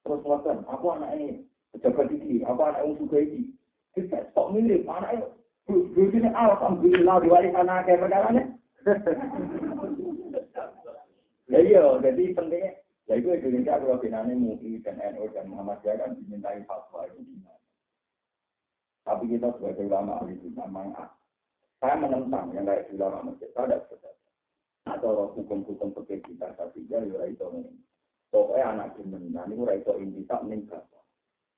terus 0.01 0.23
ngatakan, 0.25 0.65
aku 0.65 0.85
anak 0.97 1.13
ini 1.19 1.45
pejabat 1.75 2.09
ini, 2.09 2.41
aku 2.47 2.61
anak 2.63 2.87
suka 2.97 3.17
ini. 3.21 3.53
Kita 3.91 4.23
mirip 4.49 4.87
anaknya. 4.87 5.27
Bukti 5.67 6.17
ini 6.17 6.29
alhamdulillah 6.31 7.21
diwaris 7.21 7.55
anak 7.55 7.85
kayak 7.85 8.01
perkara 8.01 8.29
Ya 11.51 11.59
iya, 11.59 11.83
jadi 11.99 12.31
pentingnya 12.31 12.81
Ya 13.11 13.19
itu 13.19 13.27
Indonesia 13.27 13.75
kalau 13.75 13.99
binane 13.99 14.31
MUI 14.39 14.79
dan 14.87 14.95
NU 15.01 15.27
dan 15.35 15.51
Muhammadiyah 15.51 15.99
kan 15.99 16.15
dimintai 16.15 16.63
fatwa 16.63 17.03
itu. 17.11 17.19
Tapi 19.03 19.27
kita 19.27 19.51
sebagai 19.59 19.83
ulama 19.83 20.23
ahli 20.23 20.39
saya 21.81 21.97
menentang 21.97 22.55
yang 22.55 22.63
kayak 22.63 22.87
ulama 22.95 23.33
Mesir. 23.33 23.51
Saya 23.51 23.67
tidak 23.67 23.81
setuju. 23.89 24.20
Atau 24.89 25.37
hukum-hukum 25.37 25.93
seperti 25.93 26.25
kita 26.25 26.57
tapi 26.57 26.85
ya 26.89 27.01
ya 27.05 27.29
itu 27.29 27.45
ini. 27.53 27.73
Pokoknya 28.33 28.65
anak 28.73 28.87
jemenan 28.97 29.51
itu 29.51 29.63
itu 29.67 29.91
intisab 30.01 30.41
meninggal. 30.47 30.81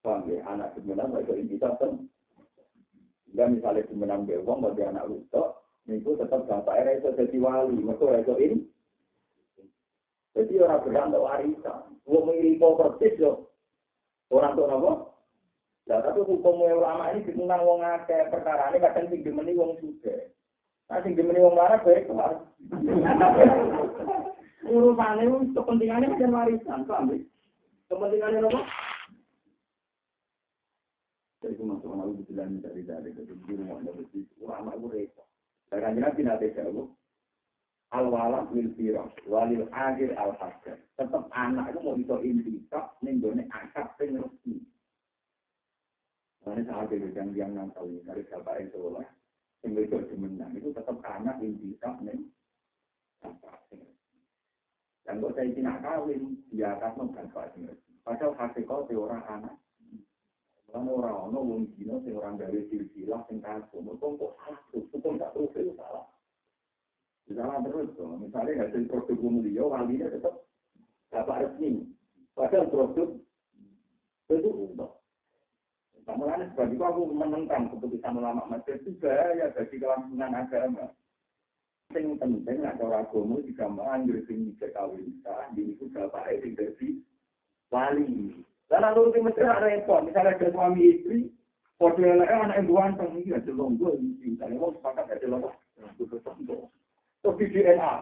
Paham 0.03 0.27
ya? 0.27 0.43
Anak 0.43 0.75
jemenan 0.75 1.15
itu 1.21 1.33
intisab 1.37 1.79
kan. 1.79 2.03
Jika 3.31 3.49
misalnya 3.49 3.87
jemenan 3.87 4.27
bewong 4.27 4.61
bagi 4.61 4.83
anak 4.83 5.07
itu 5.87 6.11
tetap 6.15 6.47
bapak 6.47 6.99
itu 6.99 7.09
jadi 7.15 7.37
wali. 7.39 7.75
Mereka 7.79 8.23
itu 8.23 8.33
ini. 8.39 8.57
Jadi 10.33 10.53
orang 10.65 10.81
berhak 10.81 11.07
untuk 11.13 11.23
warisan. 11.29 11.81
Wong 12.09 12.23
mirip 12.25 12.57
persis 12.59 13.21
yo. 13.21 13.53
Orang 14.33 14.57
tuh 14.57 14.65
nopo. 14.65 15.13
Lah 15.85 15.99
tapi 15.99 16.23
hukum 16.23 16.63
ulama 16.63 17.11
ini 17.11 17.27
ditentang 17.27 17.67
wong 17.67 17.83
akeh 17.83 18.31
perkara 18.31 18.71
ini 18.71 18.79
kadang 18.79 19.11
sing 19.11 19.19
demeni 19.21 19.51
wong 19.53 19.75
suge. 19.83 20.31
Nah 20.91 20.99
sing 21.03 21.15
demeni 21.15 21.39
wong 21.39 21.55
larat 21.55 21.83
bae 21.85 22.03
kelar. 22.03 22.43
Urusane 24.63 25.21
itu 25.27 25.37
kepentingannya 25.55 26.17
kan 26.17 26.35
warisan, 26.35 26.87
paham 26.87 27.11
ya? 27.11 27.17
Kepentingannya 27.91 28.39
nopo? 28.43 28.61
Jadi 31.43 31.59
itu 31.59 31.63
masuk 31.67 31.91
orang 31.91 32.15
itu 32.15 32.23
bilang 32.31 32.55
dari 32.63 32.87
dari 32.87 33.11
itu 33.11 33.35
di 33.35 33.53
rumah 33.59 33.83
ada 33.83 33.91
ulama 34.39 34.71
itu 34.79 34.87
repot. 34.87 35.27
Dan 35.67 35.99
Nabi 35.99 36.21
nanti 36.23 36.55
jauh. 36.55 36.87
Al-walad 37.93 38.49
lil 38.57 38.73
firas, 38.73 39.13
walil 39.29 39.69
akhir 39.69 40.17
al 40.17 40.33
hajar. 40.41 40.81
Tetap 40.97 41.29
anak 41.29 41.69
itu 41.69 41.79
mau 41.83 41.93
bisa 41.93 42.17
intisab, 42.25 42.97
nenggone 43.05 43.45
akad 43.53 43.93
resmi. 44.01 44.57
Karena 46.41 46.65
saat 46.65 46.89
itu 46.89 47.07
yang 47.13 47.29
yang 47.37 47.51
nantau 47.53 47.85
ini 47.85 48.01
dari 48.01 48.25
bapak 48.27 48.65
itu 48.65 48.81
lah, 48.89 49.05
yang 49.63 49.79
itu 49.79 50.15
menang 50.19 50.51
itu 50.59 50.75
tetap 50.75 50.99
anak 51.07 51.39
intisab 51.39 51.95
neng 52.03 52.27
akad 53.23 53.55
sing 53.71 53.79
resmi. 53.79 54.19
Dan 55.07 55.23
kalau 55.23 55.31
saya 55.31 55.55
tidak 55.55 55.79
kawin, 55.79 56.35
dia 56.51 56.75
akan 56.75 57.15
resmi. 57.15 57.95
Padahal 58.03 58.35
hakikat 58.35 58.91
orang 58.91 59.23
anak. 59.31 59.55
Kan 60.67 60.89
orang 60.89 61.29
ono 61.29 61.39
wong 61.39 61.61
dino 61.77 62.01
sing 62.03 62.17
orang 62.17 62.35
dari 62.35 62.65
silsilah 62.67 63.23
sing 63.29 63.39
kasih, 63.39 63.77
kok 63.77 64.01
kok 64.01 64.33
salah 64.41 64.59
terus, 64.73 64.89
kok 64.89 65.05
nggak 65.05 65.31
terus 65.37 65.53
itu 65.53 65.73
salah. 65.77 66.05
Salah 67.29 67.57
terus 67.63 67.87
tuh, 67.95 68.19
misalnya 68.19 68.67
hasil 68.67 68.83
produk 68.89 69.17
mulia, 69.21 69.63
walinya 69.63 70.11
tetap 70.11 70.43
bapak 71.13 71.45
resmi. 71.45 71.87
Padahal 72.33 72.67
produk 72.73 73.09
itu 74.33 74.49
untuk. 74.49 75.02
Mulanya 76.03 76.51
sebab 76.51 76.67
itu 76.75 76.83
aku 76.83 77.01
menentang 77.15 77.71
keputusan 77.71 78.19
ulama 78.19 78.43
masjid 78.51 78.75
itu 78.83 78.91
bahaya 78.99 79.47
bagi 79.55 79.79
kelangsungan 79.79 80.35
agama. 80.35 80.85
Yang 81.95 82.19
penting 82.19 82.59
ada 82.59 82.85
agama 82.91 83.39
digambar 83.39 83.87
anjir 83.95 84.19
sing 84.27 84.51
bisa 84.51 84.67
kawin 84.75 84.99
bisa, 85.07 85.31
jadi 85.55 85.63
itu 85.63 85.87
bapak 85.95 86.27
itu 86.35 86.47
dari 86.59 86.89
wali. 87.71 88.35
Karena 88.67 88.91
lu 88.91 89.15
di 89.15 89.21
Mesir 89.23 89.47
ada 89.47 89.63
repot, 89.63 90.03
misalnya 90.03 90.35
ada 90.35 90.47
suami 90.49 90.81
istri, 90.81 91.29
foto 91.77 92.01
yang 92.01 92.19
lain 92.19 92.49
anak 92.49 92.57
yang 92.57 92.73
ganteng, 92.73 93.11
ini 93.21 93.37
ada 93.37 93.51
longgo, 93.53 93.93
misalnya 94.01 94.57
mau 94.57 94.73
sepakat 94.73 95.13
ada 95.13 95.27
longgo, 95.29 95.51
terus 97.21 97.37
di 97.37 97.45
DNA, 97.53 97.93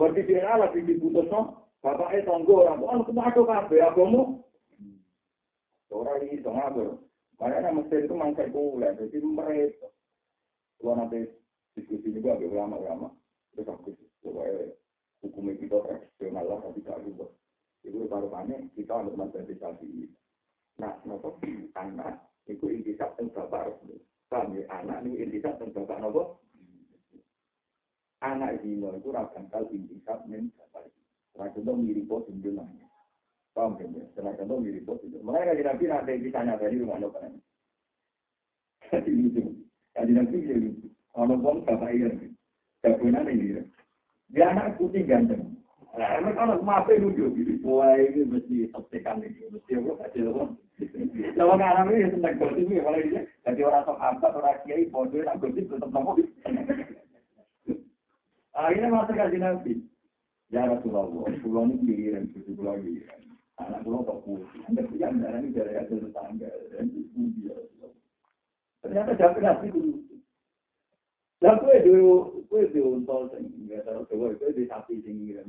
di 0.00 0.22
DNA 0.24 0.52
lagi 0.56 0.80
diputus 0.80 1.28
no, 1.28 1.68
bapaknya 1.84 2.24
tonggo 2.24 2.64
orang, 2.64 2.80
oh 2.80 3.04
kamu 3.04 3.20
ada 3.20 3.42
kabe, 3.44 3.76
agamu, 3.84 4.22
orang 5.92 6.24
ini 6.24 6.40
aku, 6.40 7.04
makanya 7.38 7.70
Mesir 7.74 8.06
itu 8.06 8.14
mangsa 8.14 8.46
kuliah, 8.48 8.94
jadi 8.94 9.18
mereka, 9.20 9.88
kalau 10.78 10.94
nanti 10.98 11.26
diskusi 11.74 12.14
juga 12.14 12.38
ada 12.38 12.46
ulama-ulama, 12.46 13.08
terus 13.52 13.68
aku, 13.68 13.94
pokoknya 14.22 14.74
hukum 15.24 15.50
kita 15.56 15.76
tradisional 15.82 16.44
lah, 16.46 16.58
tapi 16.62 16.84
gak 16.84 17.00
rubah. 17.02 17.30
Itu 17.84 18.08
taruhannya 18.08 18.72
kita 18.72 18.92
untuk 18.96 19.16
menjadi 19.20 19.54
Nah, 20.74 20.98
nopo 21.06 21.38
anak 21.78 22.34
itu 22.50 22.66
intisab 22.66 23.14
tentang 23.14 23.46
bapak. 23.46 23.78
Paham 24.26 24.58
ya? 24.58 24.66
Anak 24.74 25.06
itu 25.06 25.22
intisab 25.22 25.54
tentang 25.62 25.86
bapak 25.86 26.02
nopo. 26.02 26.22
Anak 28.24 28.58
dino 28.64 28.90
itu 28.96 29.08
rakan 29.14 29.46
kal 29.52 29.70
intisab 29.70 30.26
men 30.26 30.50
bapak. 30.58 30.90
Karena 31.34 31.50
itu 31.54 31.72
mirip 31.78 32.04
pos 32.10 32.26
junjungannya. 32.26 32.86
Paham 33.54 33.78
ya? 33.78 33.86
Karena 34.18 34.34
itu 34.34 34.54
mirip 34.58 34.82
pos 34.82 34.98
junjungan. 34.98 35.24
Mulai 35.30 35.46
dari 35.46 35.62
nabi 35.62 35.84
nanti 35.86 36.18
ditanya 36.26 36.58
dari 36.58 36.74
rumah 36.82 36.98
nopo 36.98 37.22
kan. 37.22 37.38
Jadi 38.90 39.10
itu. 39.14 39.42
Jadi 39.94 40.10
nanti 40.10 40.36
jadi 40.42 40.70
kalau 41.14 41.38
pun 41.38 41.62
bapak 41.62 41.94
ini, 41.94 42.34
jagoan 42.82 43.30
ini. 43.30 43.62
Dia 44.34 44.50
anak 44.50 44.74
putih 44.74 45.06
ganteng. 45.06 45.54
Nah, 45.94 46.18
kalau 46.34 46.58
maafin 46.66 47.06
lucu, 47.06 47.30
wah 47.62 47.94
ini 47.94 48.26
mesti 48.26 48.66
tekan 48.90 49.22
ini, 49.22 49.46
mesti 49.46 49.78
kasih 49.78 50.34
apa. 50.34 50.44
Kalau 51.38 51.54
nggak 51.54 51.74
ramai 51.78 52.02
ya 52.02 52.10
tentang 52.10 52.34
gosip 52.42 52.66
ya, 52.66 52.82
kalau 52.82 52.98
ini 52.98 53.22
jadi 53.46 53.60
orang 53.62 53.86
sok 53.86 54.02
apa, 54.02 54.26
orang 54.34 54.58
kiai, 54.66 54.90
bodoh, 54.90 55.22
orang 55.22 55.38
gosip 55.38 55.70
tetap 55.70 55.90
nopo. 55.94 56.18
Akhirnya 58.58 58.90
masuk 58.90 59.14
kasih 59.14 59.38
nabi. 59.38 59.72
Ya 60.50 60.66
Rasulullah, 60.66 61.06
pulau 61.46 61.70
ini 61.70 61.94
kirim, 61.94 62.26
susu 62.34 62.58
pulau 62.58 62.74
ini. 62.82 63.06
Anak 63.54 63.86
pulau 63.86 64.02
kok 64.02 64.26
putih, 64.26 64.66
anda 64.66 64.82
punya 64.82 65.14
darah 65.14 65.38
ini 65.38 65.54
dari 65.54 65.78
hasil 65.78 66.02
tetangga, 66.02 66.50
itu 66.82 67.22
dia. 67.38 67.54
Ternyata 68.82 69.14
jawab 69.14 69.38
nabi 69.38 69.70
dulu. 69.70 69.94
Lah 71.38 71.54
kowe 71.62 71.76
dhewe 71.78 72.02
kowe 72.50 72.62
dhewe 72.66 72.88
untol 72.98 73.30
sing 73.30 73.46
nggak 73.70 73.86
tahu 73.86 74.02
kowe 74.10 74.34
kowe 74.34 74.50
di 74.50 74.66
sapi 74.66 74.98
sing 75.06 75.22
ngira 75.22 75.46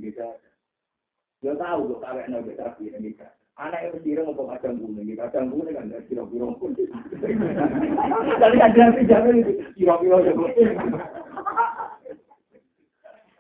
Ya 1.42 1.58
tahu 1.58 1.98
kok 1.98 2.02
kawek 2.06 2.30
nang 2.30 2.46
sapi 2.46 2.94
ngira. 2.94 3.34
Anak 3.58 3.88
itu 3.90 4.12
kira 4.12 4.28
mau 4.28 4.52
kacang 4.52 4.78
kuning, 4.78 5.16
kacang 5.16 5.48
kuning 5.48 5.74
kan 5.74 5.88
dari 5.88 6.04
kira-kira 6.12 6.46
pun. 6.60 6.76
Jadi 6.76 8.58
ada 8.60 8.76
yang 8.76 9.08
jamin 9.08 9.42
itu 9.42 9.54
kira-kira 9.80 10.18
ya. 10.28 10.34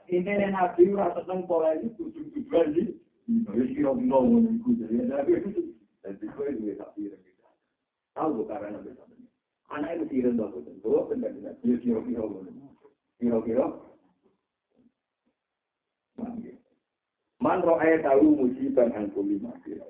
Ini 0.10 0.56
nabi 0.56 0.96
rasa 0.96 1.22
seneng 1.22 1.44
pola 1.46 1.76
ini 1.76 1.92
tujuh-tujuan 2.00 2.96
sapi 3.26 5.34
sing 6.22 6.30
ngira. 6.62 6.86
Tahu 8.16 8.46
kawek 8.46 8.70
nang 8.72 8.86
sapi. 8.86 9.16
anak 9.74 9.98
itu 9.98 10.06
kira 10.14 10.30
kira 10.30 10.46
kira 12.06 12.22
kira 13.18 13.40
kira 13.42 13.66
man 17.42 17.60
ayat 17.62 18.02
tahu 18.06 18.46
musibah 18.46 18.90
angkuli 18.94 19.42
masih 19.42 19.82